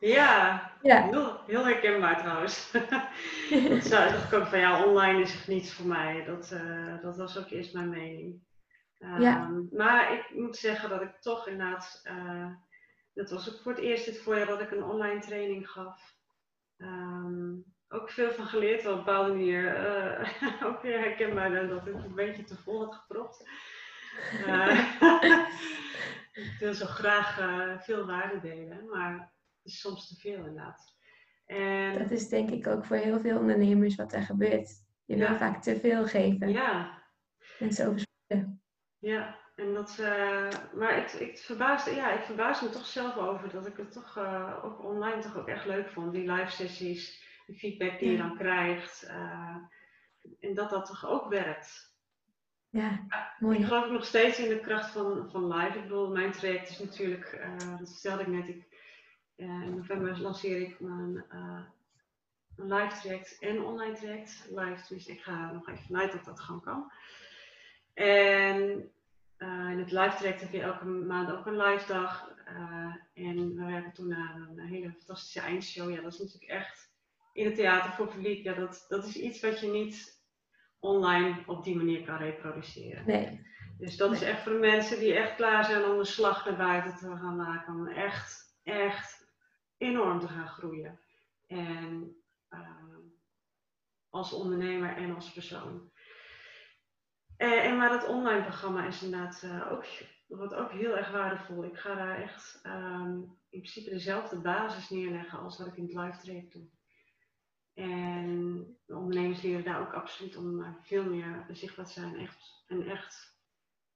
Ja, 0.00 0.70
ja. 0.82 1.02
Heel, 1.02 1.40
heel 1.46 1.64
herkenbaar 1.64 2.18
trouwens. 2.18 2.70
dat 3.50 3.90
dacht 3.90 4.32
ik 4.32 4.38
ook 4.38 4.46
van 4.46 4.58
ja, 4.58 4.84
online 4.84 5.20
is 5.20 5.34
echt 5.34 5.48
niets 5.48 5.72
voor 5.72 5.86
mij. 5.86 6.24
Dat, 6.24 6.56
dat 7.02 7.16
was 7.16 7.38
ook 7.38 7.50
eerst 7.50 7.74
mijn 7.74 7.88
mening. 7.88 8.40
Um, 9.02 9.20
ja. 9.20 9.50
Maar 9.72 10.12
ik 10.12 10.30
moet 10.34 10.56
zeggen 10.56 10.88
dat 10.88 11.02
ik 11.02 11.20
toch 11.20 11.48
inderdaad, 11.48 12.02
uh, 12.04 12.46
dat 13.14 13.30
was 13.30 13.54
ook 13.54 13.60
voor 13.60 13.72
het 13.72 13.80
eerst 13.80 14.04
dit 14.04 14.18
voorjaar 14.18 14.46
dat 14.46 14.60
ik 14.60 14.70
een 14.70 14.84
online 14.84 15.20
training 15.20 15.70
gaf. 15.70 16.14
Um, 16.76 17.64
ook 17.88 18.10
veel 18.10 18.30
van 18.30 18.46
geleerd, 18.46 18.86
op 18.86 18.92
een 18.92 19.04
bepaalde 19.04 19.30
manier. 19.32 19.76
Uh, 19.76 20.64
ook 20.66 20.82
weer 20.82 20.98
herkenbaar 20.98 21.68
dat 21.68 21.86
ik 21.86 21.94
een 21.94 22.14
beetje 22.14 22.44
te 22.44 22.56
vol 22.56 22.84
had 22.84 22.94
gepropt. 22.94 23.48
Uh, 24.46 24.94
ik 26.32 26.56
wil 26.58 26.74
zo 26.74 26.86
graag 26.86 27.40
uh, 27.40 27.78
veel 27.78 28.06
waarde 28.06 28.40
delen, 28.40 28.88
maar 28.88 29.12
het 29.62 29.72
is 29.72 29.80
soms 29.80 30.08
te 30.08 30.14
veel 30.20 30.36
inderdaad. 30.36 30.96
En... 31.46 31.98
Dat 31.98 32.10
is 32.10 32.28
denk 32.28 32.50
ik 32.50 32.66
ook 32.66 32.84
voor 32.84 32.96
heel 32.96 33.20
veel 33.20 33.38
ondernemers 33.38 33.94
wat 33.94 34.12
er 34.12 34.22
gebeurt. 34.22 34.70
Je 35.04 35.16
wil 35.16 35.36
vaak 35.36 35.62
te 35.62 35.80
veel 35.80 36.06
geven. 36.06 36.48
Ja. 36.48 37.02
Mensen 37.58 37.88
overspelen. 37.88 38.62
Ja, 38.98 39.38
en 39.54 39.74
dat, 39.74 39.98
uh, 40.00 40.48
maar 40.74 40.98
ik, 40.98 41.12
ik, 41.12 41.38
verbaasde, 41.38 41.94
ja, 41.94 42.12
ik 42.12 42.24
verbaas 42.24 42.60
me 42.60 42.68
toch 42.68 42.86
zelf 42.86 43.16
over 43.16 43.50
dat 43.50 43.66
ik 43.66 43.76
het 43.76 43.92
toch 43.92 44.16
uh, 44.18 44.64
ook 44.64 44.84
online 44.84 45.20
toch 45.20 45.36
ook 45.36 45.48
echt 45.48 45.66
leuk 45.66 45.90
vond. 45.90 46.12
Die 46.12 46.32
live 46.32 46.50
sessies, 46.50 47.26
de 47.46 47.54
feedback 47.54 47.98
die 47.98 48.10
je 48.10 48.16
dan 48.16 48.36
krijgt. 48.36 49.04
Uh, 49.08 49.56
en 50.40 50.54
dat 50.54 50.70
dat 50.70 50.86
toch 50.86 51.06
ook 51.06 51.28
werkt. 51.28 51.91
Ja, 52.72 53.06
mooi. 53.38 53.58
Ik 53.58 53.64
geloof 53.64 53.90
nog 53.90 54.04
steeds 54.04 54.38
in 54.38 54.48
de 54.48 54.60
kracht 54.60 54.90
van, 54.90 55.30
van 55.30 55.54
live. 55.54 55.78
Ik 55.78 55.82
bedoel, 55.82 56.10
mijn 56.10 56.32
traject 56.32 56.68
is 56.68 56.78
natuurlijk, 56.78 57.48
dat 57.78 57.88
stelde 57.88 58.22
ik 58.22 58.28
net, 58.28 58.48
ik, 58.48 58.66
in 59.36 59.76
november 59.76 60.20
lanceer 60.20 60.60
ik 60.60 60.80
mijn 60.80 61.24
een 62.56 62.72
live 62.72 63.00
traject 63.00 63.38
en 63.38 63.64
online 63.64 63.94
traject. 63.94 64.46
Live, 64.50 64.94
dus 64.94 65.06
ik 65.06 65.20
ga 65.20 65.52
nog 65.52 65.68
even 65.68 65.84
vanuit 65.84 66.12
dat 66.12 66.24
dat 66.24 66.40
gewoon 66.40 66.60
kan. 66.60 66.92
En 67.94 68.90
uh, 69.38 69.70
in 69.70 69.78
het 69.78 69.92
live 69.92 70.16
traject 70.16 70.40
heb 70.40 70.52
je 70.52 70.60
elke 70.60 70.84
maand 70.84 71.30
ook 71.30 71.46
een 71.46 71.56
live 71.56 71.86
dag. 71.86 72.30
Uh, 72.48 72.94
en 73.14 73.54
we 73.54 73.64
werken 73.64 73.92
toen 73.92 74.08
naar 74.08 74.34
een, 74.34 74.58
hele 74.58 74.90
fantastische 74.90 75.40
eindshow. 75.40 75.90
Ja, 75.90 76.00
dat 76.00 76.12
is 76.12 76.18
natuurlijk 76.18 76.50
echt 76.50 76.90
in 77.32 77.44
het 77.44 77.54
theater 77.54 77.92
voor 77.92 78.08
publiek. 78.08 78.44
Ja, 78.44 78.54
dat, 78.54 78.84
dat 78.88 79.04
is 79.04 79.16
iets 79.16 79.40
wat 79.40 79.60
je 79.60 79.66
niet 79.66 80.21
online 80.82 81.42
op 81.46 81.64
die 81.64 81.76
manier 81.76 82.04
kan 82.04 82.16
reproduceren. 82.16 83.06
Nee. 83.06 83.46
Dus 83.78 83.96
dat 83.96 84.12
is 84.12 84.22
echt 84.22 84.42
voor 84.42 84.52
de 84.52 84.58
mensen 84.58 84.98
die 84.98 85.14
echt 85.14 85.34
klaar 85.34 85.64
zijn 85.64 85.84
om 85.84 85.98
de 85.98 86.04
slag 86.04 86.44
naar 86.44 86.56
buiten 86.56 86.96
te 86.96 87.16
gaan 87.16 87.36
maken. 87.36 87.74
Om 87.74 87.86
echt, 87.86 88.58
echt 88.62 89.34
enorm 89.76 90.20
te 90.20 90.28
gaan 90.28 90.48
groeien. 90.48 91.00
En 91.46 92.16
uh, 92.50 92.96
als 94.10 94.32
ondernemer 94.32 94.96
en 94.96 95.14
als 95.14 95.32
persoon. 95.32 95.90
Uh, 97.38 97.64
en 97.64 97.76
maar 97.76 97.88
dat 97.88 98.08
online 98.08 98.42
programma 98.42 98.86
is 98.86 99.02
inderdaad 99.02 99.42
uh, 99.44 99.72
ook, 99.72 99.84
wordt 100.26 100.54
ook 100.54 100.70
heel 100.70 100.96
erg 100.96 101.10
waardevol. 101.10 101.64
Ik 101.64 101.78
ga 101.78 101.94
daar 101.94 102.22
echt 102.22 102.60
um, 102.66 103.38
in 103.50 103.60
principe 103.60 103.90
dezelfde 103.90 104.40
basis 104.40 104.90
neerleggen 104.90 105.38
als 105.38 105.58
wat 105.58 105.66
ik 105.66 105.76
in 105.76 105.84
het 105.84 105.94
live 105.94 106.18
traject 106.18 106.52
doe. 106.52 106.68
En 107.74 108.66
de 108.86 108.96
ondernemers 108.96 109.42
leren 109.42 109.64
daar 109.64 109.80
ook 109.80 109.92
absoluut 109.92 110.36
om 110.36 110.76
veel 110.82 111.04
meer 111.04 111.46
zichtbaar 111.50 111.86
zijn. 111.86 112.18
Echt, 112.18 112.64
en 112.66 112.86
echt 112.86 113.36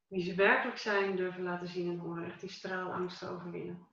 wie 0.07 0.23
ze 0.23 0.35
werkelijk 0.35 0.79
zijn 0.79 1.17
durven 1.17 1.43
laten 1.43 1.69
zien 1.69 1.91
en 1.91 1.99
horen. 1.99 2.25
Echt 2.25 2.41
die 2.41 2.51
straalangst 2.51 3.19
te 3.19 3.29
overwinnen. 3.29 3.87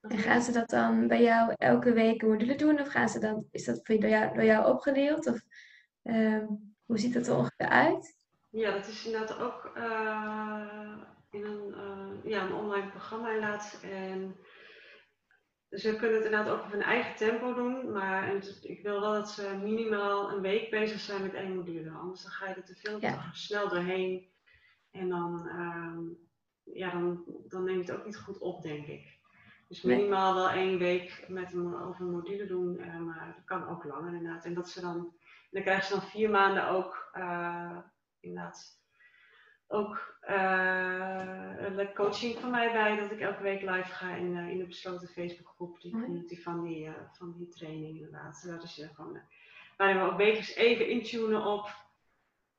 En 0.00 0.18
gaan 0.18 0.42
ze 0.42 0.52
dat 0.52 0.68
dan 0.68 1.08
bij 1.08 1.22
jou 1.22 1.52
elke 1.56 1.92
week 1.92 2.22
een 2.22 2.28
module 2.28 2.54
doen? 2.54 2.80
Of 2.80 2.88
gaan 2.88 3.08
ze 3.08 3.18
dan, 3.18 3.46
is 3.50 3.64
dat 3.64 3.86
door 3.86 3.98
jou, 3.98 4.34
door 4.34 4.44
jou 4.44 4.72
opgedeeld? 4.72 5.26
Of 5.26 5.40
uh, 6.02 6.44
hoe 6.84 6.98
ziet 6.98 7.14
dat 7.14 7.26
er 7.26 7.36
ongeveer 7.36 7.68
uit? 7.68 8.16
Ja, 8.50 8.72
dat 8.72 8.86
is 8.86 9.06
inderdaad 9.06 9.38
ook 9.38 9.72
uh, 9.76 10.98
in 11.30 11.44
een, 11.44 11.68
uh, 11.68 12.30
ja, 12.30 12.44
een 12.44 12.54
online 12.54 12.90
programma 12.90 13.32
inderdaad. 13.32 13.80
En 13.82 14.36
ze 15.76 15.96
kunnen 15.96 16.16
het 16.16 16.24
inderdaad 16.24 16.52
ook 16.52 16.64
op 16.64 16.70
hun 16.70 16.82
eigen 16.82 17.16
tempo 17.16 17.54
doen. 17.54 17.92
Maar 17.92 18.34
ik 18.62 18.82
wil 18.82 19.00
wel 19.00 19.12
dat 19.12 19.30
ze 19.30 19.58
minimaal 19.62 20.30
een 20.30 20.40
week 20.40 20.70
bezig 20.70 21.00
zijn 21.00 21.22
met 21.22 21.34
één 21.34 21.54
module. 21.54 21.90
Anders 21.90 22.22
dan 22.22 22.30
ga 22.30 22.48
je 22.48 22.54
er 22.54 22.64
te 22.64 22.74
veel 22.74 23.00
ja. 23.00 23.32
snel 23.32 23.68
doorheen. 23.68 24.28
En 24.90 25.08
dan, 25.08 25.46
uh, 25.46 25.98
ja, 26.76 26.90
dan, 26.90 27.24
dan 27.48 27.64
neem 27.64 27.74
je 27.74 27.80
het 27.80 27.92
ook 27.92 28.04
niet 28.04 28.16
goed 28.16 28.38
op, 28.38 28.62
denk 28.62 28.86
ik. 28.86 29.14
Dus 29.68 29.82
minimaal 29.82 30.34
wel 30.34 30.50
één 30.50 30.78
week 30.78 31.24
met 31.28 31.52
een, 31.52 31.80
over 31.80 32.00
een 32.00 32.10
module 32.10 32.46
doen, 32.46 32.80
uh, 32.80 32.98
maar 32.98 33.34
dat 33.36 33.44
kan 33.44 33.68
ook 33.68 33.84
langer 33.84 34.14
inderdaad. 34.14 34.44
En 34.44 34.54
dat 34.54 34.68
ze 34.68 34.80
dan, 34.80 35.14
dan 35.50 35.62
krijgen 35.62 35.86
ze 35.86 35.92
dan 35.92 36.02
vier 36.02 36.30
maanden 36.30 36.68
ook 36.68 37.10
uh, 37.16 37.78
inderdaad 38.20 38.80
ook 39.68 40.18
uh, 40.28 41.94
coaching 41.94 42.38
van 42.38 42.50
mij 42.50 42.72
bij, 42.72 42.96
dat 42.96 43.10
ik 43.10 43.20
elke 43.20 43.42
week 43.42 43.60
live 43.60 43.90
ga 43.90 44.14
in, 44.14 44.36
in 44.36 44.58
de 44.58 44.66
besloten 44.66 45.08
Facebookgroep, 45.08 45.80
die 45.80 45.92
community 45.92 46.42
van 46.42 46.62
die, 46.62 46.90
van 47.12 47.34
die 47.36 47.48
training 47.48 47.96
inderdaad. 47.96 48.46
Dat 48.46 48.62
is 48.62 48.88
gewoon, 48.94 49.20
waarin 49.76 49.96
we 49.96 50.10
ook 50.10 50.16
wekelijks 50.16 50.54
even 50.54 50.88
intunen 50.88 51.44
op 51.44 51.68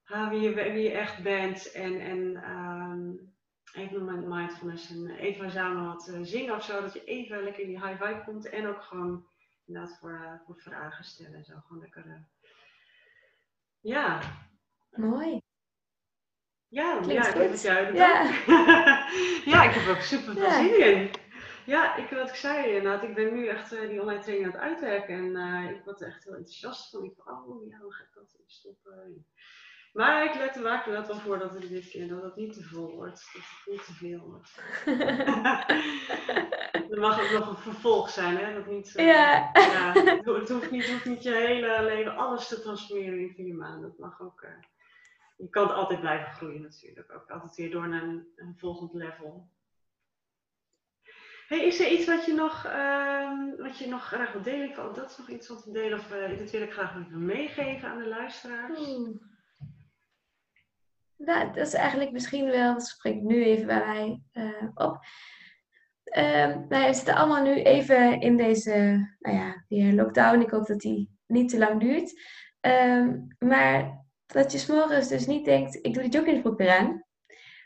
wie, 0.07 0.39
je, 0.39 0.53
wie 0.53 0.83
je 0.83 0.91
echt 0.91 1.23
bent 1.23 1.71
en, 1.71 1.99
en 1.99 2.51
um, 2.51 3.35
even 3.73 4.05
met 4.05 4.27
mindfulness 4.27 4.89
en 4.89 5.09
even 5.09 5.51
samen 5.51 5.85
wat 5.85 6.11
zingen 6.21 6.55
of 6.55 6.63
zo, 6.63 6.81
dat 6.81 6.93
je 6.93 7.03
even 7.03 7.43
lekker 7.43 7.63
in 7.63 7.69
die 7.69 7.85
high 7.85 8.03
vibe 8.03 8.23
komt 8.23 8.49
en 8.49 8.67
ook 8.67 8.81
gewoon 8.83 9.27
inderdaad 9.65 9.97
voor, 9.99 10.41
voor 10.45 10.55
vragen 10.59 11.03
stellen 11.03 11.33
en 11.33 11.45
zo, 11.45 11.59
gewoon 11.59 11.81
lekker. 11.81 12.27
Ja. 13.79 14.21
Mooi. 14.91 15.46
Ja, 16.69 16.99
ja, 17.07 17.27
ik 17.27 17.33
heb 17.33 17.53
ja. 17.93 18.23
ja, 19.45 19.63
ik 19.63 19.73
heb 19.73 19.95
ook 19.95 20.01
super 20.01 20.33
veel 20.33 20.43
ja. 20.43 20.51
zin 20.51 20.79
in. 20.79 21.11
Ja, 21.65 21.95
ik, 21.95 22.09
wat 22.09 22.29
ik 22.29 22.35
zei 22.35 22.67
inderdaad, 22.67 23.03
ik 23.03 23.15
ben 23.15 23.33
nu 23.33 23.47
echt 23.47 23.69
die 23.69 24.01
online 24.01 24.19
training 24.19 24.45
aan 24.45 24.51
het 24.51 24.61
uitwerken 24.61 25.35
en 25.35 25.75
ik 25.75 25.83
word 25.83 26.01
er 26.01 26.07
echt 26.07 26.23
heel 26.23 26.33
enthousiast 26.33 26.89
van. 26.89 27.03
Ik 27.03 27.13
van, 27.17 27.33
oh 27.33 27.69
ja, 27.69 27.77
hoe 27.77 27.93
ga 27.93 28.03
ik 28.03 28.13
dat 28.13 28.35
stoppen? 28.45 29.25
Maar 29.97 30.23
ik 30.23 30.35
let 30.35 30.55
er 30.55 30.61
waak 30.61 30.85
er 30.85 30.91
wel 30.91 31.15
voor 31.15 31.39
dat 31.39 31.53
het 31.53 31.69
dit 31.69 31.89
keer 31.89 32.07
dat 32.07 32.23
het 32.23 32.35
niet 32.35 32.53
te 32.53 32.63
vol 32.63 32.95
wordt. 32.95 33.29
Dat 33.33 33.41
het 33.41 33.73
niet 33.73 33.85
te 33.85 33.93
veel 33.93 34.19
wordt. 34.19 34.61
er 36.91 36.99
mag 36.99 37.21
ook 37.21 37.39
nog 37.39 37.49
een 37.49 37.71
vervolg 37.71 38.09
zijn, 38.09 38.37
hè? 38.37 38.53
Dat 38.53 38.67
niet, 38.67 38.93
uh, 38.95 39.05
ja. 39.05 39.49
ja 39.53 39.91
het, 39.93 40.49
hoeft 40.49 40.71
niet, 40.71 40.83
het 40.83 40.91
hoeft 40.91 41.05
niet 41.05 41.23
je 41.23 41.33
hele 41.33 41.83
leven 41.83 42.15
alles 42.15 42.47
te 42.47 42.61
transformeren 42.61 43.19
in 43.19 43.33
vier 43.35 43.55
maanden. 43.55 43.89
Dat 43.89 43.97
mag 43.97 44.21
ook. 44.21 44.45
Je 45.37 45.49
kan 45.49 45.75
altijd 45.75 45.99
blijven 45.99 46.33
groeien 46.33 46.61
natuurlijk. 46.61 47.13
Ook 47.13 47.29
altijd 47.29 47.55
weer 47.55 47.71
door 47.71 47.87
naar 47.87 48.03
een, 48.03 48.27
een 48.35 48.55
volgend 48.57 48.93
level. 48.93 49.49
Hey, 51.47 51.65
is 51.65 51.79
er 51.79 51.91
iets 51.91 52.05
wat 52.05 52.25
je 52.25 52.33
nog, 52.33 52.65
uh, 52.65 53.57
wat 53.57 53.77
je 53.77 53.87
nog 53.87 54.03
graag 54.03 54.33
wil 54.33 54.41
delen? 54.41 54.69
Oh, 54.69 54.93
dat 54.93 55.09
is 55.09 55.17
nog 55.17 55.29
iets 55.29 55.47
wat 55.47 55.63
te 55.63 55.71
delen 55.71 55.99
of 55.99 56.13
uh, 56.13 56.37
dit 56.37 56.51
wil 56.51 56.61
ik 56.61 56.71
graag 56.71 56.97
even 56.97 57.25
meegeven 57.25 57.89
aan 57.89 57.97
de 57.97 58.07
luisteraars? 58.07 58.79
Oeh. 58.79 59.09
Nou, 61.17 61.53
dat 61.53 61.67
is 61.67 61.73
eigenlijk 61.73 62.11
misschien 62.11 62.45
wel, 62.45 62.73
dat 62.73 62.87
spreekt 62.87 63.21
nu 63.21 63.43
even 63.43 63.65
bij 63.65 63.85
mij 63.85 64.21
uh, 64.33 64.69
op. 64.73 64.99
Uh, 66.17 66.57
we 66.67 66.89
zitten 66.91 67.15
allemaal 67.15 67.43
nu 67.43 67.61
even 67.61 68.21
in 68.21 68.37
deze 68.37 68.71
nou 69.19 69.37
ja, 69.37 69.63
die 69.67 69.93
lockdown. 69.93 70.41
Ik 70.41 70.49
hoop 70.49 70.65
dat 70.65 70.79
die 70.79 71.17
niet 71.27 71.49
te 71.49 71.57
lang 71.57 71.79
duurt. 71.79 72.21
Uh, 72.61 73.13
maar 73.39 74.05
dat 74.37 74.51
je 74.51 74.57
s'morgens 74.57 75.07
dus 75.07 75.27
niet 75.27 75.45
denkt, 75.45 75.75
ik 75.81 75.93
doe 75.93 76.03
die 76.03 76.11
joggingbroek 76.11 76.57
weer 76.57 76.77
aan. 76.77 77.03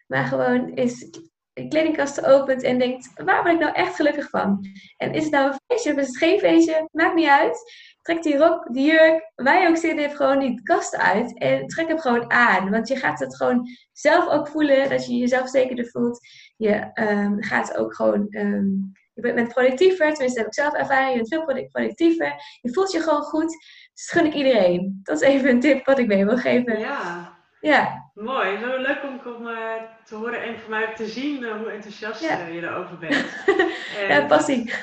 Maar 0.08 0.26
gewoon 0.26 0.70
is 0.76 1.10
de 1.54 1.68
kledingkast 1.68 2.26
opent 2.26 2.64
en 2.64 2.80
denkt, 2.80 3.24
waar 3.24 3.44
ben 3.44 3.54
ik 3.54 3.60
nou 3.60 3.74
echt 3.74 3.96
gelukkig 3.96 4.30
van? 4.30 4.66
En 4.98 5.14
is 5.14 5.24
het 5.24 5.32
nou 5.32 5.52
een 5.52 5.60
feestje 5.68 5.92
of 5.92 5.98
is 5.98 6.08
het 6.08 6.18
geen 6.18 6.40
feestje? 6.40 6.88
Maakt 6.92 7.16
niet 7.16 7.28
uit. 7.28 7.74
Trek 8.02 8.24
die 8.24 8.38
rok, 8.38 8.74
die 8.74 8.86
jurk, 8.86 9.32
waar 9.36 9.62
je 9.62 9.68
ook 9.68 9.78
zit, 9.78 9.98
heeft 9.98 10.16
gewoon 10.16 10.40
die 10.40 10.62
kast 10.64 10.96
uit. 10.96 11.38
En 11.38 11.68
trek 11.68 11.88
hem 11.88 12.00
gewoon 12.00 12.32
aan. 12.32 12.70
Want 12.70 12.88
je 12.88 12.96
gaat 12.96 13.20
het 13.20 13.36
gewoon 13.36 13.68
zelf 13.92 14.30
ook 14.30 14.48
voelen, 14.48 14.90
dat 14.90 15.06
je 15.06 15.18
jezelf 15.18 15.50
zekerder 15.50 15.86
voelt. 15.86 16.20
Je 16.58 16.90
um, 16.94 17.44
gaat 17.44 17.78
ook 17.78 17.96
gewoon, 17.96 18.28
um, 18.30 18.92
je 19.14 19.34
bent 19.34 19.54
productiever, 19.54 20.10
tenminste 20.10 20.40
heb 20.40 20.48
ik 20.48 20.54
zelf 20.54 20.74
ervaren. 20.74 21.10
Je 21.10 21.16
bent 21.16 21.28
veel 21.28 21.68
productiever. 21.68 22.34
Je 22.62 22.74
voelt 22.74 22.92
je 22.92 23.00
gewoon 23.00 23.22
goed. 23.22 23.56
Dus 24.02 24.10
gun 24.10 24.26
ik 24.26 24.34
iedereen. 24.34 25.00
Dat 25.04 25.22
is 25.22 25.28
even 25.28 25.50
een 25.50 25.60
tip 25.60 25.86
wat 25.86 26.00
ik 26.00 26.08
mee 26.08 26.26
wil 26.26 26.38
geven. 26.38 26.80
Ja. 26.80 27.34
Ja. 27.60 28.10
Mooi, 28.14 28.58
zo 28.58 28.78
leuk 28.78 29.04
om, 29.04 29.34
om 29.34 29.48
uh, 29.48 29.58
te 30.04 30.15
horen 30.15 30.44
en 30.44 30.60
voor 30.60 30.69
mij 30.69 30.94
te 30.96 31.08
zien 31.08 31.44
uh, 31.44 31.52
hoe 31.58 31.71
enthousiast 31.71 32.21
ja. 32.21 32.40
uh, 32.40 32.54
je 32.54 32.62
erover 32.62 32.98
bent. 32.98 33.25
ja, 34.10 34.25
passie. 34.25 34.73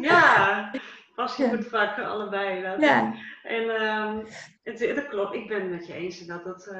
ja, 0.00 0.70
passie 1.22 1.44
ja. 1.44 1.54
moet 1.54 1.66
vaak 1.66 1.98
allebei. 1.98 2.62
Dat. 2.62 2.80
Ja. 2.80 3.14
En 3.42 3.82
um, 3.82 4.26
het, 4.62 4.78
dat 4.78 5.08
klopt, 5.08 5.34
ik 5.34 5.48
ben 5.48 5.60
het 5.60 5.70
met 5.70 5.86
je 5.86 5.92
eens 5.92 6.26
dat, 6.26 6.44
dat 6.44 6.74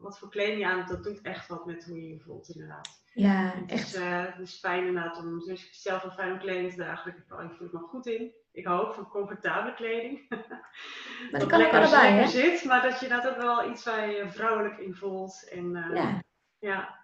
wat 0.00 0.18
voor 0.18 0.28
kleding 0.28 0.58
je 0.58 0.66
aan 0.66 0.86
dat 0.86 1.04
doet 1.04 1.20
echt 1.22 1.48
wat 1.48 1.66
met 1.66 1.84
hoe 1.84 2.02
je 2.02 2.08
je 2.08 2.20
voelt 2.20 2.48
inderdaad. 2.48 3.02
Ja, 3.12 3.52
het 3.54 3.70
echt. 3.70 3.94
Is, 3.94 4.00
het 4.02 4.38
is 4.38 4.58
fijn 4.58 4.86
inderdaad 4.86 5.18
om, 5.18 5.38
dus 5.38 5.82
zelf 5.82 6.02
wel 6.02 6.10
fijn 6.10 6.32
om 6.32 6.38
kleding 6.38 6.70
te 6.70 6.76
dragen, 6.76 7.16
ik 7.16 7.56
voel 7.56 7.68
me 7.72 7.78
goed 7.78 8.06
in 8.06 8.32
ik 8.54 8.66
hou 8.66 8.94
van 8.94 9.08
comfortabele 9.08 9.74
kleding. 9.74 10.20
Maar 11.30 11.40
dat 11.40 11.48
kan 11.48 11.64
ook 11.64 11.72
allebei, 11.72 12.12
hè? 12.12 12.26
zit, 12.26 12.64
maar 12.64 12.82
dat 12.82 13.00
je 13.00 13.08
dat 13.08 13.28
ook 13.28 13.36
wel 13.36 13.70
iets 13.70 13.84
waar 13.84 14.10
je 14.10 14.30
vrouwelijk 14.30 14.78
in 14.78 14.94
voelt. 14.94 15.48
En, 15.50 15.76
uh, 15.76 15.94
ja. 15.94 16.22
ja. 16.58 17.02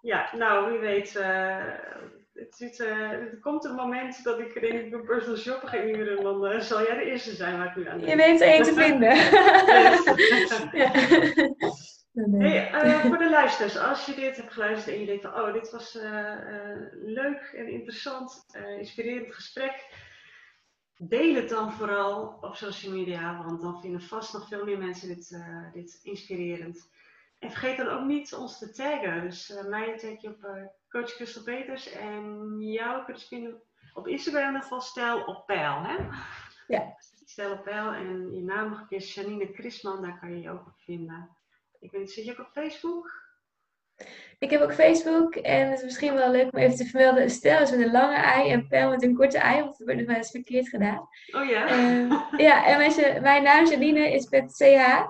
Ja, 0.00 0.30
nou, 0.36 0.70
wie 0.70 0.78
weet. 0.78 1.14
Uh, 1.14 1.64
het, 2.38 2.78
uh, 2.78 3.10
er 3.10 3.38
komt 3.40 3.64
een 3.64 3.74
moment 3.74 4.24
dat 4.24 4.38
ik 4.38 4.60
denk 4.60 4.84
ik 4.84 4.92
een 4.92 5.04
personal 5.04 5.36
shopper 5.36 5.68
ga 5.68 5.76
inhuren. 5.76 6.16
En 6.16 6.22
dan 6.22 6.62
zal 6.62 6.82
jij 6.82 6.96
de 6.96 7.04
eerste 7.04 7.34
zijn 7.34 7.58
waar 7.58 7.66
ik 7.66 7.76
nu 7.76 7.88
aan 7.88 7.98
denk. 7.98 8.10
Je 8.10 8.16
weet 8.16 8.40
één 8.40 8.62
te 8.62 8.72
vinden. 8.72 9.14
ja. 10.82 10.94
Uh, 12.84 13.04
voor 13.04 13.18
de 13.18 13.30
luisteraars, 13.30 13.78
als 13.78 14.06
je 14.06 14.14
dit 14.14 14.36
hebt 14.36 14.52
geluisterd 14.52 14.94
en 14.94 15.00
je 15.00 15.06
denkt 15.06 15.22
van, 15.22 15.34
oh, 15.34 15.52
dit 15.52 15.70
was 15.70 15.98
leuk 16.92 17.52
en 17.56 17.68
interessant, 17.68 18.46
inspirerend 18.78 19.34
gesprek, 19.34 19.86
deel 20.96 21.34
het 21.34 21.48
dan 21.48 21.72
vooral 21.72 22.38
op 22.40 22.56
social 22.56 22.92
media, 22.92 23.44
want 23.44 23.60
dan 23.60 23.80
vinden 23.80 24.00
vast 24.00 24.32
nog 24.32 24.48
veel 24.48 24.64
meer 24.64 24.78
mensen 24.78 25.08
dit, 25.08 25.42
dit 25.72 26.00
inspirerend. 26.02 26.88
En 27.38 27.50
vergeet 27.50 27.76
dan 27.76 27.88
ook 27.88 28.04
niet 28.04 28.34
ons 28.34 28.58
te 28.58 28.70
taggen. 28.70 29.22
Dus 29.22 29.62
mij 29.68 29.98
tag 29.98 30.20
je 30.20 30.28
op 30.28 30.70
Coach 30.88 31.10
Christel 31.10 31.42
Peters 31.42 31.92
en 31.92 32.56
jou 32.60 33.04
kun 33.04 33.14
je 33.14 33.26
vinden 33.26 33.62
op 33.94 34.06
Instagram 34.06 34.60
geval 34.62 34.80
Stel 34.80 35.24
op 35.24 35.46
Peil, 35.46 35.82
hè? 35.82 35.96
Ja. 36.66 36.96
Stel 37.24 37.52
op 37.52 37.64
Peil 37.64 37.92
en 37.92 38.34
je 38.34 38.42
naam 38.42 38.70
nog 38.70 38.80
een 38.80 38.86
keer 38.86 39.02
Janine 39.02 39.48
Chrisman, 39.52 40.02
daar 40.02 40.18
kan 40.20 40.30
je 40.30 40.40
je 40.40 40.50
ook 40.50 40.66
op 40.66 40.78
vinden. 40.78 41.36
Ik 41.80 41.90
weet, 41.90 42.10
zit 42.10 42.24
je 42.24 42.30
ook 42.30 42.46
op 42.46 42.52
Facebook? 42.52 43.26
Ik 44.38 44.50
heb 44.50 44.60
ook 44.60 44.74
Facebook 44.74 45.34
en 45.34 45.68
het 45.68 45.78
is 45.78 45.84
misschien 45.84 46.14
wel 46.14 46.30
leuk 46.30 46.52
om 46.52 46.58
even 46.58 46.76
te 46.76 46.84
vermelden. 46.84 47.30
Stel 47.30 47.60
is 47.60 47.70
met 47.70 47.80
een 47.80 47.90
lange 47.90 48.16
ei 48.16 48.50
en 48.50 48.68
Pel 48.68 48.90
met 48.90 49.02
een 49.02 49.14
korte 49.14 49.38
ei, 49.38 49.60
want 49.60 49.78
dat 49.78 49.86
wordt 49.86 49.98
nog 49.98 50.06
wel 50.06 50.16
eens 50.16 50.30
verkeerd 50.30 50.68
gedaan. 50.68 51.08
Oh 51.36 51.44
ja? 51.48 51.76
Uh, 51.76 52.22
ja, 52.36 52.66
en 52.66 52.78
mijn, 52.78 53.22
mijn 53.22 53.42
naam 53.42 53.66
Janine 53.66 54.12
is 54.12 54.28
met 54.28 54.52
CH. 54.52 54.62
Ja, 54.62 55.06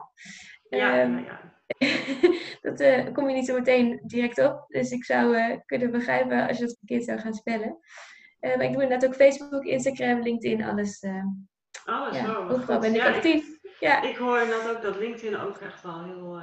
ja, 0.71 0.95
ja. 1.03 1.41
dat 2.63 2.81
uh, 2.81 3.13
kom 3.13 3.29
je 3.29 3.35
niet 3.35 3.47
zo 3.47 3.55
meteen 3.55 4.01
direct 4.05 4.39
op. 4.39 4.65
Dus 4.69 4.91
ik 4.91 5.05
zou 5.05 5.37
uh, 5.37 5.57
kunnen 5.67 5.91
begrijpen 5.91 6.49
als 6.49 6.59
je 6.59 6.65
het 6.65 6.77
verkeerd 6.79 7.05
zou 7.05 7.19
gaan 7.19 7.35
spellen. 7.35 7.79
Uh, 8.41 8.57
maar 8.57 8.65
ik 8.65 8.73
doe 8.73 8.83
inderdaad 8.83 9.09
ook 9.09 9.15
Facebook, 9.15 9.65
Instagram, 9.65 10.23
LinkedIn, 10.23 10.65
alles. 10.65 11.05
alles, 11.85 12.17
ja, 12.17 12.39
oh, 12.39 12.51
overal 12.51 12.81
ben 12.81 12.95
ik 12.95 13.03
actief. 13.03 13.59
Ja. 13.81 14.03
Ik 14.03 14.17
hoor 14.17 14.41
inderdaad 14.41 14.77
ook 14.77 14.83
dat 14.83 14.99
LinkedIn 14.99 15.39
ook 15.39 15.57
echt 15.57 15.83
wel 15.83 16.05
heel. 16.05 16.41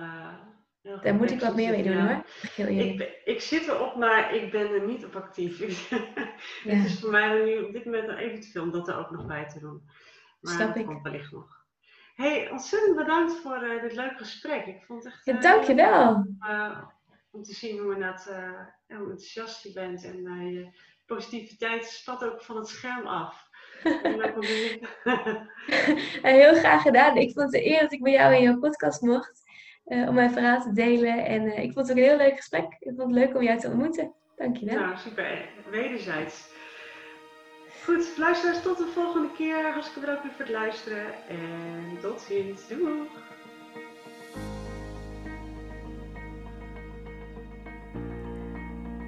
heel 0.82 1.02
Daar 1.02 1.16
moet 1.16 1.32
ik 1.32 1.40
wat 1.40 1.56
meer 1.56 1.72
mee 1.72 1.84
doen 1.84 2.08
hoor. 2.08 2.26
Heel 2.56 2.68
ik, 2.68 3.22
ik 3.26 3.42
zit 3.42 3.68
erop, 3.68 3.96
maar 3.96 4.36
ik 4.36 4.52
ben 4.52 4.74
er 4.74 4.86
niet 4.86 5.06
op 5.06 5.16
actief. 5.16 5.60
Het 6.64 6.86
is 6.86 7.00
voor 7.00 7.12
mij 7.12 7.44
nu 7.44 7.64
op 7.64 7.74
dit 7.74 7.86
moment 7.86 8.18
even 8.18 8.40
te 8.40 8.48
veel 8.48 8.64
om 8.64 8.72
dat 8.72 8.88
er 8.88 8.98
ook 8.98 9.12
nog 9.12 9.26
bij 9.26 9.48
te 9.48 9.60
doen. 9.60 9.82
Maar 10.42 10.54
Snap 10.54 10.68
dat 10.68 10.78
ik. 10.78 10.86
komt 10.86 11.02
wellicht 11.02 11.32
nog. 11.32 11.55
Hey, 12.16 12.52
ontzettend 12.52 12.96
bedankt 12.96 13.34
voor 13.34 13.64
uh, 13.64 13.82
dit 13.82 13.94
leuke 13.94 14.18
gesprek. 14.18 14.66
Ik 14.66 14.84
vond 14.84 15.04
het 15.04 15.14
echt. 15.14 15.26
Ja, 15.26 15.40
dankjewel. 15.40 16.26
Uh, 16.40 16.82
om 17.32 17.44
te 17.44 17.54
zien 17.54 17.80
hoe, 17.80 17.98
uh, 17.98 18.20
hoe 18.88 19.10
enthousiast 19.10 19.64
je 19.64 19.72
bent 19.74 20.04
en 20.04 20.52
je 20.52 20.70
positiviteit 21.06 21.86
spat 21.86 22.24
ook 22.24 22.42
van 22.42 22.56
het 22.56 22.68
scherm 22.68 23.08
af. 23.08 23.50
Heel 26.22 26.54
graag 26.54 26.82
gedaan. 26.82 27.18
Ik 27.18 27.34
vond 27.34 27.46
het 27.46 27.56
een 27.56 27.72
eer 27.72 27.80
dat 27.80 27.92
ik 27.92 28.04
bij 28.04 28.12
jou 28.12 28.36
in 28.36 28.42
jouw 28.42 28.60
podcast 28.60 29.02
mocht. 29.02 29.44
om 29.84 30.14
mijn 30.14 30.32
verhaal 30.32 30.62
te 30.62 30.74
delen. 30.74 31.26
En 31.26 31.58
ik 31.58 31.74
vond 31.74 31.88
het 31.88 31.98
ook 31.98 32.04
een 32.04 32.10
heel 32.10 32.18
leuk 32.18 32.36
gesprek. 32.36 32.76
Ik 32.80 32.94
vond 32.96 33.16
het 33.16 33.26
leuk 33.26 33.36
om 33.36 33.44
jou 33.44 33.60
te 33.60 33.68
ontmoeten. 33.68 34.14
Dankjewel. 34.36 34.80
Nou, 34.80 34.98
super. 34.98 35.50
Wederzijds. 35.70 36.54
Goed, 37.86 38.18
luisteraars, 38.18 38.62
tot 38.62 38.78
de 38.78 38.92
volgende 38.94 39.32
keer. 39.38 39.72
Hartstikke 39.72 40.00
bedankt 40.00 40.22
voor 40.22 40.46
het 40.46 40.50
luisteren. 40.50 41.06
En 41.28 41.98
tot 42.02 42.22
ziens. 42.22 42.68
Doei! 42.68 43.10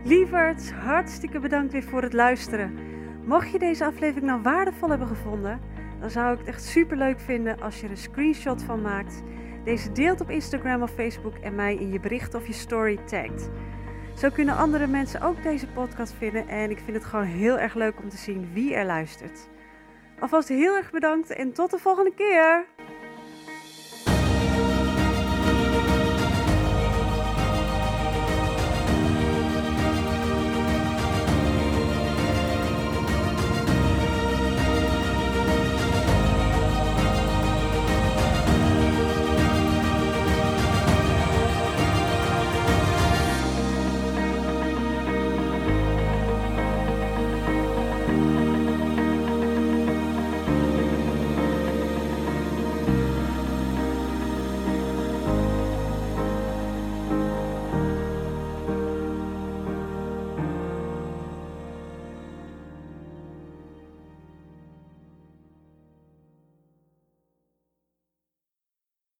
Lieverds, 0.03 0.71
hartstikke 0.71 1.39
bedankt 1.39 1.71
weer 1.71 1.83
voor 1.83 2.01
het 2.01 2.13
luisteren. 2.13 2.79
Mocht 3.25 3.51
je 3.51 3.59
deze 3.59 3.85
aflevering 3.85 4.25
nou 4.25 4.41
waardevol 4.41 4.89
hebben 4.89 5.07
gevonden, 5.07 5.61
dan 5.99 6.09
zou 6.09 6.33
ik 6.33 6.39
het 6.39 6.47
echt 6.47 6.63
super 6.63 6.97
leuk 6.97 7.19
vinden 7.19 7.61
als 7.61 7.79
je 7.79 7.85
er 7.85 7.91
een 7.91 7.97
screenshot 7.97 8.63
van 8.63 8.81
maakt, 8.81 9.23
deze 9.63 9.91
deelt 9.91 10.21
op 10.21 10.29
Instagram 10.29 10.81
of 10.81 10.91
Facebook 10.91 11.35
en 11.37 11.55
mij 11.55 11.75
in 11.75 11.91
je 11.91 11.99
bericht 11.99 12.35
of 12.35 12.47
je 12.47 12.53
story 12.53 12.97
tagt. 13.05 13.49
Zo 14.17 14.29
kunnen 14.29 14.55
andere 14.55 14.87
mensen 14.87 15.21
ook 15.21 15.43
deze 15.43 15.67
podcast 15.67 16.13
vinden 16.13 16.47
en 16.47 16.69
ik 16.69 16.79
vind 16.79 16.97
het 16.97 17.05
gewoon 17.05 17.25
heel 17.25 17.59
erg 17.59 17.73
leuk 17.73 17.99
om 17.99 18.09
te 18.09 18.17
zien 18.17 18.53
wie 18.53 18.73
er 18.73 18.85
luistert. 18.85 19.49
Alvast 20.19 20.47
heel 20.47 20.75
erg 20.75 20.91
bedankt 20.91 21.29
en 21.29 21.53
tot 21.53 21.71
de 21.71 21.77
volgende 21.77 22.13
keer! 22.13 22.65